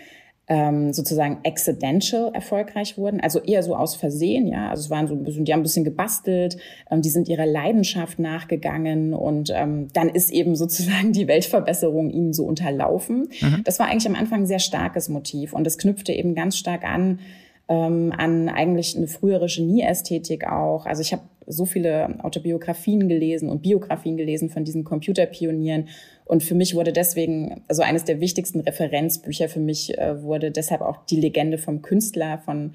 ähm, 0.46 0.92
sozusagen 0.92 1.38
accidental 1.44 2.30
erfolgreich 2.34 2.98
wurden, 2.98 3.20
also 3.20 3.40
eher 3.40 3.62
so 3.62 3.74
aus 3.74 3.96
Versehen, 3.96 4.46
ja. 4.46 4.68
Also 4.68 4.82
es 4.82 4.90
waren 4.90 5.06
so 5.06 5.14
ein 5.14 5.24
bisschen, 5.24 5.44
die 5.44 5.52
haben 5.52 5.60
ein 5.60 5.64
bisschen 5.64 5.84
gebastelt, 5.84 6.58
ähm, 6.90 7.00
die 7.00 7.08
sind 7.08 7.28
ihrer 7.28 7.46
Leidenschaft 7.46 8.18
nachgegangen 8.18 9.14
und 9.14 9.50
ähm, 9.54 9.88
dann 9.94 10.08
ist 10.10 10.30
eben 10.30 10.54
sozusagen 10.56 11.12
die 11.12 11.28
Weltverbesserung 11.28 12.10
ihnen 12.10 12.32
so 12.32 12.44
unterlaufen. 12.44 13.28
Mhm. 13.40 13.62
Das 13.64 13.78
war 13.78 13.86
eigentlich 13.86 14.08
am 14.08 14.14
Anfang 14.14 14.42
ein 14.42 14.46
sehr 14.46 14.58
starkes 14.58 15.08
Motiv 15.08 15.54
und 15.54 15.66
es 15.66 15.78
knüpfte 15.78 16.12
eben 16.12 16.34
ganz 16.34 16.58
stark 16.58 16.84
an 16.84 17.20
ähm, 17.68 18.12
an 18.16 18.48
eigentlich 18.48 18.96
eine 18.96 19.06
frühere 19.06 19.46
Genieästhetik 19.46 20.46
auch. 20.46 20.86
Also 20.86 21.00
ich 21.00 21.12
habe 21.12 21.22
so 21.46 21.64
viele 21.66 22.22
Autobiografien 22.24 23.08
gelesen 23.08 23.48
und 23.48 23.62
Biografien 23.62 24.16
gelesen 24.16 24.50
von 24.50 24.64
diesen 24.64 24.84
Computerpionieren 24.84 25.88
und 26.24 26.42
für 26.42 26.54
mich 26.54 26.74
wurde 26.74 26.92
deswegen, 26.92 27.62
also 27.68 27.82
eines 27.82 28.04
der 28.04 28.20
wichtigsten 28.20 28.60
Referenzbücher 28.60 29.48
für 29.48 29.60
mich 29.60 29.96
äh, 29.98 30.22
wurde 30.22 30.50
deshalb 30.50 30.80
auch 30.80 31.04
die 31.06 31.20
Legende 31.20 31.58
vom 31.58 31.82
Künstler 31.82 32.38
von 32.38 32.74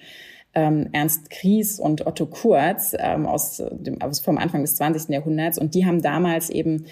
ähm, 0.53 0.89
Ernst 0.91 1.29
Kries 1.29 1.79
und 1.79 2.05
Otto 2.05 2.25
Kurz 2.27 2.95
ähm, 2.97 3.25
aus 3.25 3.63
dem, 3.71 4.01
aus 4.01 4.19
vom 4.19 4.37
Anfang 4.37 4.61
des 4.61 4.75
20. 4.75 5.09
Jahrhunderts. 5.09 5.57
Und 5.57 5.73
die 5.73 5.85
haben 5.85 6.01
damals 6.01 6.49
eben 6.49 6.85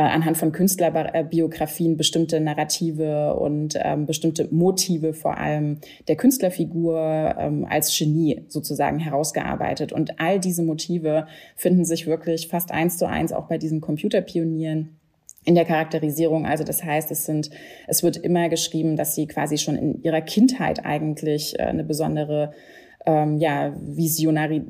anhand 0.00 0.38
von 0.38 0.52
Künstlerbiografien 0.52 1.96
bestimmte 1.96 2.40
Narrative 2.40 3.34
und 3.34 3.78
ähm, 3.78 4.06
bestimmte 4.06 4.48
Motive 4.50 5.12
vor 5.12 5.36
allem 5.36 5.78
der 6.08 6.16
Künstlerfigur 6.16 7.34
ähm, 7.38 7.66
als 7.68 7.96
Genie 7.96 8.44
sozusagen 8.48 8.98
herausgearbeitet. 8.98 9.92
Und 9.92 10.18
all 10.18 10.40
diese 10.40 10.62
Motive 10.62 11.26
finden 11.56 11.84
sich 11.84 12.06
wirklich 12.06 12.48
fast 12.48 12.72
eins 12.72 12.96
zu 12.96 13.06
eins 13.06 13.32
auch 13.32 13.48
bei 13.48 13.58
diesen 13.58 13.80
Computerpionieren 13.80 14.96
in 15.44 15.54
der 15.54 15.64
Charakterisierung. 15.64 16.46
Also 16.46 16.64
das 16.64 16.82
heißt, 16.82 17.10
es 17.10 17.26
sind, 17.26 17.50
es 17.86 18.02
wird 18.02 18.16
immer 18.16 18.48
geschrieben, 18.48 18.96
dass 18.96 19.14
sie 19.14 19.26
quasi 19.26 19.58
schon 19.58 19.76
in 19.76 20.02
ihrer 20.02 20.20
Kindheit 20.20 20.84
eigentlich 20.84 21.58
äh, 21.58 21.64
eine 21.64 21.84
besondere 21.84 22.52
ähm, 23.04 23.38
ja, 23.38 23.74
Visionari 23.78 24.62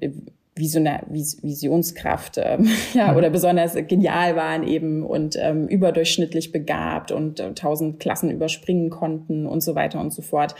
Visionar, 0.55 1.05
Visionskraft 1.09 2.37
ähm, 2.37 2.69
ja, 2.95 3.13
mhm. 3.13 3.17
oder 3.17 3.31
besonders 3.31 3.75
genial 3.89 4.37
waren 4.37 4.67
eben 4.67 5.03
und 5.03 5.37
ähm, 5.41 5.67
überdurchschnittlich 5.67 6.53
begabt 6.53 7.11
und 7.11 7.41
äh, 7.41 7.55
tausend 7.55 8.01
Klassen 8.01 8.31
überspringen 8.31 8.91
konnten 8.91 9.47
und 9.47 9.63
so 9.63 9.75
weiter 9.75 10.01
und 10.01 10.13
so 10.13 10.21
fort. 10.21 10.55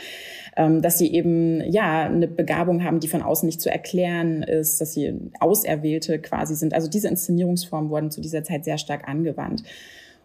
Ähm, 0.57 0.81
dass 0.81 0.97
sie 0.97 1.13
eben 1.13 1.61
ja 1.71 2.05
eine 2.05 2.27
Begabung 2.27 2.83
haben, 2.83 2.99
die 2.99 3.07
von 3.07 3.21
außen 3.21 3.45
nicht 3.45 3.61
zu 3.61 3.69
erklären 3.71 4.41
ist, 4.41 4.81
dass 4.81 4.93
sie 4.93 5.13
Auserwählte 5.39 6.19
quasi 6.19 6.55
sind. 6.55 6.73
Also 6.73 6.89
diese 6.89 7.07
Inszenierungsformen 7.07 7.89
wurden 7.91 8.09
zu 8.09 8.21
dieser 8.21 8.43
Zeit 8.43 8.65
sehr 8.65 8.79
stark 8.79 9.07
angewandt. 9.07 9.63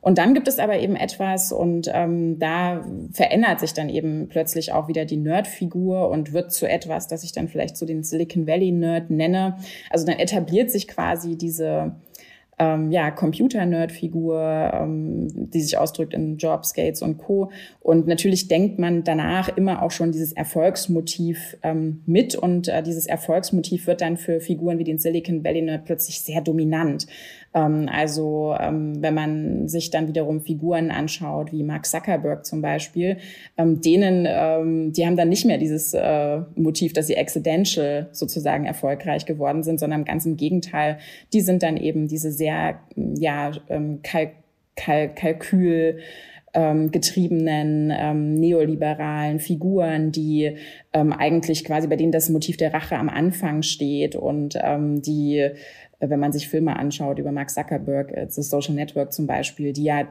Und 0.01 0.19
dann 0.19 0.35
gibt 0.35 0.49
es 0.49 0.59
aber 0.59 0.79
eben 0.79 0.97
etwas 0.97 1.53
und 1.53 1.91
ähm, 1.93 2.39
da 2.39 2.85
verändert 3.13 3.61
sich 3.61 3.75
dann 3.75 3.89
eben 3.89 4.29
plötzlich 4.29 4.73
auch 4.73 4.89
wieder 4.89 5.05
die 5.05 5.17
Nerd-Figur 5.17 6.09
und 6.09 6.33
wird 6.33 6.53
zu 6.53 6.69
etwas, 6.69 7.09
das 7.09 7.25
ich 7.25 7.33
dann 7.33 7.49
vielleicht 7.49 7.77
zu 7.77 7.85
den 7.85 8.05
Silicon 8.05 8.47
Valley 8.47 8.71
Nerd 8.71 9.11
nenne. 9.11 9.57
Also 9.91 10.07
dann 10.07 10.19
etabliert 10.19 10.71
sich 10.71 10.89
quasi 10.89 11.37
diese 11.37 11.97
ähm, 12.59 12.91
ja, 12.91 13.11
Computer-Nerd-Figur, 13.11 14.71
ähm, 14.75 15.51
die 15.51 15.61
sich 15.61 15.79
ausdrückt 15.79 16.15
in 16.15 16.37
Jobs, 16.37 16.75
Gates 16.75 17.03
und 17.03 17.19
Co. 17.19 17.51
Und 17.81 18.07
natürlich 18.07 18.49
denkt 18.49 18.79
man 18.79 19.05
danach 19.05 19.57
immer 19.57 19.83
auch 19.83 19.91
schon 19.91 20.13
dieses 20.13 20.33
Erfolgsmotiv 20.33 21.57
ähm, 21.63 22.03
mit 22.07 22.35
und 22.35 22.69
äh, 22.69 22.83
dieses 22.83 23.07
Erfolgsmotiv 23.07 23.87
wird 23.87 24.01
dann 24.01 24.17
für 24.17 24.41
Figuren 24.41 24.79
wie 24.79 24.85
den 24.85 24.99
Silicon 24.99 25.45
Valley 25.45 25.63
Nerd 25.63 25.85
plötzlich 25.85 26.21
sehr 26.21 26.41
dominant. 26.41 27.07
Ähm, 27.55 27.89
also 27.91 28.55
ähm, 28.59 29.03
wenn 29.03 29.15
man 29.15 29.69
sich 29.69 29.91
dann 29.91 30.09
wiederum 30.09 30.41
Figuren 30.41 30.91
anschaut, 30.91 31.53
wie 31.53 31.63
Mark 31.63 31.87
Zuckerberg 31.87 32.45
zum 32.45 32.63
Beispiel, 32.63 33.19
ähm, 33.57 33.81
denen, 33.81 34.27
ähm, 34.29 34.93
die 34.93 35.07
haben 35.07 35.17
dann 35.17 35.29
nicht 35.29 35.47
mehr 35.47 35.59
dieses 35.59 35.95
äh, 35.95 36.41
Motiv, 36.57 36.93
dass 36.93 37.07
sie 37.07 37.17
accidental 37.17 38.09
sozusagen 38.13 38.65
erfolgreich 38.65 39.27
geworden 39.27 39.63
sind, 39.63 39.81
sondern 39.81 40.05
ganz 40.05 40.27
im 40.27 40.37
Gegenteil, 40.37 40.99
die 41.33 41.41
sind 41.41 41.63
dann 41.63 41.77
eben 41.77 42.09
diese 42.09 42.33
sehr, 42.33 42.81
ja, 42.97 43.53
ähm, 43.69 44.01
Kalk 44.03 44.33
Kalk 44.77 45.17
Kalkül, 45.17 45.99
ähm, 46.55 46.91
getriebenen 46.91 47.93
ähm, 47.95 48.35
neoliberalen 48.35 49.39
Figuren, 49.39 50.13
die 50.13 50.57
ähm, 50.93 51.13
eigentlich 51.13 51.65
quasi 51.65 51.89
bei 51.89 51.97
denen 51.97 52.13
das 52.13 52.31
Motiv 52.31 52.57
der 52.57 52.73
Rache 52.73 52.97
am 52.97 53.09
Anfang 53.09 53.63
steht 53.63 54.17
und 54.17 54.59
ähm, 54.63 55.03
die 55.03 55.51
wenn 56.01 56.21
man 56.21 56.33
sich 56.33 56.49
Filme 56.49 56.77
anschaut 56.77 57.19
über 57.19 57.33
Mark 57.33 57.51
Zuckerberg, 57.51 58.13
äh, 58.13 58.27
The 58.29 58.43
Social 58.43 58.75
Network 58.75 59.13
zum 59.13 59.27
Beispiel, 59.27 59.73
die 59.73 59.85
ja 59.85 60.07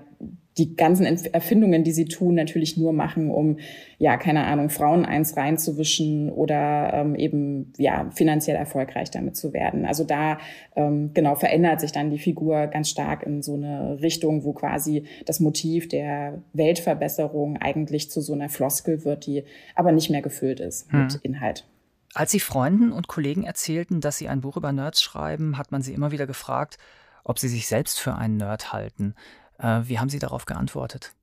die 0.57 0.75
ganzen 0.75 1.05
Erfindungen, 1.05 1.83
die 1.83 1.91
sie 1.91 2.05
tun, 2.05 2.33
natürlich 2.33 2.77
nur 2.77 2.91
machen, 2.91 3.29
um, 3.29 3.57
ja, 3.99 4.17
keine 4.17 4.45
Ahnung, 4.45 4.69
Frauen 4.69 5.05
eins 5.05 5.37
reinzuwischen 5.37 6.31
oder 6.31 6.91
ähm, 6.93 7.15
eben, 7.15 7.73
ja, 7.77 8.09
finanziell 8.15 8.55
erfolgreich 8.55 9.11
damit 9.11 9.35
zu 9.35 9.53
werden. 9.53 9.85
Also 9.85 10.03
da, 10.03 10.39
ähm, 10.75 11.11
genau, 11.13 11.35
verändert 11.35 11.79
sich 11.79 11.91
dann 11.91 12.09
die 12.09 12.17
Figur 12.17 12.67
ganz 12.67 12.89
stark 12.89 13.23
in 13.23 13.43
so 13.43 13.53
eine 13.53 14.01
Richtung, 14.01 14.43
wo 14.43 14.53
quasi 14.53 15.03
das 15.25 15.39
Motiv 15.39 15.87
der 15.87 16.41
Weltverbesserung 16.53 17.57
eigentlich 17.57 18.09
zu 18.09 18.21
so 18.21 18.33
einer 18.33 18.49
Floskel 18.49 19.05
wird, 19.05 19.27
die 19.27 19.43
aber 19.75 19.91
nicht 19.91 20.09
mehr 20.09 20.23
gefüllt 20.23 20.59
ist 20.59 20.91
hm. 20.91 21.03
mit 21.03 21.15
Inhalt. 21.21 21.65
Als 22.13 22.31
Sie 22.31 22.39
Freunden 22.39 22.91
und 22.91 23.07
Kollegen 23.07 23.43
erzählten, 23.43 24.01
dass 24.01 24.17
Sie 24.17 24.27
ein 24.27 24.41
Buch 24.41 24.57
über 24.57 24.71
Nerds 24.71 25.01
schreiben, 25.01 25.57
hat 25.57 25.71
man 25.71 25.81
Sie 25.81 25.93
immer 25.93 26.11
wieder 26.11 26.25
gefragt, 26.25 26.77
ob 27.23 27.39
Sie 27.39 27.49
sich 27.49 27.67
selbst 27.67 27.99
für 27.99 28.15
einen 28.15 28.37
Nerd 28.37 28.71
halten. 28.73 29.13
Äh, 29.59 29.81
wie 29.83 29.99
haben 29.99 30.09
Sie 30.09 30.19
darauf 30.19 30.45
geantwortet? 30.45 31.13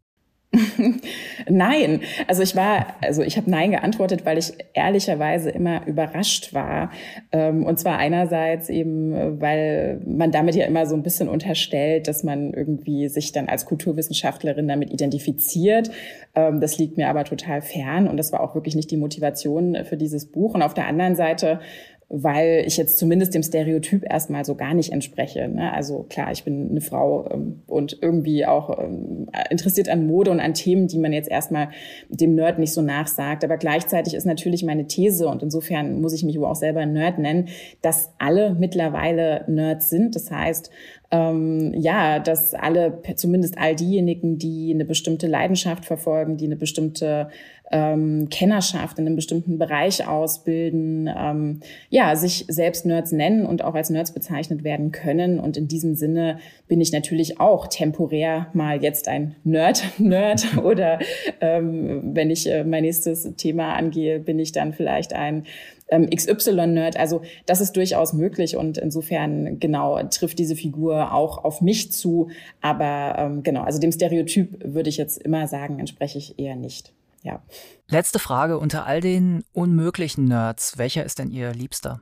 nein, 1.49 2.01
also 2.27 2.43
ich 2.43 2.57
war, 2.57 2.87
also 3.01 3.23
ich 3.23 3.37
habe 3.37 3.51
nein 3.51 3.73
geantwortet, 3.73 4.25
weil 4.25 4.39
ich 4.39 4.53
ehrlicherweise 4.73 5.51
immer 5.51 5.87
überrascht 5.87 6.55
war. 6.55 6.91
Ähm, 7.33 7.65
und 7.65 7.79
zwar 7.79 7.99
einerseits 7.99 8.69
eben, 8.69 9.41
weil 9.41 10.01
man 10.07 10.31
damit 10.31 10.55
ja 10.55 10.67
immer 10.67 10.87
so 10.87 10.95
ein 10.95 11.03
bisschen 11.03 11.29
unterstellt, 11.29 12.09
dass 12.09 12.23
man 12.25 12.53
irgendwie 12.53 13.09
sich 13.09 13.33
dann 13.33 13.49
als 13.49 13.67
Kulturwissenschaftlerin 13.67 14.69
damit 14.69 14.93
identifiziert. 14.93 15.91
Ähm, 16.35 16.61
das 16.61 16.79
liegt 16.79 16.97
mir 16.97 17.09
aber 17.09 17.25
total 17.25 17.63
fern 17.63 18.09
und 18.09 18.17
das 18.17 18.33
war 18.33 18.41
auch 18.41 18.55
wirklich 18.55 18.77
nicht 18.77 18.91
die 18.91 18.97
Motivation 18.97 19.85
für 19.85 19.97
dieses 19.97 20.27
Buch. 20.27 20.55
Und 20.55 20.63
auf 20.63 20.75
der 20.75 20.87
anderen 20.87 21.17
Seite 21.17 21.61
weil 22.09 22.65
ich 22.67 22.77
jetzt 22.77 22.99
zumindest 22.99 23.35
dem 23.35 23.43
Stereotyp 23.43 24.05
erstmal 24.09 24.45
so 24.45 24.55
gar 24.55 24.75
nicht 24.75 24.93
entspreche. 24.93 25.49
Ne? 25.49 25.73
Also 25.73 26.05
klar, 26.09 26.31
ich 26.33 26.45
bin 26.45 26.71
eine 26.71 26.81
Frau 26.81 27.29
ähm, 27.31 27.63
und 27.67 27.99
irgendwie 28.01 28.47
auch 28.47 28.79
ähm, 28.79 29.29
interessiert 29.51 29.89
an 29.89 30.07
Mode 30.07 30.31
und 30.31 30.41
an 30.41 30.55
Themen, 30.55 30.87
die 30.87 30.99
man 30.99 31.13
jetzt 31.13 31.31
erstmal 31.31 31.71
dem 32.09 32.35
Nerd 32.35 32.59
nicht 32.59 32.73
so 32.73 32.83
nachsagt. 32.83 33.45
Aber 33.45 33.57
gleichzeitig 33.57 34.15
ist 34.15 34.27
natürlich 34.27 34.63
meine 34.63 34.87
These, 34.87 35.27
und 35.27 35.43
insofern 35.43 36.01
muss 36.01 36.13
ich 36.13 36.25
mich 36.25 36.39
auch 36.39 36.55
selber 36.55 36.85
Nerd 36.87 37.19
nennen, 37.19 37.49
dass 37.83 38.13
alle 38.19 38.55
mittlerweile 38.55 39.45
Nerds 39.49 39.91
sind. 39.91 40.15
Das 40.15 40.31
heißt, 40.31 40.71
ähm, 41.11 41.73
ja, 41.75 42.19
dass 42.19 42.55
alle, 42.55 43.01
zumindest 43.17 43.57
all 43.59 43.77
diejenigen, 43.77 44.39
die 44.39 44.73
eine 44.73 44.85
bestimmte 44.85 45.27
Leidenschaft 45.27 45.85
verfolgen, 45.85 46.37
die 46.37 46.47
eine 46.47 46.57
bestimmte 46.57 47.29
ähm, 47.71 48.29
Kennerschaft 48.31 48.99
in 48.99 49.07
einem 49.07 49.17
bestimmten 49.17 49.59
Bereich 49.59 50.07
ausbilden, 50.07 51.11
ähm, 51.17 51.61
ja, 51.89 52.15
sich 52.15 52.45
selbst 52.49 52.85
Nerds 52.87 53.13
nennen 53.13 53.47
und 53.47 53.65
auch 53.65 53.75
als 53.75 53.91
Nerds 53.91 54.13
bezeichnet 54.13 54.65
werden 54.65 54.93
können. 54.93 55.41
Und 55.41 55.57
in 55.57 55.67
diesem 55.67 55.95
Sinne 55.95 56.39
bin 56.69 56.81
ich 56.81 56.93
natürlich 56.93 57.41
auch 57.41 57.67
temporär 57.67 58.49
mal 58.53 58.83
jetzt 58.83 59.09
ein 59.09 59.37
Nerd, 59.45 59.85
Nerd 59.99 60.59
oder 60.59 60.99
ähm, 61.41 62.15
wenn 62.15 62.31
ich 62.31 62.51
äh, 62.51 62.65
mein 62.65 62.83
nächstes 62.83 63.35
Thema 63.37 63.75
angehe, 63.75 64.21
bin 64.21 64.39
ich 64.39 64.53
dann 64.53 64.73
vielleicht 64.73 65.15
ein 65.15 65.45
ähm, 65.89 66.09
XY-Nerd. 66.11 66.99
Also 66.99 67.23
das 67.47 67.61
ist 67.61 67.77
durchaus 67.77 68.13
möglich 68.13 68.57
und 68.57 68.79
insofern 68.79 69.59
genau 69.59 70.03
trifft 70.05 70.39
diese 70.39 70.57
Figur 70.57 71.15
auch 71.15 71.45
auf 71.45 71.61
mich 71.61 71.93
zu. 71.93 72.29
Aber 72.61 73.17
ähm, 73.19 73.43
genau, 73.43 73.63
also 73.63 73.81
dem 73.81 73.93
Stereotyp 73.93 74.59
würde 74.65 74.91
ich 74.91 74.99
jetzt 74.99 75.23
immer 75.23 75.49
sagen, 75.49 75.79
entspreche 75.79 76.19
ich 76.19 76.39
eher 76.39 76.57
nicht. 76.57 76.93
Ja. 77.25 77.43
Letzte 77.89 78.19
Frage 78.19 78.59
unter 78.59 78.87
all 78.87 79.01
den 79.01 79.45
unmöglichen 79.53 80.27
Nerds, 80.27 80.79
welcher 80.79 81.05
ist 81.05 81.19
denn 81.19 81.31
Ihr 81.31 81.53
Liebster? 81.53 82.01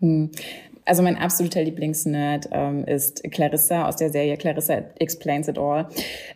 Hm. 0.00 0.30
Also 0.84 1.02
mein 1.04 1.16
absoluter 1.16 1.62
Lieblingsnerd 1.62 2.48
ähm, 2.50 2.84
ist 2.84 3.22
Clarissa 3.30 3.86
aus 3.86 3.94
der 3.96 4.10
Serie 4.10 4.36
Clarissa 4.36 4.82
Explains 4.98 5.46
It 5.46 5.56
All. 5.56 5.86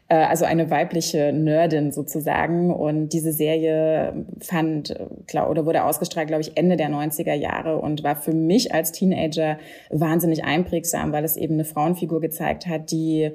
Äh, 0.08 0.14
also 0.14 0.44
eine 0.44 0.70
weibliche 0.70 1.32
Nerdin 1.32 1.90
sozusagen. 1.90 2.72
Und 2.72 3.08
diese 3.08 3.32
Serie 3.32 4.24
fand, 4.40 4.94
klar, 5.26 5.50
oder 5.50 5.66
wurde 5.66 5.82
ausgestrahlt, 5.82 6.28
glaube 6.28 6.42
ich, 6.42 6.56
Ende 6.56 6.76
der 6.76 6.90
90er 6.90 7.34
Jahre 7.34 7.78
und 7.78 8.04
war 8.04 8.14
für 8.14 8.32
mich 8.32 8.72
als 8.72 8.92
Teenager 8.92 9.58
wahnsinnig 9.90 10.44
einprägsam, 10.44 11.10
weil 11.10 11.24
es 11.24 11.36
eben 11.36 11.54
eine 11.54 11.64
Frauenfigur 11.64 12.20
gezeigt 12.20 12.68
hat, 12.68 12.92
die 12.92 13.32